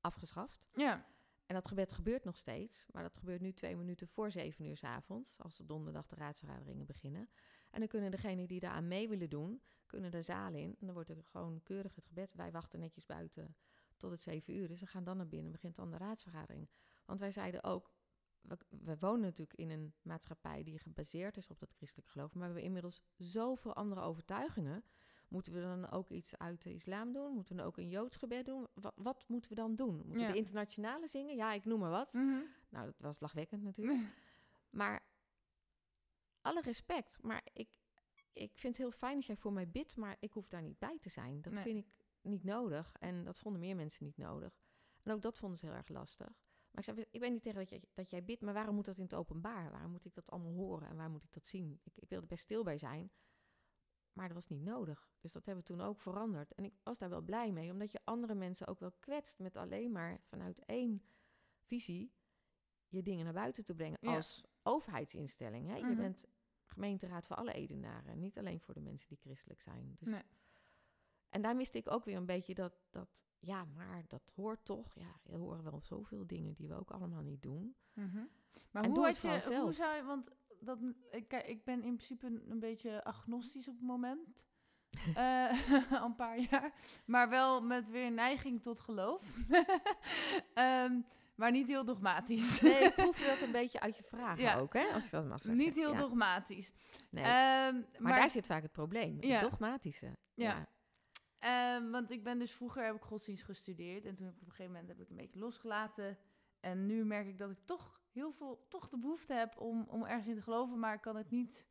[0.00, 0.68] afgeschaft.
[0.74, 1.06] ja,
[1.46, 4.76] En dat gebed gebeurt nog steeds, maar dat gebeurt nu twee minuten voor zeven uur
[4.76, 7.28] s avonds, als de donderdag de raadsvergaderingen beginnen.
[7.70, 10.76] En dan kunnen degenen die daar aan mee willen doen, kunnen de zaal in.
[10.80, 12.34] En dan wordt er gewoon keurig het gebed.
[12.34, 13.56] Wij wachten netjes buiten
[13.96, 14.80] tot het zeven uur is.
[14.80, 16.68] We gaan dan naar binnen, begint dan de raadsvergadering.
[17.04, 17.90] Want wij zeiden ook,
[18.40, 22.30] we, we wonen natuurlijk in een maatschappij die gebaseerd is op dat christelijk geloof.
[22.30, 24.84] Maar we hebben inmiddels zoveel andere overtuigingen.
[25.28, 27.32] Moeten we dan ook iets uit de islam doen?
[27.34, 28.66] Moeten we dan ook een joods gebed doen?
[28.74, 29.94] Wat, wat moeten we dan doen?
[29.96, 30.26] Moeten Ja.
[30.26, 31.36] we de internationale zingen?
[31.36, 32.12] Ja, ik noem maar wat.
[32.12, 32.38] mhm.
[32.68, 34.00] Nou, dat was lachwekkend natuurlijk.
[34.70, 35.02] Maar
[36.40, 37.18] alle respect.
[37.22, 37.78] Maar ik,
[38.36, 40.78] ik vind het heel fijn als jij voor mij bidt, maar ik hoef daar niet
[40.78, 41.42] bij te zijn.
[41.42, 41.62] Dat Nee.
[41.62, 42.96] vind ik niet nodig.
[43.00, 44.58] En dat vonden meer mensen niet nodig.
[45.02, 46.26] En ook dat vonden ze heel erg lastig.
[46.70, 48.84] Maar ik zei, ik ben niet tegen dat jij, dat jij bidt, maar waarom moet
[48.84, 49.70] dat in het openbaar?
[49.70, 51.80] Waarom moet ik dat allemaal horen en waar moet ik dat zien?
[51.82, 53.10] Ik, ik wilde er best stil bij zijn,
[54.12, 55.10] maar dat was niet nodig.
[55.20, 56.52] Dus dat hebben we toen ook veranderd.
[56.54, 59.56] En ik was daar wel blij mee, omdat je andere mensen ook wel kwetst met
[59.56, 61.02] alleen maar vanuit één
[61.60, 62.14] visie
[62.88, 64.14] je dingen naar buiten te brengen Ja.
[64.16, 65.68] als overheidsinstelling.
[65.68, 65.76] Hè?
[65.76, 65.96] Je Mhm.
[65.96, 66.24] bent
[66.66, 69.96] gemeenteraad voor alle Edenaren, niet alleen voor de mensen die christelijk zijn.
[69.98, 70.22] Dus Nee.
[71.28, 74.94] En daar miste ik ook weer een beetje dat, dat, ja, maar dat hoort toch.
[74.94, 77.76] Ja, er horen wel zoveel dingen die we ook allemaal niet doen.
[77.92, 78.24] Mhm.
[78.70, 79.74] Maar En hoe had je, hoe zelf.
[79.74, 80.78] zou je, want dat,
[81.10, 84.46] ik, ik ben in principe een, een beetje agnostisch op het moment.
[85.14, 86.72] Eh, al een paar jaar.
[87.06, 89.32] Maar wel met weer neiging tot geloof.
[90.54, 91.00] Ehm,
[91.36, 92.60] maar niet heel dogmatisch.
[92.60, 94.58] Nee, ik proef dat een beetje uit je vragen Ja.
[94.58, 95.64] ook, hè, als ik dat mag zeggen.
[95.64, 95.98] niet heel ja.
[95.98, 96.74] dogmatisch.
[97.10, 99.16] Nee, Ehm, maar, daar zit vaak het probleem.
[99.20, 99.32] Ja.
[99.32, 100.16] Het dogmatische.
[100.34, 100.68] Ja.
[101.38, 104.46] Ehm, want ik ben dus vroeger heb ik godsdienst gestudeerd en toen heb ik op
[104.46, 106.18] een gegeven moment heb ik het een beetje losgelaten.
[106.60, 110.04] En nu merk ik dat ik toch heel veel, toch de behoefte heb om, om
[110.04, 111.66] ergens in te geloven, maar ik kan het niet,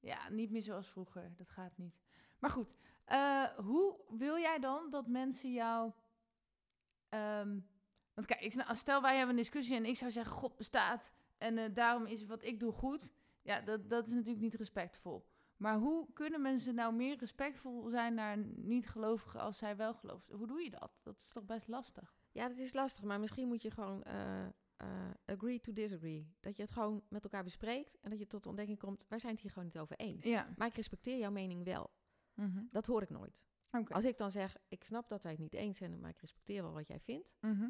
[0.00, 1.32] ja, niet meer zoals vroeger.
[1.36, 2.00] Dat gaat niet.
[2.38, 5.92] Maar goed, eh, hoe wil jij dan dat mensen jou,
[7.08, 7.58] ehm,
[8.14, 11.58] want kijk, ik, stel wij hebben een discussie en ik zou zeggen God bestaat en
[11.58, 13.12] eh, daarom is wat ik doe goed.
[13.42, 15.26] Ja, dat, dat is natuurlijk niet respectvol.
[15.56, 20.36] Maar hoe kunnen mensen nou meer respectvol zijn naar niet-gelovigen als zij wel geloven?
[20.36, 20.90] Hoe doe je dat?
[21.02, 22.14] Dat is toch best lastig?
[22.32, 24.44] Ja, dat is lastig, maar misschien moet je gewoon eh,
[24.76, 26.34] eh, agree to disagree.
[26.40, 29.18] Dat je het gewoon met elkaar bespreekt en dat je tot de ontdekking komt, wij
[29.18, 30.24] zijn het hier gewoon niet over eens.
[30.24, 30.54] Ja.
[30.56, 31.90] Maar ik respecteer jouw mening wel.
[32.34, 32.62] Mhm.
[32.70, 33.44] Dat hoor ik nooit.
[33.88, 36.62] Als ik dan zeg, ik snap dat wij het niet eens zijn, maar ik respecteer
[36.62, 37.68] wel wat jij vindt, Mhm.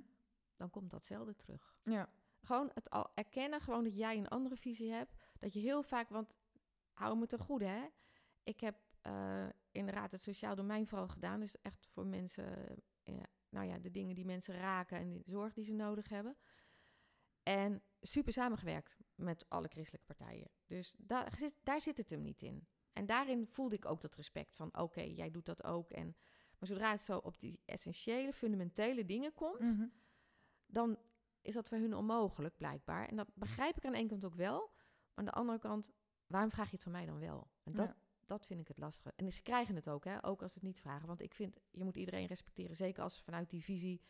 [0.56, 1.76] Dan komt datzelfde terug.
[1.82, 2.08] Ja.
[2.40, 5.16] Gewoon het al erkennen, gewoon dat jij een andere visie hebt.
[5.38, 6.34] Dat je heel vaak, want
[6.92, 7.86] hou me ten goede, hè.
[8.42, 11.40] Ik heb eh, inderdaad het sociaal domein vooral gedaan.
[11.40, 13.14] Dus echt voor mensen, eh,
[13.48, 16.36] nou ja, de dingen die mensen raken en de zorg die ze nodig hebben.
[17.42, 20.50] En super samengewerkt met alle christelijke partijen.
[20.66, 22.68] Dus daar, zit- daar zit het hem niet in.
[22.92, 25.90] En daarin voelde ik ook dat respect van, oké, jij doet dat ook.
[25.90, 26.16] En,
[26.58, 29.86] maar zodra het zo op die essentiële, fundamentele dingen komt, Mhm.
[30.74, 30.98] Dan
[31.42, 33.08] is dat voor hun onmogelijk, blijkbaar.
[33.08, 34.58] En dat begrijp ik aan de ene kant ook wel.
[34.60, 35.92] Maar aan de andere kant,
[36.26, 37.50] waarom vraag je het van mij dan wel?
[37.62, 37.96] En dat, Ja.
[38.26, 39.12] dat vind ik het lastige.
[39.16, 40.24] En ze krijgen het ook, hè?
[40.24, 41.06] ook als ze het niet vragen.
[41.06, 42.76] Want ik vind, je moet iedereen respecteren.
[42.76, 44.00] Zeker als ze vanuit die visie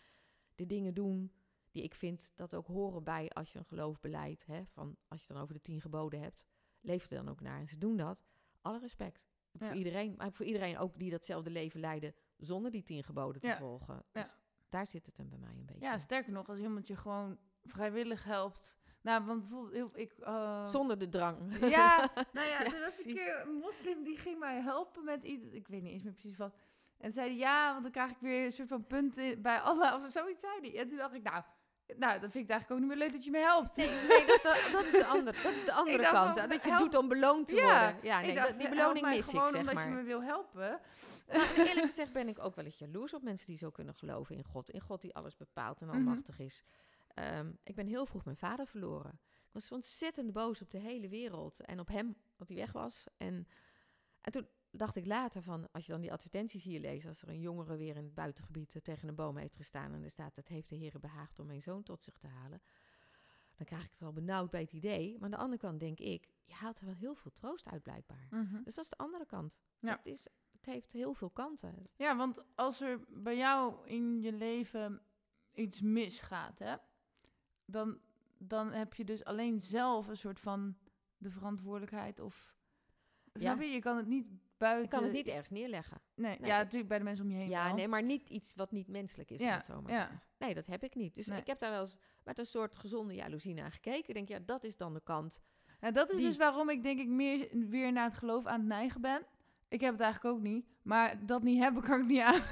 [0.55, 1.33] de dingen doen
[1.71, 4.47] die ik vind dat ook horen bij als je een geloof beleidt.
[4.47, 4.65] Hè?
[4.67, 6.47] Van, als je het dan over de tien geboden hebt,
[6.81, 7.59] leef er dan ook naar.
[7.61, 8.25] En ze doen dat.
[8.61, 9.27] Alle respect.
[9.51, 9.67] Ja.
[9.67, 13.47] Voor iedereen, maar voor iedereen ook die datzelfde leven leiden zonder die tien geboden te
[13.47, 13.57] Ja.
[13.57, 13.95] volgen.
[14.13, 14.23] Ja.
[14.23, 14.37] Dus
[14.75, 15.85] daar zit het hem bij mij een beetje.
[15.85, 18.77] ja, sterker nog, als iemand je gewoon vrijwillig helpt.
[19.01, 20.13] Nou, want bijvoorbeeld, ik...
[20.13, 21.39] eh, Zonder de drang.
[21.61, 25.23] Ja, nou ja, Ja, er was een keer een moslim die ging mij helpen met
[25.25, 25.45] iets.
[25.51, 26.55] Ik weet niet eens meer precies wat.
[26.99, 29.95] En zei ja, want dan krijg ik weer een soort van punten bij Allah.
[29.95, 30.81] Of zoiets zei hij.
[30.81, 31.43] En toen dacht ik, nou,
[31.97, 33.77] Nou, dat vind ik eigenlijk ook niet meer leuk dat je me helpt.
[33.77, 36.39] Nee, nee dat, is de, dat is de andere, dat is de andere kant.
[36.39, 38.05] van, dat je help- doet om beloond te Ja, worden.
[38.09, 39.89] Ja, nee, dacht, die beloning mis ik, gewoon zeg omdat maar.
[39.89, 40.81] je me wil helpen.
[41.27, 43.95] Nou, en eerlijk gezegd ben ik ook wel eens jaloers op mensen die zo kunnen
[43.95, 44.71] geloven in God.
[44.71, 45.97] In God die alles bepaalt en Mhm.
[45.97, 46.65] almachtig is.
[47.15, 49.21] Ehm, ik ben heel vroeg mijn vader verloren.
[49.33, 53.07] Ik was ontzettend boos op de hele wereld en op hem, dat hij weg was.
[53.17, 53.49] En,
[54.21, 57.29] en toen dacht ik later van, als je dan die advertenties hier leest, als er
[57.29, 60.37] een jongere weer in het buitengebied eh, tegen een boom heeft gestaan en er staat,
[60.37, 62.63] het heeft de Heer behaagd om mijn zoon tot zich te halen.
[63.57, 65.13] Dan krijg ik het al benauwd bij het idee.
[65.15, 67.83] Maar aan de andere kant denk ik, je haalt er wel heel veel troost uit
[67.83, 68.27] blijkbaar.
[68.31, 68.63] Mhm.
[68.63, 69.61] Dus dat is de andere kant.
[69.79, 69.91] Ja.
[69.97, 70.27] Het, is,
[70.65, 71.89] het heeft heel veel kanten.
[71.97, 75.03] Ja, want als er bij jou in je leven
[75.55, 76.75] iets misgaat, hè,
[77.65, 77.99] dan,
[78.39, 80.77] dan heb je dus alleen zelf een soort van
[81.17, 82.55] de verantwoordelijkheid of...
[83.33, 83.41] Ja.
[83.41, 83.67] Snap je?
[83.67, 84.85] Je kan het niet buiten...
[84.85, 86.01] Ik kan het niet ergens neerleggen.
[86.15, 86.49] Nee, Nee.
[86.51, 87.75] ja, natuurlijk bij de mensen om je heen Ja, wel.
[87.75, 90.23] nee, maar niet iets wat niet menselijk is, Ja, het zo maar ja.
[90.39, 91.15] Nee, dat heb ik niet.
[91.15, 91.39] Dus Nee.
[91.41, 94.09] ik heb daar wel eens met een soort gezonde jaloezie naar gekeken.
[94.09, 95.41] Ik denk, ja, dat is dan de kant.
[95.81, 98.59] Ja, dat is Die- dus waarom ik denk ik meer weer naar het geloof aan
[98.59, 99.27] het neigen ben.
[99.75, 102.43] Ik heb het eigenlijk ook niet, maar dat niet hebben kan ik niet aan.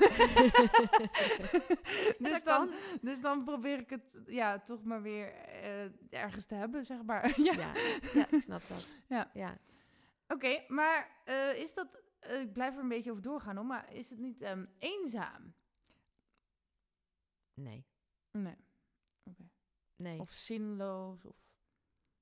[2.28, 2.70] dus, dan,
[3.00, 7.40] dus dan probeer ik het ja, toch maar weer eh, ergens te hebben, zeg maar.
[7.42, 7.52] ja.
[7.52, 7.72] Ja,
[8.14, 8.86] ja, ik snap dat.
[9.08, 9.30] Ja.
[9.34, 9.58] ja.
[10.28, 12.02] Oké, maar eh, is dat...
[12.18, 15.54] eh, ik blijf er een beetje over doorgaan hoor, maar is het niet ehm, eenzaam?
[17.54, 17.86] Nee,
[18.30, 18.56] Nee.
[19.96, 21.24] nee, Of zinloos?
[21.24, 21.36] Of...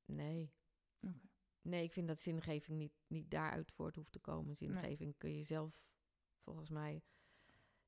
[0.05, 0.53] nee.
[1.01, 1.30] Oké.
[1.63, 4.57] Nee, ik vind dat zingeving niet, niet daaruit voort hoeft te komen.
[4.57, 5.83] Zingeving kun je zelf,
[6.39, 7.03] volgens mij...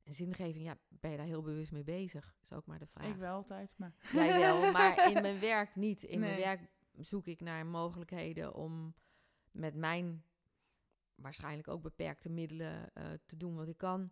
[0.02, 2.36] En zingeving, ja, ben je daar heel bewust mee bezig?
[2.42, 3.10] Is ook maar de vraag.
[3.10, 3.94] Ik wel altijd, maar...
[4.12, 6.02] Jij wel, maar in mijn werk niet.
[6.02, 8.94] In mijn werk zoek ik naar mogelijkheden om
[9.50, 10.24] met mijn
[11.14, 14.10] waarschijnlijk ook beperkte middelen eh, te doen wat ik kan.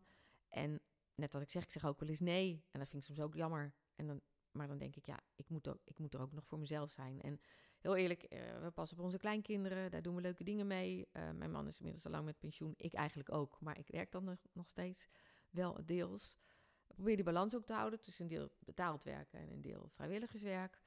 [0.49, 0.81] En
[1.15, 2.65] net wat ik zeg, ik zeg ook wel eens nee.
[2.71, 3.75] En dat vind ik soms ook jammer.
[3.95, 6.47] En dan, maar dan denk ik, ja, ik moet, ook, ik moet er ook nog
[6.47, 7.21] voor mezelf zijn.
[7.21, 7.41] En
[7.81, 9.91] heel eerlijk, eh, we passen op onze kleinkinderen.
[9.91, 11.09] Daar doen we leuke dingen mee.
[11.12, 12.74] Eh, mijn man is inmiddels al lang met pensioen.
[12.76, 13.61] Ik eigenlijk ook.
[13.61, 15.07] Maar ik werk dan nog, nog steeds
[15.51, 16.39] wel deels.
[16.87, 19.89] Ik probeer die balans ook te houden tussen een deel betaald werken en een deel
[19.89, 20.81] vrijwilligerswerk.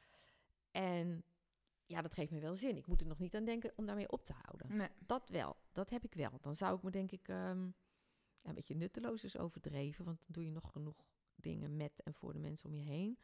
[0.71, 1.23] En
[1.85, 2.77] ja, dat geeft me wel zin.
[2.77, 4.77] Ik moet er nog niet aan denken om daarmee op te houden.
[4.77, 4.89] Nee.
[5.05, 6.37] Dat wel, dat heb ik wel.
[6.41, 7.69] Dan zou ik me denk ik ehm,
[8.41, 12.33] een beetje nutteloos is overdreven, want dan doe je nog genoeg dingen met en voor
[12.33, 13.19] de mensen om je heen.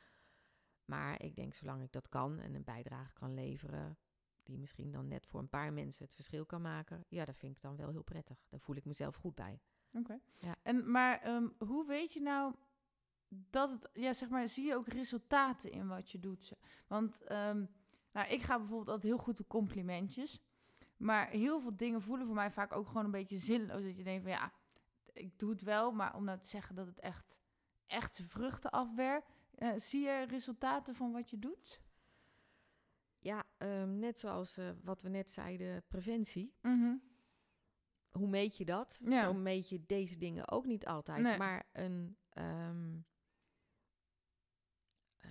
[0.90, 3.98] Maar ik denk, zolang ik dat kan en een bijdrage kan leveren,
[4.44, 7.56] die misschien dan net voor een paar mensen het verschil kan maken, ja, dat vind
[7.56, 8.46] ik dan wel heel prettig.
[8.50, 9.60] Daar voel ik mezelf goed bij.
[9.94, 10.20] Oké.
[10.38, 10.56] Ja.
[10.62, 12.54] En maar ehm, hoe weet je nou
[13.28, 16.54] dat het, ja, zeg maar, zie je ook resultaten in wat je doet?
[16.88, 17.66] Want, ehm,
[18.12, 20.42] nou, ik ga bijvoorbeeld altijd heel goed op complimentjes.
[20.98, 23.84] Maar heel veel dingen voelen voor mij vaak ook gewoon een beetje zinloos.
[23.84, 24.52] Dat je denkt van ja,
[25.14, 27.38] ik doe het wel, maar om nou te zeggen dat het echt,
[27.88, 29.39] echt zijn vruchten afwerpt.
[29.60, 31.82] Eh, zie je resultaten van wat je doet?
[33.20, 36.54] Ja, ehm, net zoals eh, wat we net zeiden, preventie.
[36.62, 36.96] Mhm.
[38.10, 39.02] Hoe meet je dat?
[39.06, 39.24] Ja.
[39.24, 41.22] Zo meet je deze dingen ook niet altijd.
[41.22, 41.38] Nee.
[41.38, 43.00] Maar een, ehm,
[45.18, 45.30] eh,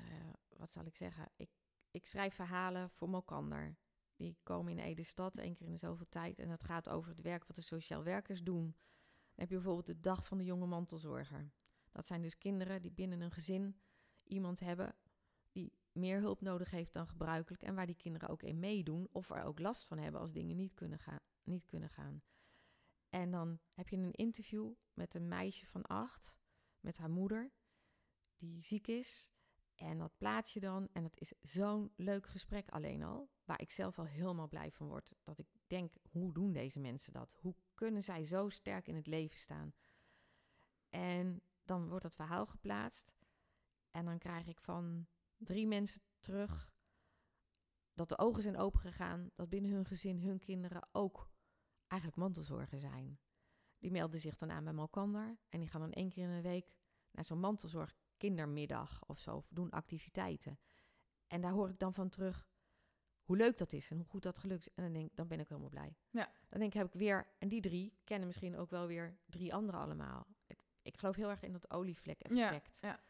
[0.56, 1.28] wat zal ik zeggen?
[1.36, 1.50] Ik,
[1.90, 3.76] ik schrijf verhalen voor Mokander.
[4.16, 6.38] Die komen in Ede Stad één keer in de zoveel tijd.
[6.38, 8.62] En dat gaat over het werk wat de sociaal werkers doen.
[8.62, 11.52] Dan heb je bijvoorbeeld de dag van de jonge mantelzorger.
[11.92, 13.80] Dat zijn dus kinderen die binnen een gezin
[14.28, 14.94] iemand hebben
[15.52, 17.62] die meer hulp nodig heeft dan gebruikelijk.
[17.62, 19.08] En waar die kinderen ook in meedoen.
[19.12, 21.20] Of er ook last van hebben als dingen niet kunnen gaan.
[21.42, 22.22] Niet kunnen gaan.
[23.08, 26.38] En dan heb je een interview met een meisje van acht,
[26.80, 27.52] met haar moeder,
[28.36, 29.30] die ziek is.
[29.74, 30.88] En dat plaats je dan.
[30.92, 33.30] En het is zo'n leuk gesprek alleen al.
[33.44, 35.14] Waar ik zelf al helemaal blij van word.
[35.22, 37.36] Dat ik denk, hoe doen deze mensen dat?
[37.40, 39.74] Hoe kunnen zij zo sterk in het leven staan?
[40.88, 43.12] En dan wordt dat verhaal geplaatst.
[43.98, 45.06] En dan krijg ik van
[45.36, 46.70] drie mensen terug
[47.94, 49.30] dat de ogen zijn opengegaan.
[49.34, 51.30] Dat binnen hun gezin hun kinderen ook
[51.86, 53.20] eigenlijk mantelzorger zijn.
[53.78, 55.38] Die melden zich dan aan bij Malkander.
[55.48, 56.74] En die gaan dan één keer in de week
[57.10, 59.36] naar zo'n mantelzorg kindermiddag of zo.
[59.36, 60.58] Of doen activiteiten.
[61.26, 62.48] En daar hoor ik dan van terug
[63.22, 64.74] hoe leuk dat is en hoe goed dat gelukt is.
[64.74, 65.96] En dan, denk, dan ben ik helemaal blij.
[66.10, 66.32] Ja.
[66.48, 67.34] Dan denk ik, heb ik weer...
[67.38, 70.26] En die drie kennen misschien ook wel weer drie anderen allemaal.
[70.46, 72.78] Ik, ik geloof heel erg in dat olievlek-effect.
[72.80, 73.00] ja.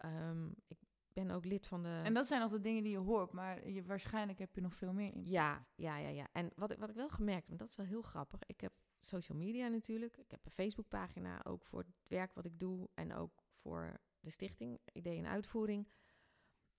[0.00, 0.78] Ehm, ik
[1.12, 2.00] ben ook lid van de...
[2.04, 4.92] En dat zijn altijd dingen die je hoort, maar je, waarschijnlijk heb je nog veel
[4.92, 5.24] meer in.
[5.24, 6.28] Ja, ja, ja, ja.
[6.32, 8.40] En wat, ik- wat ik wel gemerkt heb, en dat is wel heel grappig.
[8.46, 10.16] Ik heb social media natuurlijk.
[10.16, 12.88] Ik heb een Facebookpagina ook voor het werk wat ik doe.
[12.94, 15.88] En ook voor de stichting Idee en Uitvoering.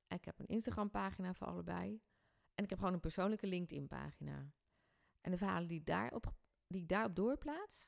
[0.07, 2.01] En ik heb een Instagram pagina voor allebei.
[2.53, 4.51] En ik heb gewoon een persoonlijke LinkedIn pagina.
[5.21, 6.33] En de verhalen die, daarop,
[6.67, 7.87] die ik daarop doorplaats,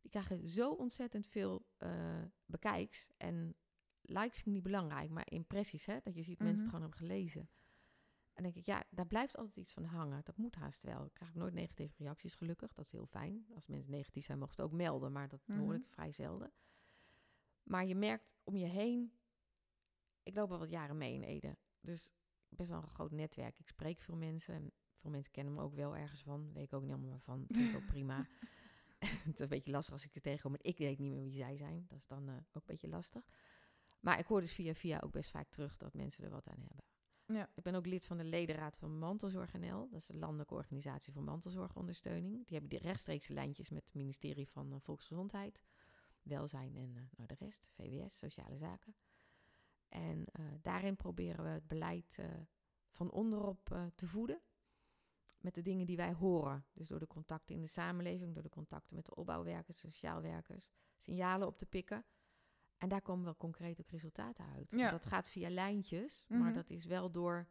[0.00, 3.08] die krijgen zo ontzettend veel eh, bekijks.
[3.16, 3.54] En
[4.06, 5.98] likes vind ik niet belangrijk, maar impressies, hè?
[6.02, 6.74] Dat je ziet mensen het Mhm.
[6.74, 7.40] gewoon hebben gelezen.
[8.32, 10.20] En dan denk ik, ja, daar blijft altijd iets van hangen.
[10.24, 11.04] Dat moet haast wel.
[11.04, 12.72] Ik krijg nooit negatieve reacties, gelukkig.
[12.72, 13.46] Dat is heel fijn.
[13.54, 15.72] Als mensen negatief zijn, mogen ze het ook melden, maar dat hoor Mhm.
[15.74, 16.52] ik vrij zelden.
[17.62, 19.12] Maar je merkt om je heen,
[20.22, 21.56] ik loop al wat jaren mee in Ede.
[21.80, 22.10] Dus
[22.48, 23.58] best wel een groot netwerk.
[23.58, 24.54] Ik spreek veel mensen.
[24.54, 26.52] En veel mensen kennen me ook wel ergens van.
[26.52, 27.22] Weet ik ook niet helemaal.
[27.26, 28.26] Dat vind ik ook prima.
[29.24, 30.50] het is een beetje lastig als ik ze tegenkom.
[30.50, 31.86] Maar ik weet niet meer wie zij zijn.
[31.88, 33.24] Dat is dan eh, ook een beetje lastig.
[34.04, 36.60] Maar ik hoor dus via via ook best vaak terug dat mensen er wat aan
[36.60, 36.84] hebben.
[37.26, 37.50] Ja.
[37.54, 39.88] Ik ben ook lid van de ledenraad van Mantelzorg NL.
[39.90, 42.34] Dat is de landelijke organisatie voor mantelzorgondersteuning.
[42.34, 45.60] Die hebben die rechtstreekse lijntjes met het ministerie van eh, Volksgezondheid,
[46.22, 48.94] Welzijn en eh, nou de rest, VWS, Sociale Zaken.
[49.88, 52.18] En eh, daarin proberen we het beleid
[52.90, 54.40] van onderop te voeden.
[55.38, 56.66] Met de dingen die wij horen.
[56.72, 61.46] Dus door de contacten in de samenleving, door de contacten met de opbouwwerkers, sociaalwerkers, signalen
[61.46, 62.04] op te pikken.
[62.78, 64.70] En daar komen wel concreet ook resultaten uit.
[64.70, 64.90] Ja.
[64.90, 66.52] Dat gaat via lijntjes, maar Mhm.
[66.54, 67.48] dat is wel door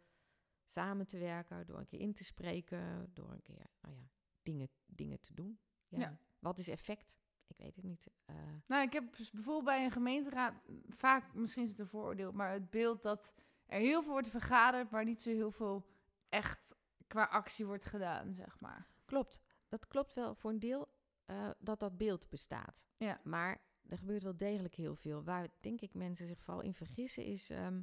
[0.65, 4.09] samen te werken, door een keer in te spreken, door een keer nou ja,
[4.41, 5.59] dingen, dingen te doen.
[5.87, 5.99] Ja.
[5.99, 6.17] Ja.
[6.39, 7.17] Wat is effect?
[7.47, 8.07] Ik weet het niet.
[8.25, 8.35] Eh,
[8.67, 10.53] Nou, ik heb dus bijvoorbeeld bij een gemeenteraad
[10.87, 13.33] vaak, misschien is het een vooroordeel, maar het beeld dat
[13.65, 15.85] er heel veel wordt vergaderd, maar niet zo heel veel
[16.29, 16.75] echt
[17.07, 18.87] qua actie wordt gedaan, zeg maar.
[19.05, 19.41] Klopt.
[19.67, 20.87] Dat klopt wel voor een deel
[21.25, 22.87] eh, dat dat beeld bestaat.
[22.97, 23.21] Ja.
[23.23, 23.61] Maar
[23.93, 25.23] er gebeurt wel degelijk heel veel.
[25.23, 27.49] Waar denk ik mensen zich vooral in vergissen is...
[27.49, 27.81] ehm,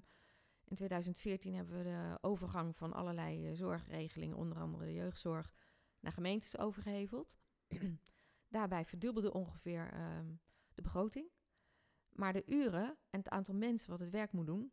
[0.64, 4.36] in 2014 hebben we de overgang van allerlei eh, zorgregelingen...
[4.36, 5.54] onder andere de jeugdzorg,
[6.00, 7.38] naar gemeentes overgeheveld.
[8.48, 10.26] Daarbij verdubbelde ongeveer ehm,
[10.74, 11.28] de begroting.
[12.08, 14.72] Maar de uren en het aantal mensen wat het werk moet doen...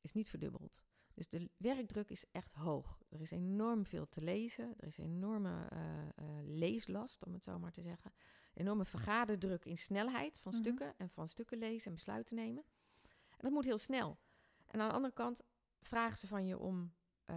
[0.00, 0.84] is niet verdubbeld.
[1.14, 3.00] Dus de werkdruk is echt hoog.
[3.08, 4.74] Er is enorm veel te lezen.
[4.76, 8.12] Er is enorme eh, eh, leeslast, om het zo maar te zeggen.
[8.54, 10.60] Enorme vergaderdruk in snelheid van Mhm.
[10.60, 12.64] stukken en van stukken lezen en besluiten nemen.
[13.02, 14.18] En dat moet heel snel.
[14.66, 15.42] En aan de andere kant
[15.80, 16.94] vragen ze van je om
[17.24, 17.36] eh,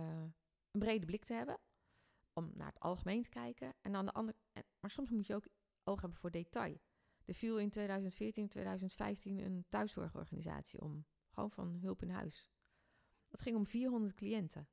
[0.72, 1.58] een brede blik te hebben.
[2.34, 3.74] Om naar het algemeen te kijken.
[3.82, 4.38] En aan de andere,
[4.80, 5.48] maar soms moet je ook
[5.84, 6.82] oog hebben voor detail.
[7.26, 11.06] Er viel in 2014, 2015 een thuiszorgorganisatie om.
[11.30, 12.50] Gewoon van hulp in huis.
[13.36, 14.68] Dat ging om 400 cliënten.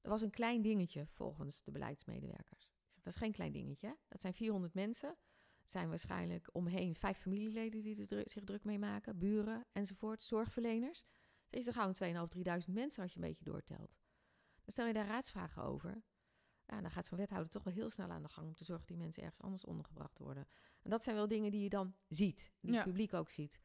[0.00, 2.64] Dat was een klein dingetje volgens de beleidsmedewerkers.
[2.64, 3.96] Ik zeg, dat is geen klein dingetje.
[4.08, 5.08] Dat zijn 400 mensen.
[5.08, 9.18] Er zijn waarschijnlijk omheen vijf familieleden die er zich druk mee maken.
[9.18, 11.04] Buren enzovoort, zorgverleners.
[11.48, 13.96] Dus is er gauw 2.500, 3.000 mensen als je een beetje doortelt.
[14.54, 16.02] Dan stel je daar raadsvragen over.
[16.66, 18.86] Ja, dan gaat zo'n wethouder toch wel heel snel aan de gang om te zorgen
[18.86, 20.48] dat die mensen ergens anders ondergebracht worden.
[20.82, 22.76] En dat zijn wel dingen die je dan ziet, die Ja.
[22.76, 23.60] het publiek ook ziet.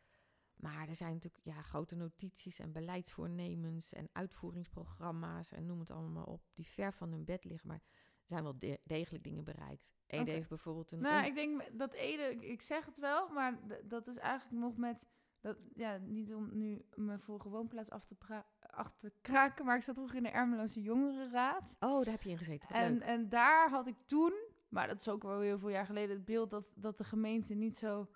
[0.60, 6.24] Maar er zijn natuurlijk ja, grote notities en beleidsvoornemens en uitvoeringsprogramma's en noem het allemaal
[6.26, 7.68] op, die ver van hun bed liggen.
[7.68, 7.82] Maar
[8.22, 9.88] er zijn wel de- degelijk dingen bereikt.
[10.08, 11.02] Ede heeft bijvoorbeeld een...
[11.02, 15.06] Nou, ik denk dat Ede, ik- zeg het wel, maar dat is eigenlijk nog met,
[15.42, 19.76] dat, ja, niet om nu mijn vorige woonplaats af te, pra- af te kraken, maar
[19.78, 21.76] ik zat vroeger in de Ermeloze Jongerenraad.
[21.80, 22.70] Oh, daar heb je in gezeten.
[22.70, 23.02] En, leuk.
[23.02, 24.34] en daar had ik toen,
[24.70, 27.54] maar dat is ook wel heel veel jaar geleden, het beeld dat, dat de gemeente
[27.54, 28.10] niet zo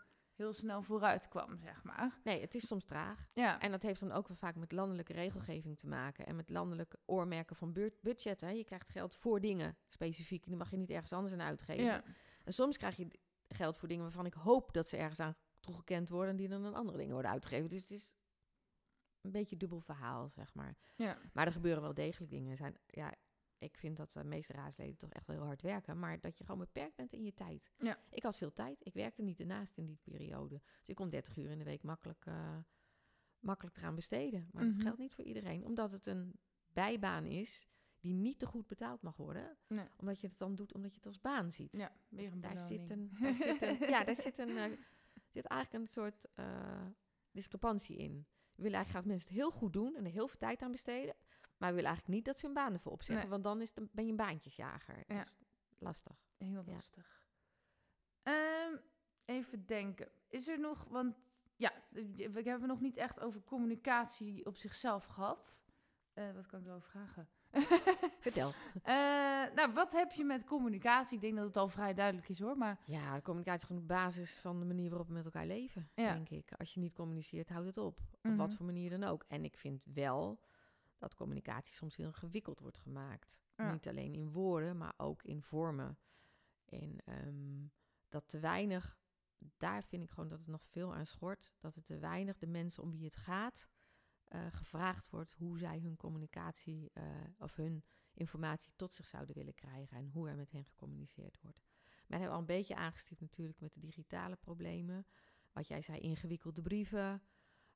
[0.44, 2.20] heel snel vooruit kwam, zeg maar.
[2.24, 3.30] Nee, het is soms traag.
[3.34, 6.26] Ja, En dat heeft dan ook wel vaak met landelijke regelgeving te maken.
[6.26, 8.42] En met landelijke oormerken van buurt- budget.
[8.42, 8.50] Hè.
[8.50, 10.44] Je krijgt geld voor dingen specifiek.
[10.44, 11.84] En die mag je niet ergens anders aan uitgeven.
[11.84, 12.04] ja.
[12.44, 13.08] En soms krijg je
[13.48, 16.30] geld voor dingen waarvan ik hoop dat ze ergens aan toegekend worden.
[16.30, 17.70] En die dan aan andere dingen worden uitgegeven.
[17.70, 18.14] Dus het is
[19.22, 20.76] een beetje dubbel verhaal, zeg maar.
[20.96, 21.18] ja.
[21.34, 22.52] Maar er gebeuren wel degelijk dingen.
[22.52, 23.14] Er Zijn, ja,
[23.64, 26.00] ik vind dat de meeste raadsleden toch echt wel heel hard werken.
[26.00, 27.72] Maar dat je gewoon beperkt bent in je tijd.
[27.78, 28.00] Ja.
[28.10, 28.86] Ik had veel tijd.
[28.86, 30.62] Ik werkte niet ernaast in die periode.
[30.80, 32.58] Dus ik kon 30 uur in de week makkelijk, eh,
[33.40, 34.50] makkelijk eraan besteden.
[34.52, 34.74] Maar Mhm.
[34.74, 35.66] dat geldt niet voor iedereen.
[35.66, 36.40] Omdat het een
[36.74, 37.68] bijbaan is
[38.00, 39.58] die niet te goed betaald mag worden.
[39.68, 39.88] Nee.
[39.98, 41.78] Omdat je het dan doet omdat je het als baan ziet.
[41.78, 44.72] Ja, Dus daar zit een, daar zit een, ja, daar zit, een, eh,
[45.32, 46.86] zit eigenlijk een soort eh,
[47.32, 48.26] discrepantie in.
[48.56, 50.72] We willen eigenlijk graag mensen het heel goed doen en er heel veel tijd aan
[50.72, 51.16] besteden.
[51.64, 53.22] Maar we willen eigenlijk niet dat ze hun baan ervoor opzeggen.
[53.30, 53.32] Nee.
[53.32, 55.04] Want dan is het, ben je een baantjesjager.
[55.08, 55.20] Ja.
[55.20, 55.38] Dus
[55.78, 56.16] lastig.
[56.38, 56.74] Heel Ja.
[56.74, 57.28] lastig.
[58.24, 58.76] Ehm,
[59.26, 60.08] even denken.
[60.30, 61.16] Is er nog, want
[61.56, 61.72] ja,
[62.32, 65.64] we hebben nog niet echt over communicatie op zichzelf gehad.
[66.14, 67.30] Eh, wat kan ik erover vragen?
[68.20, 68.52] Vertel.
[68.84, 68.94] Eh,
[69.56, 71.16] nou, wat heb je met communicatie?
[71.16, 73.82] Ik denk dat het al vrij duidelijk is hoor, maar Ja, de communicatie is gewoon
[73.82, 76.14] de basis van de manier waarop we met elkaar leven, Ja.
[76.14, 76.52] denk ik.
[76.58, 78.00] Als je niet communiceert, houdt het op.
[78.12, 78.36] Op Mhm.
[78.36, 79.26] wat voor manier dan ook.
[79.28, 80.40] En ik vind wel
[81.04, 83.42] dat communicatie soms heel ingewikkeld wordt gemaakt.
[83.56, 83.72] Ja.
[83.72, 85.98] Niet alleen in woorden, maar ook in vormen.
[86.66, 87.68] En ehm,
[88.10, 88.98] dat te weinig,
[89.58, 91.54] daar vind ik gewoon dat het nog veel aan schort.
[91.60, 93.68] Dat het te weinig de mensen om wie het gaat
[94.24, 97.06] eh, gevraagd wordt hoe zij hun communicatie eh,
[97.38, 101.62] of hun informatie tot zich zouden willen krijgen en hoe er met hen gecommuniceerd wordt.
[102.08, 105.06] Men hebben al een beetje aangestipt natuurlijk met de digitale problemen.
[105.52, 107.24] Wat jij zei, ingewikkelde brieven.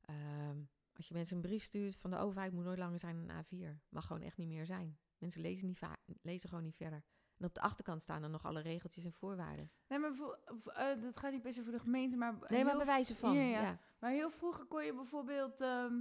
[0.02, 0.64] Ehm,
[0.98, 3.78] Als je mensen een brief stuurt van de overheid moet nooit langer zijn dan A4.
[3.90, 4.98] Mag gewoon echt niet meer zijn.
[5.18, 5.80] Mensen lezen, niet
[6.22, 7.04] lezen gewoon niet verder.
[7.38, 9.72] En op de achterkant staan dan nog alle regeltjes en voorwaarden.
[9.88, 12.36] Nee, maar voor- eh, dat gaat niet per se voor de gemeente, maar...
[12.48, 13.34] Nee, maar bewijzen van.
[13.36, 13.80] Ja, Ja, ja.
[14.00, 15.94] Maar heel vroeger kon je bijvoorbeeld, ehm,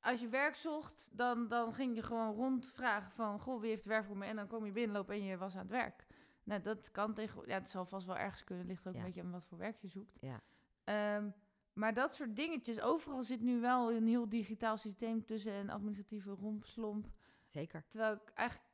[0.00, 4.04] als je werk zocht, dan, dan ging je gewoon rondvragen van, goh, wie heeft werk
[4.04, 4.24] voor me?
[4.24, 6.06] En dan kom je binnenlopen en je was aan het werk.
[6.44, 8.98] Nou, dat kan tegen, ja, het zal vast wel ergens kunnen, ligt ook Ja.
[8.98, 10.18] een beetje aan wat voor werk je zoekt.
[10.20, 10.40] Ja.
[10.84, 11.30] Ehm,
[11.72, 16.30] maar dat soort dingetjes, overal zit nu wel een heel digitaal systeem tussen en administratieve
[16.30, 17.06] rompslomp.
[17.46, 17.84] Zeker.
[17.86, 18.70] Terwijl ik eigenlijk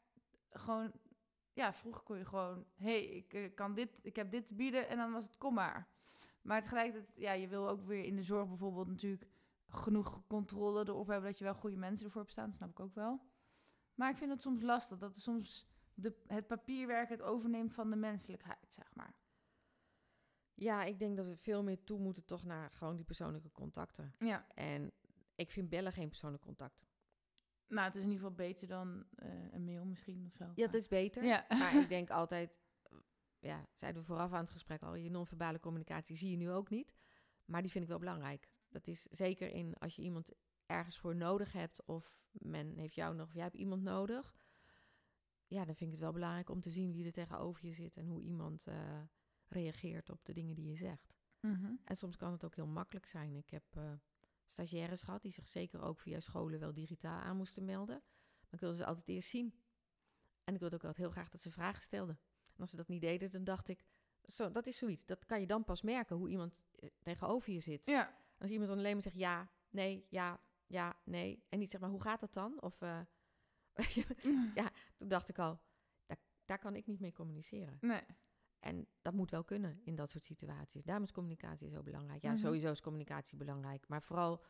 [0.50, 0.92] gewoon,
[1.52, 4.54] ja, vroeger kon je gewoon, hé, hey, ik eh, kan dit, ik heb dit te
[4.54, 5.88] bieden en dan was het kom maar.
[6.42, 9.26] Maar tegelijkertijd, ja, je wil ook weer in de zorg bijvoorbeeld natuurlijk
[9.68, 12.94] genoeg controle erop hebben dat je wel goede mensen ervoor hebt staan, snap ik ook
[12.94, 13.20] wel.
[13.94, 17.90] Maar ik vind het soms lastig dat er soms de, het papierwerk het overneemt van
[17.90, 19.14] de menselijkheid, zeg maar.
[20.60, 24.14] Ja, ik denk dat we veel meer toe moeten toch naar gewoon die persoonlijke contacten.
[24.18, 24.92] Ja, En
[25.34, 26.86] ik vind bellen geen persoonlijk contact.
[27.68, 30.44] nou, het is in ieder geval beter dan eh, een mail misschien of zo.
[30.54, 31.24] Ja, dat is beter.
[31.24, 31.46] Ja.
[31.58, 32.98] Maar ik denk altijd, eh,
[33.38, 36.70] ja, zeiden we vooraf aan het gesprek al, je non-verbale communicatie zie je nu ook
[36.70, 36.94] niet.
[37.44, 38.50] Maar die vind ik wel belangrijk.
[38.68, 40.30] Dat is zeker in als je iemand
[40.66, 44.36] ergens voor nodig hebt of men heeft jou nog of jij hebt iemand nodig.
[45.46, 47.96] Ja, dan vind ik het wel belangrijk om te zien wie er tegenover je zit
[47.96, 49.00] en hoe iemand eh,
[49.48, 51.14] reageert op de dingen die je zegt.
[51.40, 51.72] Mhm.
[51.84, 53.34] En soms kan het ook heel makkelijk zijn.
[53.34, 53.92] Ik heb eh,
[54.46, 58.02] stagiaires gehad die zich zeker ook via scholen wel digitaal aan moesten melden.
[58.40, 59.54] Maar ik wilde ze altijd eerst zien.
[60.44, 62.18] En ik wilde ook altijd heel graag dat ze vragen stelden.
[62.54, 63.84] En als ze dat niet deden, dan dacht ik,
[64.24, 65.04] zo, dat is zoiets.
[65.04, 67.86] Dat kan je dan pas merken hoe iemand eh, tegenover je zit.
[67.86, 71.44] Ja, Als iemand dan alleen maar zegt ja, nee, ja, ja, nee.
[71.48, 72.62] En niet zeg maar, hoe gaat dat dan?
[72.62, 73.00] Of, eh,
[74.54, 75.60] ja, toen dacht ik al,
[76.06, 77.78] daar, daar kan ik niet mee communiceren.
[77.80, 78.02] nee.
[78.68, 80.84] En dat moet wel kunnen in dat soort situaties.
[80.84, 82.22] Daarom is communicatie zo belangrijk.
[82.22, 82.38] Ja, Mhm.
[82.38, 83.88] sowieso is communicatie belangrijk.
[83.88, 84.42] Maar vooral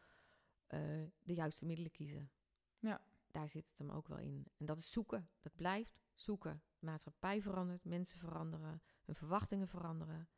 [0.67, 0.81] eh,
[1.23, 2.31] de juiste middelen kiezen.
[2.79, 3.01] Ja.
[3.31, 4.47] Daar zit het hem ook wel in.
[4.57, 5.29] En dat is zoeken.
[5.41, 6.63] Dat blijft zoeken.
[6.79, 10.29] De maatschappij verandert, mensen veranderen, hun verwachtingen veranderen.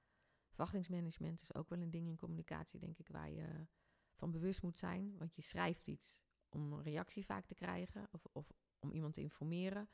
[0.48, 3.66] Verwachtingsmanagement is ook wel een ding in communicatie, denk ik, waar je
[4.14, 5.16] van bewust moet zijn.
[5.18, 9.20] Want je schrijft iets om een reactie vaak te krijgen of, of om iemand te
[9.20, 9.88] informeren.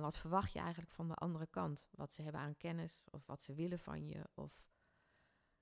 [0.00, 1.88] En wat verwacht je eigenlijk van de andere kant?
[1.90, 4.62] Wat ze hebben aan kennis of wat ze willen van je of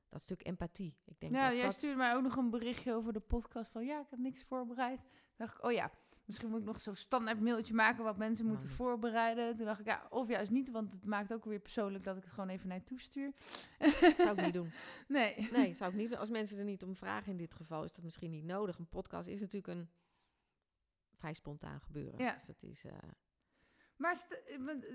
[0.09, 0.97] dat stuk empathie.
[1.05, 1.75] Ik denk ja, dat jij dat...
[1.75, 4.99] stuurde mij ook nog een berichtje over de podcast van ja, ik heb niks voorbereid.
[5.01, 5.91] Toen dacht ik, oh ja,
[6.25, 8.79] misschien moet ik nog zo'n standaard mailtje maken wat mensen Nou, moeten niet.
[8.87, 9.57] voorbereiden.
[9.57, 12.23] Toen dacht ik, ja, of juist niet, want het maakt ook weer persoonlijk dat ik
[12.23, 13.33] het gewoon even naar je toe stuur.
[14.19, 14.73] zou ik niet doen.
[15.09, 15.49] Nee.
[15.53, 16.19] Nee, zou ik niet doen.
[16.19, 18.79] Als mensen er niet om vragen in dit geval, is dat misschien niet nodig.
[18.79, 19.89] Een podcast is natuurlijk een
[21.15, 22.19] vrij spontaan gebeuren.
[22.19, 22.35] Ja.
[22.35, 22.85] Dus dat is...
[22.85, 22.93] eh,
[23.99, 24.27] Maar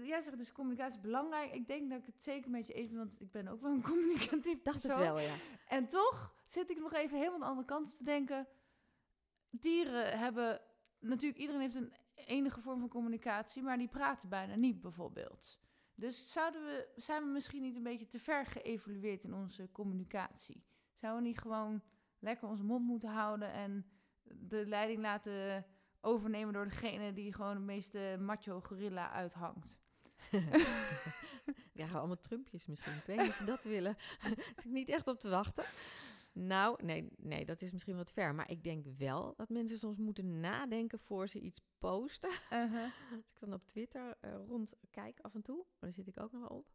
[0.03, 1.53] jij zegt dus communicatie is belangrijk.
[1.53, 3.71] Ik denk dat ik het zeker met je eens ben, want ik ben ook wel
[3.71, 5.35] een communicatief dacht het wel, ja.
[5.67, 8.47] En toch zit ik nog even helemaal aan de andere kant te denken.
[9.49, 10.61] Dieren hebben,
[10.99, 15.59] natuurlijk iedereen heeft een enige vorm van communicatie, maar die praten bijna niet bijvoorbeeld.
[15.95, 20.63] Dus zouden we, zijn we misschien niet een beetje te ver geëvolueerd in onze communicatie?
[20.95, 21.81] Zouden we niet gewoon
[22.19, 23.85] lekker onze mond moeten houden en
[24.23, 25.65] de leiding laten
[26.03, 29.77] overnemen door degene die gewoon de meeste macho gorilla uithangt?
[31.73, 32.93] Ja, allemaal trumpjes misschien.
[32.93, 33.95] Ik weet niet of we dat willen.
[34.63, 35.65] ik niet echt op te wachten.
[36.31, 38.35] Nou, nee, nee, dat is misschien wat ver.
[38.35, 42.29] Maar ik denk wel dat mensen soms moeten nadenken voor ze iets posten.
[42.51, 42.83] Uh-huh.
[43.15, 46.31] Als ik dan op Twitter eh, rondkijk af en toe, maar daar zit ik ook
[46.31, 46.71] nog wel op.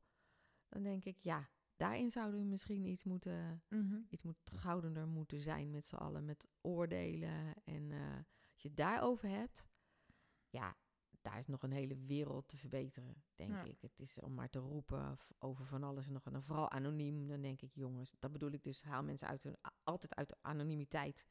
[0.69, 3.99] Dan denk ik, ja, daarin zouden we misschien iets moeten, Mhm.
[4.09, 6.25] iets moet terughoudender moeten zijn met z'n allen.
[6.25, 7.55] Met oordelen.
[7.65, 8.19] En eh,
[8.59, 9.69] als je het daarover hebt,
[10.51, 10.77] ja,
[11.21, 13.63] daar is nog een hele wereld te verbeteren, denk Ja.
[13.65, 13.81] ik.
[13.81, 16.27] Het is om maar te roepen over van alles en nog.
[16.27, 19.43] En dan vooral anoniem, dan denk ik, jongens, dat bedoel ik dus, haal mensen uit
[19.43, 21.27] hun, altijd uit de anonimiteit.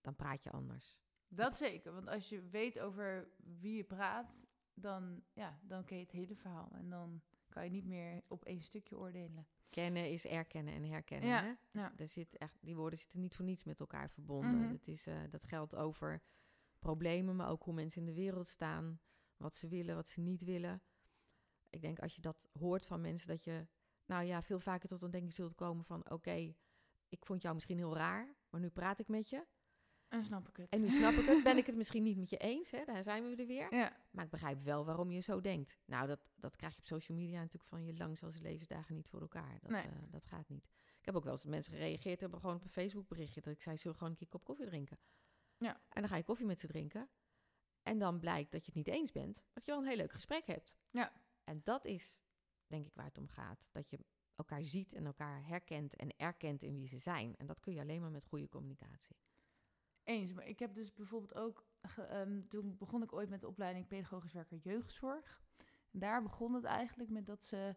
[0.00, 1.00] Dan praat je anders.
[1.28, 4.34] Dat zeker, want als je weet over wie je praat,
[4.74, 6.70] dan, ja, dan ken je het hele verhaal.
[6.72, 9.46] En dan kan je niet meer op één stukje oordelen.
[9.68, 11.28] Kennen is erkennen en herkennen.
[11.28, 11.54] Ja, hè?
[11.72, 14.60] Dus er zit echt, die woorden zitten niet voor niets met elkaar verbonden.
[14.60, 14.72] Mhm.
[14.72, 16.22] Het is, eh, dat geldt over
[16.88, 19.00] problemen, maar ook hoe mensen in de wereld staan.
[19.36, 20.82] Wat ze willen, wat ze niet willen.
[21.70, 23.66] Ik denk als je dat hoort van mensen, dat je
[24.04, 26.10] nou ja, veel vaker tot ontdekking zult komen van...
[26.10, 26.54] oké,
[27.08, 29.46] ik vond jou misschien heel raar, maar nu praat ik met je.
[30.08, 30.68] En snap ik het.
[30.70, 32.84] En nu snap ik het, ben ik het misschien niet met je eens, hè?
[32.84, 33.74] daar zijn we er weer.
[33.74, 35.78] Ja, Maar ik begrijp wel waarom je zo denkt.
[35.84, 39.08] Nou, dat, dat krijg je op social media natuurlijk van je langs als levensdagen niet
[39.08, 39.58] voor elkaar.
[39.60, 39.82] Dat, Nee.
[39.82, 40.64] eh, dat gaat niet.
[40.98, 43.40] Ik heb ook wel eens mensen gereageerd hebben gewoon op een Facebook berichtje.
[43.40, 44.98] Dat ik zei, zullen we gewoon een keer kop koffie drinken?
[45.58, 45.74] Ja.
[45.88, 47.08] En dan ga je koffie met ze drinken.
[47.82, 49.34] En dan blijkt dat je het niet eens bent.
[49.34, 50.78] maar Dat je wel een heel leuk gesprek hebt.
[50.90, 51.12] Ja.
[51.44, 52.20] En dat is
[52.66, 53.66] denk ik waar het om gaat.
[53.70, 53.98] Dat je
[54.34, 57.36] elkaar ziet en elkaar herkent en erkent in wie ze zijn.
[57.36, 59.16] En dat kun je alleen maar met goede communicatie.
[60.02, 61.66] Eens, maar ik heb dus bijvoorbeeld ook...
[61.96, 65.42] ehm, toen begon ik ooit met de opleiding pedagogisch werker jeugdzorg.
[65.90, 67.76] En daar begon het eigenlijk met dat ze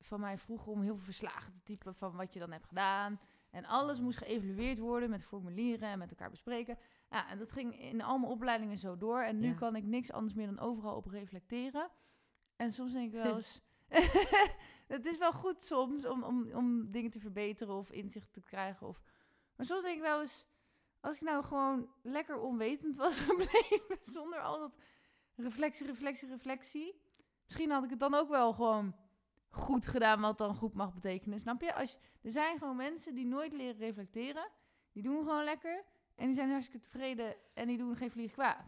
[0.00, 3.20] van mij vroegen om heel veel verslagen te typen van wat je dan hebt gedaan.
[3.52, 6.78] En alles moest geëvalueerd worden met formulieren en met elkaar bespreken.
[7.10, 9.20] Ja, en dat ging in al mijn opleidingen zo door.
[9.20, 9.54] En nu Ja.
[9.54, 11.90] kan ik niks anders meer dan overal op reflecteren.
[12.56, 13.60] En soms denk ik wel eens...
[14.96, 18.86] het is wel goed soms om, om, om dingen te verbeteren of inzicht te krijgen.
[18.86, 19.02] Of...
[19.56, 20.46] Maar soms denk ik wel eens...
[21.00, 23.98] Als ik nou gewoon lekker onwetend was gebleven...
[24.02, 24.78] zonder al dat
[25.34, 27.00] reflectie, reflectie, reflectie...
[27.44, 28.94] Misschien had ik het dan ook wel gewoon
[29.52, 30.20] goed gedaan...
[30.20, 31.40] wat dan goed mag betekenen.
[31.40, 31.74] Snap je?
[31.74, 34.48] Als er zijn gewoon mensen die nooit leren reflecteren.
[34.92, 35.84] Die doen gewoon lekker.
[36.14, 37.34] En die zijn hartstikke tevreden.
[37.54, 38.64] En die doen geen vlieg kwaad.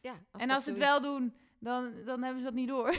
[0.00, 2.96] Ja, en dat als ze het wel doen, dan, dan hebben ze dat niet door.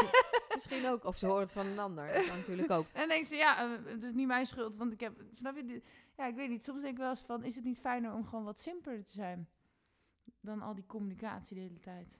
[0.54, 1.04] Misschien ook.
[1.04, 2.12] Of ze horen het van een ander.
[2.12, 2.86] Dat kan natuurlijk ook.
[2.92, 4.76] en dan denken ze, ja, eh, het is niet mijn schuld.
[4.76, 5.82] Want ik heb, snap je?
[6.16, 6.64] Ja, ik weet niet.
[6.64, 9.12] Soms denk ik wel eens van, is het niet fijner om gewoon wat simpeler te
[9.12, 9.48] zijn?
[10.40, 12.18] Dan al die communicatie de hele tijd.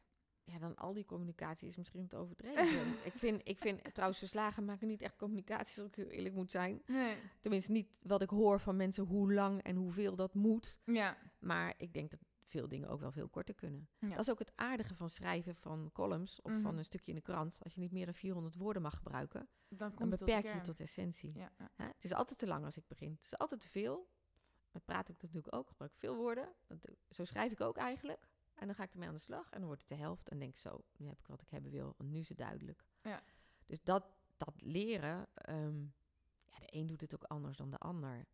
[0.50, 2.64] Ja, dan al die communicatie is misschien te overdreven.
[3.04, 6.50] ik, vind, ik vind trouwens verslagen maken niet echt communicatie, als ik heel eerlijk moet
[6.50, 6.82] zijn.
[6.86, 7.16] Nee.
[7.40, 10.78] Tenminste, niet wat ik hoor van mensen hoe lang en hoeveel dat moet.
[10.84, 11.16] Ja.
[11.38, 13.88] Maar ik denk dat veel dingen ook wel veel korter kunnen.
[13.98, 14.08] Ja.
[14.08, 16.60] Dat is ook het aardige van schrijven van columns of Mhm.
[16.60, 17.58] van een stukje in de krant.
[17.62, 20.80] Als je niet meer dan 400 woorden mag gebruiken, Dan, dan beperk tot je tot
[20.80, 21.32] essentie.
[21.34, 21.70] Ja, ja.
[21.76, 23.10] Het is altijd te lang als ik begin.
[23.10, 24.08] Het is altijd te veel.
[24.72, 26.48] Ik praat ik natuurlijk ook, gebruik veel woorden.
[26.66, 26.78] Dat
[27.10, 28.28] zo schrijf ik ook eigenlijk.
[28.58, 30.28] En dan ga ik ermee aan de slag en dan wordt het de helft.
[30.28, 32.38] En denk ik zo, nu heb ik wat ik hebben wil, want nu is het
[32.38, 32.84] duidelijk.
[33.02, 33.22] Ja.
[33.66, 34.04] Dus dat,
[34.36, 35.80] dat leren, ehm,
[36.44, 38.26] ja, de een doet het ook anders dan de ander.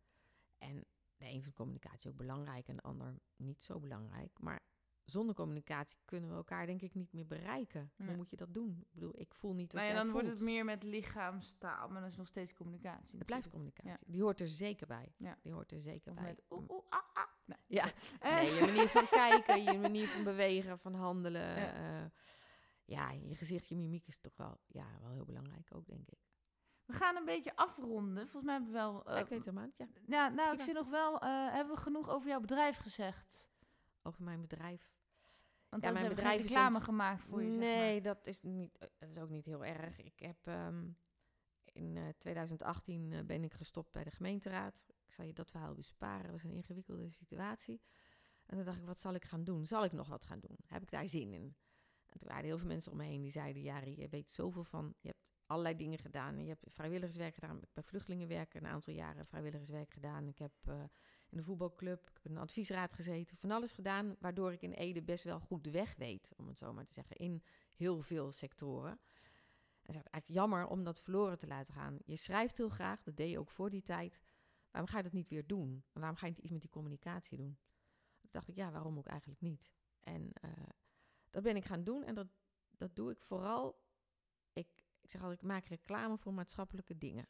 [0.57, 0.85] En
[1.17, 4.39] de een vindt communicatie ook belangrijk en de ander niet zo belangrijk.
[4.39, 4.61] Maar
[5.05, 7.91] zonder communicatie kunnen we elkaar denk ik niet meer bereiken.
[7.97, 8.77] Hoe moet je dat doen?
[8.81, 11.89] Ik bedoel, ik voel niet wat Nou ja, jij dan wordt het meer met lichaamstaal,
[11.89, 13.17] maar dat is nog steeds communicatie.
[13.17, 13.75] Het blijft natuurlijk.
[13.75, 14.11] communicatie.
[14.11, 15.13] Die hoort er zeker bij.
[15.17, 15.37] Ja.
[15.41, 16.25] Die hoort er zeker Of bij.
[16.25, 17.23] met oeh, oeh, ah, ah.
[17.45, 17.57] Nee.
[17.67, 17.85] Ja.
[18.19, 21.41] Eh, Nee, je manier van kijken, je manier van bewegen, van handelen.
[21.59, 21.73] Ja.
[21.81, 22.11] Ja,
[22.85, 26.19] ja je gezicht, je mimiek is toch wel, ja, wel heel belangrijk ook, denk ik.
[26.85, 28.27] We gaan een beetje afronden.
[28.27, 29.05] Volgens mij hebben we wel...
[29.05, 29.87] eh, Ja, ik weet het helemaal niet, ja.
[30.07, 31.19] ja, nou, ik zie nog wel...
[31.19, 33.49] eh, hebben we genoeg over jouw bedrijf gezegd?
[34.05, 34.93] Over mijn bedrijf.
[35.69, 38.01] Want Ja, mijn bedrijf is reclame gemaakt voor je, zeg nee, maar.
[38.01, 40.01] dat, is niet, eh, dat is ook niet heel erg.
[40.01, 40.87] Ik heb ehm,
[41.63, 44.85] in eh, 2018 eh, ben ik gestopt bij de gemeenteraad.
[45.05, 46.23] Ik zal je dat verhaal besparen.
[46.23, 47.81] Dat was een ingewikkelde situatie.
[48.45, 49.65] En toen dacht ik, wat zal ik gaan doen?
[49.65, 50.57] Zal ik nog wat gaan doen?
[50.65, 51.55] Heb ik daar zin in?
[52.09, 53.61] En toen waren er heel veel mensen om me heen die zeiden...
[53.61, 54.93] Jari, je weet zoveel van...
[54.99, 56.43] Je hebt allerlei dingen gedaan.
[56.43, 57.55] Je hebt vrijwilligerswerk gedaan.
[57.55, 60.27] Ik heb bij vluchtelingenwerk een aantal jaren vrijwilligerswerk gedaan.
[60.27, 60.83] Ik heb eh,
[61.35, 63.37] in de voetbalclub, ik heb een adviesraad gezeten.
[63.37, 66.31] Van alles gedaan, waardoor ik in Ede best wel goed de weg weet.
[66.37, 67.15] Om het zo maar te zeggen.
[67.15, 67.43] In
[67.73, 68.99] heel veel sectoren.
[69.81, 71.97] En zegt eigenlijk jammer om dat verloren te laten gaan.
[72.05, 74.19] Je schrijft heel graag, dat deed je ook voor die tijd.
[74.71, 75.83] Waarom ga je dat niet weer doen?
[75.93, 77.57] En waarom ga je niet iets met die communicatie doen?
[78.19, 79.71] Toen dacht ik, ja, waarom ook eigenlijk niet?
[79.99, 80.51] En eh,
[81.29, 82.27] dat ben ik gaan doen en dat,
[82.77, 83.83] dat doe ik vooral.
[84.53, 84.67] Ik,
[85.01, 87.27] ik zeg altijd, ik maak reclame voor maatschappelijke dingen.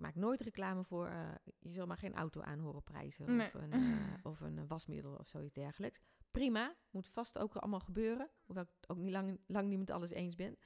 [0.00, 3.46] Ik maak nooit reclame voor, eh, je zal maar geen auto aan horen prijzen Nee.
[3.46, 6.00] of, een, eh, of een eh, wasmiddel of zoiets dergelijks.
[6.30, 8.30] Prima, moet vast ook allemaal gebeuren.
[8.44, 10.56] Hoewel ik het ook niet lang, lang niet met alles eens ben.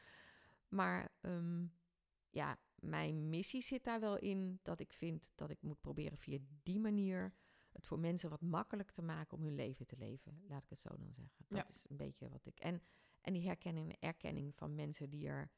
[0.68, 1.66] Maar ehm,
[2.30, 6.38] ja, mijn missie zit daar wel in dat ik vind dat ik moet proberen via
[6.62, 7.34] die manier
[7.72, 10.44] het voor mensen wat makkelijker te maken om hun leven te leven.
[10.48, 11.44] Laat ik het zo dan zeggen.
[11.48, 11.68] Dat Ja.
[11.68, 12.58] is een beetje wat ik.
[12.58, 12.82] En,
[13.20, 15.50] en die herkenning en erkenning van mensen die er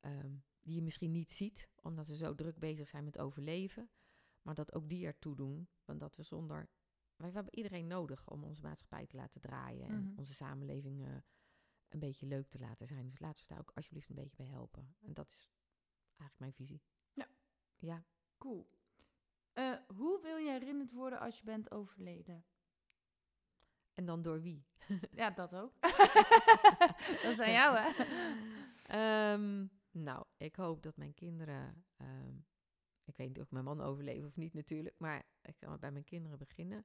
[0.00, 0.34] ehm,
[0.64, 3.90] die je misschien niet ziet, omdat ze zo druk bezig zijn met overleven.
[4.42, 5.68] Maar dat ook die ertoe doen.
[5.84, 6.68] Want dat we zonder.
[7.16, 9.88] Wij hebben iedereen nodig om onze maatschappij te laten draaien.
[9.88, 10.18] En Mhm.
[10.18, 11.14] onze samenleving eh,
[11.88, 13.08] een beetje leuk te laten zijn.
[13.08, 14.94] Dus laten we daar ook alsjeblieft een beetje bij helpen.
[15.00, 15.48] En dat is
[16.16, 16.82] eigenlijk mijn visie.
[17.12, 17.28] Ja.
[17.78, 18.04] Ja.
[18.38, 18.70] Cool.
[19.52, 22.44] Eh, hoe wil je herinnerd worden als je bent overleden?
[23.94, 24.64] En dan door wie?
[25.10, 25.72] Ja, dat ook.
[27.22, 28.04] dat is aan jou, hè?
[28.86, 31.84] Ehm, nou, ik hoop dat mijn kinderen.
[31.96, 32.36] ehm,
[33.04, 34.98] ik weet niet of mijn man overleven of niet natuurlijk.
[34.98, 36.78] Maar ik zal bij mijn kinderen beginnen.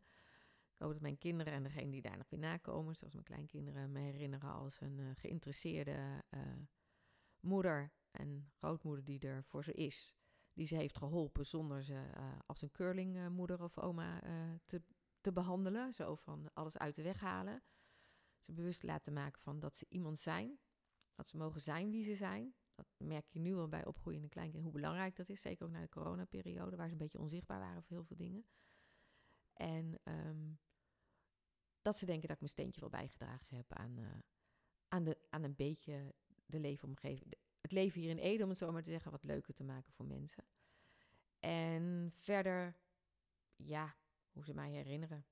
[0.74, 3.92] Ik hoop dat mijn kinderen en degene die daar nog weer nakomen, zoals mijn kleinkinderen,
[3.92, 6.42] me herinneren als een eh, geïnteresseerde eh,
[7.40, 10.16] moeder en grootmoeder die er voor ze is.
[10.54, 14.22] Die ze heeft geholpen zonder ze eh, als een curlingmoeder of oma
[14.66, 14.82] te,
[15.22, 15.94] te behandelen.
[15.94, 17.64] Zo van alles uit de weg halen.
[18.40, 20.60] Ze bewust laten maken van dat ze iemand zijn.
[21.16, 22.56] Dat ze mogen zijn wie ze zijn.
[22.80, 25.42] Dat merk je nu al bij opgroeiende kleinkinderen hoe belangrijk dat is.
[25.42, 28.46] Zeker ook na de coronaperiode, waar ze een beetje onzichtbaar waren voor heel veel dingen.
[29.54, 30.52] En ehm,
[31.82, 34.20] dat ze denken dat ik mijn steentje wel bijgedragen heb aan, eh,
[34.88, 36.16] aan, de, aan een beetje
[36.46, 37.34] de leefomgeving.
[37.62, 39.94] Het leven hier in Ede, om het zo maar te zeggen, wat leuker te maken
[39.94, 40.44] voor mensen.
[41.40, 42.78] En verder,
[43.56, 43.96] ja,
[44.32, 45.26] hoe ze mij herinneren.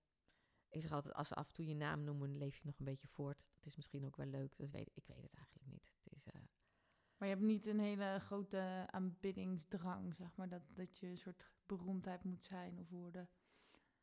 [0.69, 2.85] Ik zeg altijd, als ze af en toe je naam noemen, leef je nog een
[2.85, 3.47] beetje voort.
[3.53, 4.57] Dat is misschien ook wel leuk.
[4.57, 5.93] Dat weet, ik weet het eigenlijk niet.
[6.03, 6.41] Het is, uh...
[7.17, 10.49] Maar je hebt niet een hele grote aanbiddingsdrang, zeg maar.
[10.49, 13.29] Dat, dat je een soort beroemdheid moet zijn of worden.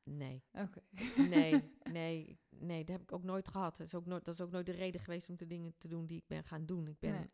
[0.02, 0.44] Nee.
[0.52, 0.82] Oké.
[1.16, 1.62] Nee,
[1.92, 3.76] nee, nee, dat heb ik ook nooit gehad.
[3.76, 5.88] Dat is ook nooit, dat is ook nooit de reden geweest om de dingen te
[5.88, 6.88] doen die ik ben gaan doen.
[6.88, 7.30] Ik, ben,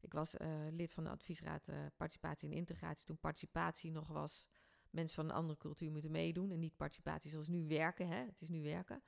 [0.00, 3.06] ik was uh, lid van de adviesraad uh, Participatie en Integratie.
[3.06, 4.48] Toen participatie nog was,
[4.90, 6.50] mensen van een andere cultuur moeten meedoen.
[6.50, 8.24] En niet participatie zoals nu werken, hè.
[8.24, 9.02] Het is nu werken.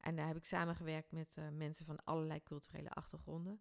[0.00, 3.60] En daar heb ik samengewerkt met uh, mensen van allerlei culturele achtergronden.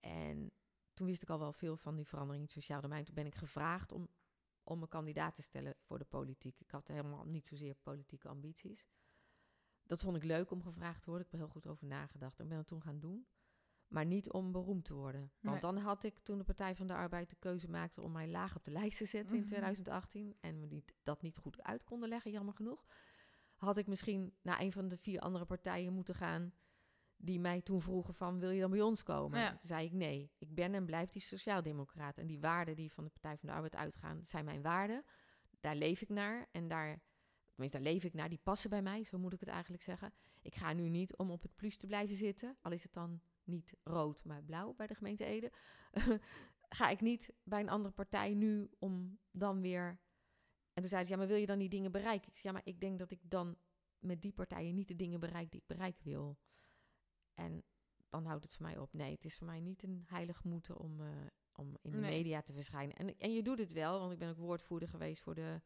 [0.00, 0.52] En
[1.00, 3.04] toen wist ik al wel veel van die verandering in het sociaal domein.
[3.04, 4.08] Toen ben ik gevraagd om
[4.62, 6.60] om een kandidaat te stellen voor de politiek.
[6.60, 8.88] Ik had helemaal niet zozeer politieke ambities.
[9.82, 11.26] Dat vond ik leuk om gevraagd te worden.
[11.26, 13.26] Ik heb er heel goed over nagedacht en ben het toen gaan doen.
[13.88, 15.32] Maar niet om beroemd te worden.
[15.40, 18.28] Want dan had ik toen de Partij van de Arbeid de keuze maakte om mij
[18.28, 20.36] laag op de lijst te zetten in 2018.
[20.40, 22.86] En we die, dat niet goed uit konden leggen, jammer genoeg.
[23.54, 26.52] Had ik misschien naar een van de vier andere partijen moeten gaan
[27.22, 29.48] die mij toen vroegen van, wil je dan bij ons komen?
[29.48, 32.18] Toen zei ik nee, ik ben en blijf die sociaaldemocraat.
[32.18, 35.04] En die waarden die van de Partij van de Arbeid uitgaan, zijn mijn waarden.
[35.60, 37.02] Daar leef ik naar en daar,
[37.52, 40.12] tenminste daar leef ik naar, die passen bij mij, zo moet ik het eigenlijk zeggen.
[40.42, 43.20] Ik ga nu niet om op het plus te blijven zitten, al is het dan
[43.44, 45.52] niet rood, maar blauw bij de gemeente Ede.
[46.68, 50.00] ga ik niet bij een andere partij nu om dan weer...
[50.72, 52.28] En toen zei ze, ja, maar wil je dan die dingen bereiken?
[52.28, 53.56] Ik zei, ja, maar ik denk dat ik dan
[53.98, 56.38] met die partijen niet de dingen bereik die ik bereiken wil.
[57.34, 57.64] En
[58.08, 58.92] dan houdt het voor mij op.
[58.92, 61.08] Nee, het is voor mij niet een heilig moeten om, uh,
[61.52, 62.96] om in de media te verschijnen.
[62.96, 65.60] En, en je doet het wel, want ik ben ook woordvoerder geweest voor de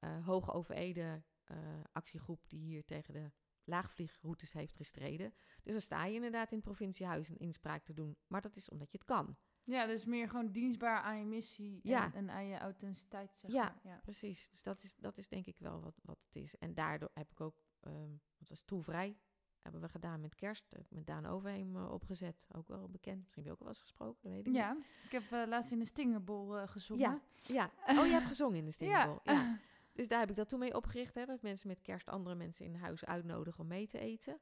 [0.00, 1.56] uh, Hoge Overede uh,
[1.92, 3.30] actiegroep die hier tegen de
[3.64, 5.34] laagvliegroutes heeft gestreden.
[5.62, 8.16] Dus dan sta je inderdaad in het provinciehuis een inspraak te doen.
[8.26, 9.36] Maar dat is omdat je het kan.
[9.64, 12.14] Ja, dus meer gewoon dienstbaar aan je missie en, ja.
[12.14, 13.80] en aan je authenticiteit, zeg ja, maar.
[13.82, 14.50] Ja, precies.
[14.50, 16.56] Dus dat is, dat is denk ik wel wat, wat het is.
[16.58, 19.16] En daardoor heb ik ook, um, wat was toevrij,
[19.62, 20.64] hebben we gedaan met kerst.
[20.88, 22.46] Met Daan Overheem uh, opgezet.
[22.52, 23.22] Ook wel bekend.
[23.22, 24.84] Misschien heb je ook wel eens gesproken, dat weet ik Ja, niet.
[25.04, 27.02] ik heb uh, laatst in de Stingerbol uh, gezongen.
[27.42, 27.98] Ja, ja.
[27.98, 29.20] Oh, je hebt gezongen in de Stingerbol.
[29.24, 29.32] ja.
[29.32, 29.58] ja.
[29.92, 31.14] Dus daar heb ik dat toen mee opgericht.
[31.14, 34.40] Hè, dat mensen met kerst andere mensen in huis uitnodigen om mee te eten.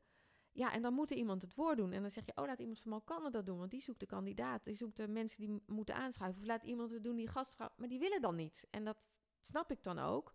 [0.52, 1.92] Ja, en dan moet er iemand het woord doen.
[1.92, 3.58] En dan zeg je, oh, laat iemand van Malkannen dat doen.
[3.58, 4.64] Want die zoekt de kandidaat.
[4.64, 6.40] Die zoekt de mensen die moeten aanschuiven.
[6.40, 7.68] Of laat iemand het doen die gastvrouw...
[7.76, 8.66] Maar die willen dan niet.
[8.70, 8.96] En dat
[9.40, 10.34] snap ik dan ook.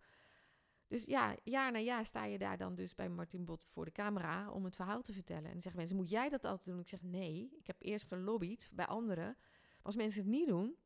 [0.86, 3.92] Dus ja, jaar na jaar sta je daar dan dus bij Martin Bot voor de
[3.92, 5.44] camera om het verhaal te vertellen.
[5.44, 6.80] En dan zeggen mensen, moet jij dat altijd doen?
[6.80, 9.24] Ik zeg, nee, ik heb eerst gelobbyd bij anderen.
[9.24, 10.76] Maar als mensen het niet doen,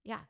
[0.00, 0.28] ja,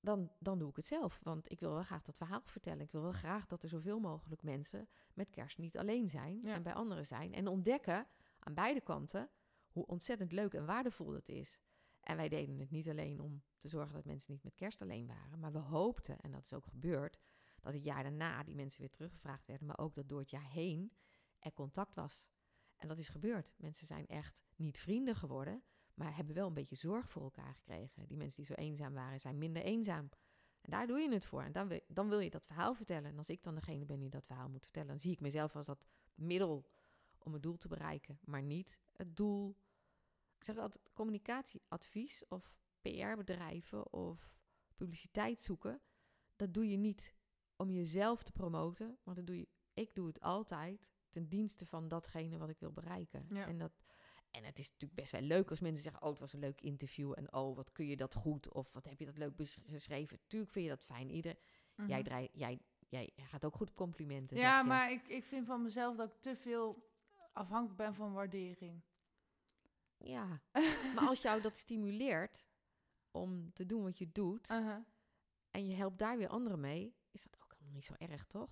[0.00, 1.20] dan, dan doe ik het zelf.
[1.22, 2.80] Want ik wil wel graag dat verhaal vertellen.
[2.80, 6.62] Ik wil wel graag dat er zoveel mogelijk mensen met kerst niet alleen zijn en
[6.62, 7.34] bij anderen zijn.
[7.34, 8.06] En ontdekken
[8.38, 9.30] aan beide kanten
[9.68, 11.60] hoe ontzettend leuk en waardevol dat is.
[12.00, 15.06] En wij deden het niet alleen om te zorgen dat mensen niet met kerst alleen
[15.06, 17.18] waren, maar we hoopten, en dat is ook gebeurd,
[17.62, 20.50] dat het jaar daarna die mensen weer teruggevraagd werden, maar ook dat door het jaar
[20.50, 20.92] heen
[21.38, 22.28] er contact was.
[22.76, 23.54] En dat is gebeurd.
[23.56, 25.62] Mensen zijn echt niet vrienden geworden,
[25.94, 28.06] maar hebben wel een beetje zorg voor elkaar gekregen.
[28.06, 30.08] Die mensen die zo eenzaam waren, zijn minder eenzaam.
[30.60, 31.42] En daar doe je het voor.
[31.42, 33.10] En dan wil, dan wil je dat verhaal vertellen.
[33.10, 35.56] En als ik dan degene ben die dat verhaal moet vertellen, dan zie ik mezelf
[35.56, 35.84] als dat
[36.14, 36.70] middel
[37.18, 39.56] om het doel te bereiken, maar niet het doel.
[40.36, 44.36] Ik zeg altijd communicatieadvies of PR-bedrijven of
[44.74, 45.80] publiciteit zoeken.
[46.36, 47.14] Dat doe je niet
[47.62, 48.98] om jezelf te promoten.
[49.02, 52.72] Want dat doe je, ik doe het altijd ten dienste van datgene wat ik wil
[52.72, 53.26] bereiken.
[53.30, 53.46] Ja.
[53.46, 53.72] En, dat,
[54.30, 56.60] en het is natuurlijk best wel leuk als mensen zeggen: Oh, het was een leuk
[56.60, 57.12] interview.
[57.16, 58.52] En oh, wat kun je dat goed?
[58.52, 59.34] Of wat heb je dat leuk
[59.68, 60.18] geschreven?
[60.26, 61.10] Tuurlijk vind je dat fijn.
[61.10, 61.36] Ieder,
[61.74, 61.88] Mhm.
[61.88, 64.36] jij, draai, jij, jij gaat ook goed op complimenten.
[64.36, 66.90] Ja, zeg maar ik, ik vind van mezelf dat ik te veel
[67.32, 68.82] afhankelijk ben van waardering.
[69.96, 70.42] Ja,
[70.94, 72.46] maar als jou dat stimuleert
[73.10, 74.50] om te doen wat je doet.
[74.60, 74.76] Uh-huh.
[75.50, 77.36] en je helpt daar weer anderen mee, is dat
[77.70, 78.50] niet zo erg, toch?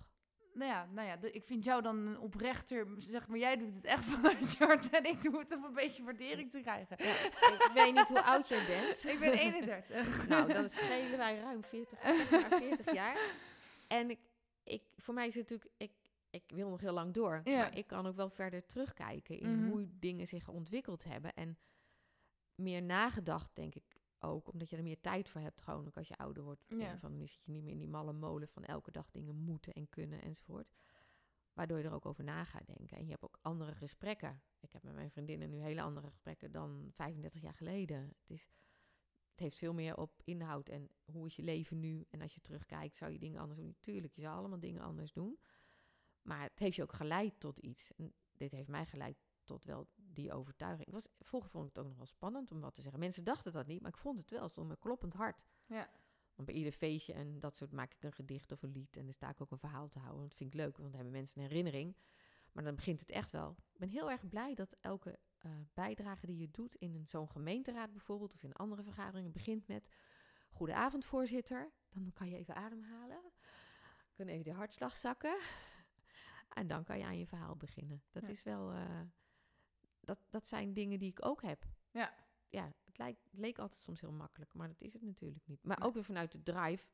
[0.53, 2.87] Nou ja, nou ja ik vind jou dan een oprechter.
[2.97, 5.73] Zeg maar, jij doet het echt vanuit je hart en ik doe het om een
[5.73, 6.95] beetje waardering te krijgen.
[6.99, 7.11] Ja,
[7.65, 9.03] ik weet niet hoe oud jij bent.
[9.13, 10.27] Ik ben 31.
[10.27, 13.17] Nou, dan schelen wij ruim 40, zeg maar 40 jaar.
[13.87, 14.19] En ik,
[14.63, 15.91] ik, voor mij is het natuurlijk, ik,
[16.29, 17.41] ik wil nog heel lang door.
[17.43, 17.57] Ja.
[17.57, 19.69] Maar ik kan ook wel verder terugkijken in Mhm.
[19.69, 21.33] hoe dingen zich ontwikkeld hebben.
[21.33, 21.57] En
[22.55, 25.61] meer nagedacht, denk ik ook, omdat je er meer tijd voor hebt.
[25.61, 26.65] Gewoon ook als je ouder wordt.
[26.67, 26.91] Ja.
[26.91, 29.73] andere manier zit je niet meer in die malle molen van elke dag dingen moeten
[29.73, 30.73] en kunnen enzovoort.
[31.53, 32.97] Waardoor je er ook over na gaat denken.
[32.97, 34.41] En je hebt ook andere gesprekken.
[34.59, 37.97] Ik heb met mijn vriendinnen nu hele andere gesprekken dan 35 jaar geleden.
[37.97, 38.49] Het, is,
[39.29, 42.05] het heeft veel meer op inhoud en hoe is je leven nu.
[42.09, 43.75] En als je terugkijkt, zou je dingen anders doen.
[43.79, 45.39] Tuurlijk, je zou allemaal dingen anders doen.
[46.21, 47.91] Maar het heeft je ook geleid tot iets.
[47.95, 49.17] En dit heeft mij geleid
[49.51, 50.87] tot wel die overtuiging.
[50.87, 52.99] Ik was, vroeger vond ik het ook nog wel spannend om wat te zeggen.
[52.99, 54.41] Mensen dachten dat niet, maar ik vond het wel.
[54.41, 55.47] Het stond me kloppend hard.
[55.65, 55.89] Ja.
[56.35, 58.97] Want bij ieder feestje en dat soort maak ik een gedicht of een lied.
[58.97, 60.23] En daar sta ik ook een verhaal te houden.
[60.27, 61.95] Dat vind ik leuk, want dan hebben mensen een herinnering.
[62.51, 63.55] Maar dan begint het echt wel.
[63.73, 67.91] Ik ben heel erg blij dat elke eh, bijdrage die je doet in zo'n gemeenteraad
[67.91, 69.89] bijvoorbeeld, of in andere vergaderingen, begint met
[70.51, 71.71] Goedenavond, voorzitter.
[71.89, 73.21] Dan kan je even ademhalen.
[74.13, 75.37] Kan even de hartslag zakken.
[76.49, 78.03] En dan kan je aan je verhaal beginnen.
[78.11, 78.29] Dat Ja.
[78.29, 78.71] is wel.
[78.71, 78.99] eh,
[80.01, 81.65] dat, dat zijn dingen die ik ook heb.
[81.91, 82.13] Ja.
[82.49, 85.63] Ja, het, lijkt, het leek altijd soms heel makkelijk, maar dat is het natuurlijk niet.
[85.63, 86.87] Maar ook weer vanuit de drive.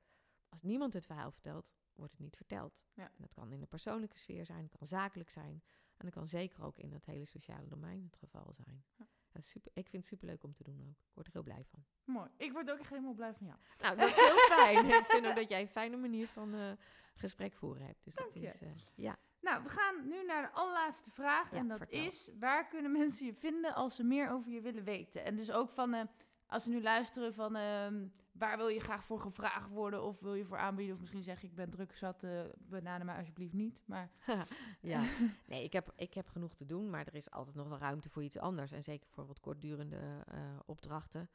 [0.50, 2.86] Als niemand het verhaal vertelt, wordt het niet verteld.
[2.94, 3.04] Ja.
[3.04, 5.64] En dat kan in de persoonlijke sfeer zijn, kan zakelijk zijn.
[5.98, 8.86] En dat kan zeker ook in het hele sociale domein het geval zijn.
[8.96, 9.08] Ja.
[9.32, 11.00] Dat super, ik vind het superleuk om te doen ook.
[11.08, 11.86] Ik word er heel blij van.
[12.04, 12.30] Mooi.
[12.38, 13.60] Ik word ook echt helemaal blij van jou.
[13.78, 14.86] Nou, dat is heel fijn.
[14.86, 16.72] ik vind ook dat jij een fijne manier van eh,
[17.16, 18.04] gesprek voeren hebt.
[18.04, 18.50] Dus Dank dat je.
[18.50, 19.18] is, eh, ja.
[19.41, 21.51] Nou, we gaan nu naar de allerlaatste vraag.
[21.51, 22.03] Ja, en dat vertel.
[22.03, 25.26] is, waar kunnen mensen je vinden als ze meer over je willen weten?
[25.26, 26.01] En dus ook van, eh,
[26.47, 30.03] als ze nu luisteren van, ehm, waar wil je graag voor gevraagd worden?
[30.03, 30.93] Of wil je voor aanbieden?
[30.93, 33.81] Of misschien zeg ik, ben druk zat, eh benader mij alsjeblieft niet.
[33.85, 34.11] Maar
[34.81, 35.03] ja.
[35.47, 38.09] Nee, ik heb, ik heb genoeg te doen, maar er is altijd nog wel ruimte
[38.09, 38.72] voor iets anders.
[38.72, 41.30] En zeker voor wat kortdurende eh, opdrachten.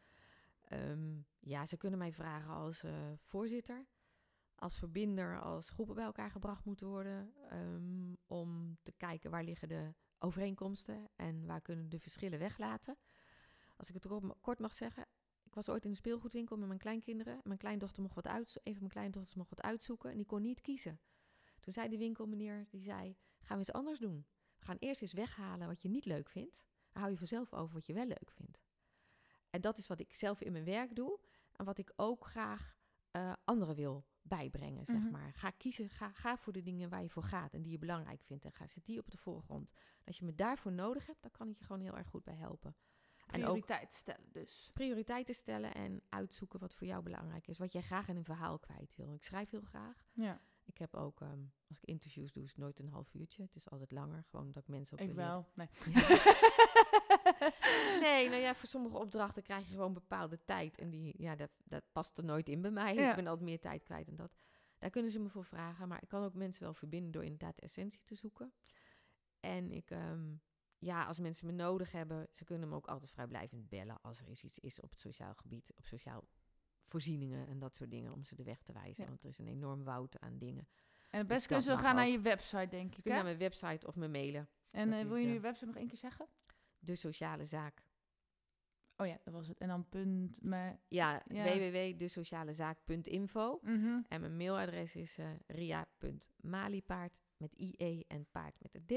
[0.62, 2.84] Ehm, ja, ze kunnen mij vragen als
[3.22, 3.86] voorzitter,
[4.62, 7.32] als verbinder, als groepen bij elkaar gebracht moeten worden.
[7.48, 12.98] ehm, om te kijken waar liggen de overeenkomsten en waar kunnen de verschillen weglaten.
[13.76, 14.06] Als ik het
[14.40, 15.06] kort- mag zeggen.
[15.42, 17.40] Ik was ooit in een speelgoedwinkel met mijn kleinkinderen.
[17.42, 20.42] Mijn kleindochter mocht wat uit, een van mijn kleindochters mocht wat uitzoeken en die kon
[20.42, 21.00] niet kiezen.
[21.60, 24.26] Toen zei de winkelmeneer, die zei, gaan we eens anders doen.
[24.58, 26.64] We gaan eerst eens weghalen wat je niet leuk vindt.
[26.92, 28.62] Dan hou je vanzelf over wat je wel leuk vindt.
[29.50, 31.20] En dat is wat ik zelf in mijn werk doe.
[31.52, 32.76] En wat ik ook graag
[33.10, 35.10] eh, anderen wil bijbrengen, zeg Mhm.
[35.10, 35.32] maar.
[35.34, 38.22] Ga kiezen, ga, ga voor de dingen waar je voor gaat en die je belangrijk
[38.22, 38.44] vindt.
[38.44, 39.72] En ga, zet die op de voorgrond.
[40.04, 42.34] Als je me daarvoor nodig hebt, dan kan ik je gewoon heel erg goed bij
[42.36, 42.76] helpen.
[43.26, 44.70] En ook prioriteit stellen dus.
[44.72, 47.58] prioriteiten stellen en uitzoeken wat voor jou belangrijk is.
[47.58, 49.14] Wat jij graag in een verhaal kwijt wil.
[49.14, 50.04] Ik schrijf heel graag.
[50.12, 53.42] Ja, Ik heb ook, ehm, als ik interviews doe, is het nooit een half uurtje.
[53.42, 54.24] Het is altijd langer.
[54.30, 55.48] Gewoon dat ik mensen ook ik leren- wel.
[55.54, 55.68] Nee.
[58.00, 60.78] Nee, nou ja, voor sommige opdrachten krijg je gewoon bepaalde tijd.
[60.78, 62.94] En die, ja, dat, dat past er nooit in bij mij.
[62.94, 63.10] Ja.
[63.10, 64.36] Ik ben altijd meer tijd kwijt dan dat.
[64.78, 65.88] Daar kunnen ze me voor vragen.
[65.88, 68.52] Maar ik kan ook mensen wel verbinden door inderdaad de essentie te zoeken.
[69.40, 70.34] En ik, ehm,
[70.78, 74.28] ja, als mensen me nodig hebben, ze kunnen me ook altijd vrijblijvend bellen als er
[74.28, 76.24] is iets is op het sociaal gebied, op sociaal
[76.84, 79.02] voorzieningen en dat soort dingen, om ze de weg te wijzen.
[79.02, 79.08] Ja.
[79.08, 80.68] Want er is een enorm woud aan dingen.
[81.10, 82.92] En het Dus beste kunnen dat ze gaan naar je website, denk ik.
[82.92, 83.14] kunt Hè?
[83.14, 84.48] naar mijn website of me mailen.
[84.70, 86.26] En eh, wil je nu eh, je website nog één keer zeggen?
[86.84, 87.82] De sociale zaak.
[88.96, 89.58] Oh ja, dat was het.
[89.58, 90.72] En dan punt me.
[90.88, 91.44] Ja, Ja.
[91.44, 93.58] www.desocialezaak.info.
[93.62, 94.00] Mhm.
[94.08, 98.92] En mijn mailadres is eh ria.maliepaard met IE en paard met de D.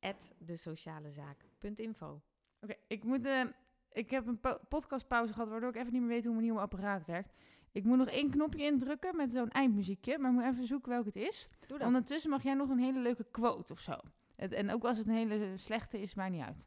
[0.00, 2.22] at desocialezaak.info.
[2.60, 3.24] Oké, ik moet.
[3.26, 3.44] eh,
[3.92, 6.60] ik heb een po- podcastpauze gehad, waardoor ik even niet meer weet hoe mijn nieuwe
[6.60, 7.32] apparaat werkt.
[7.72, 11.04] Ik moet nog één knopje indrukken met zo'n eindmuziekje, maar ik moet even zoeken welk
[11.04, 11.48] het is.
[11.66, 11.86] Doe dat.
[11.86, 13.94] Ondertussen mag jij nog een hele leuke quote of zo.
[14.34, 16.66] En ook als het een hele slechte is, maakt niet uit.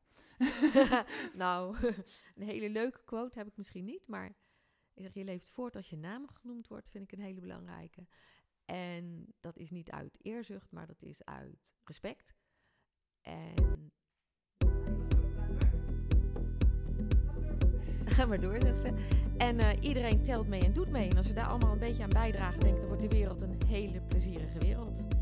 [1.44, 1.76] nou,
[2.36, 4.36] een hele leuke quote heb ik misschien niet, maar
[4.94, 8.08] je leeft voort als je naam genoemd wordt, vind ik een hele belangrijke.
[8.66, 12.34] En dat is niet uit eerzucht, maar dat is uit respect.
[13.22, 13.92] En...
[18.16, 18.94] Ga maar door, zegt ze.
[19.38, 21.10] En eh, iedereen telt mee en doet mee.
[21.10, 23.42] En als we daar allemaal een beetje aan bijdragen, denk ik, dan wordt de wereld
[23.42, 25.21] een hele plezierige wereld.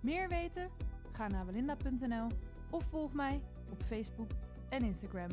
[0.00, 0.70] Meer weten?
[1.12, 2.26] Ga naar belinda.nl
[2.70, 3.40] of volg mij
[3.70, 4.30] op Facebook
[4.68, 5.30] en Instagram.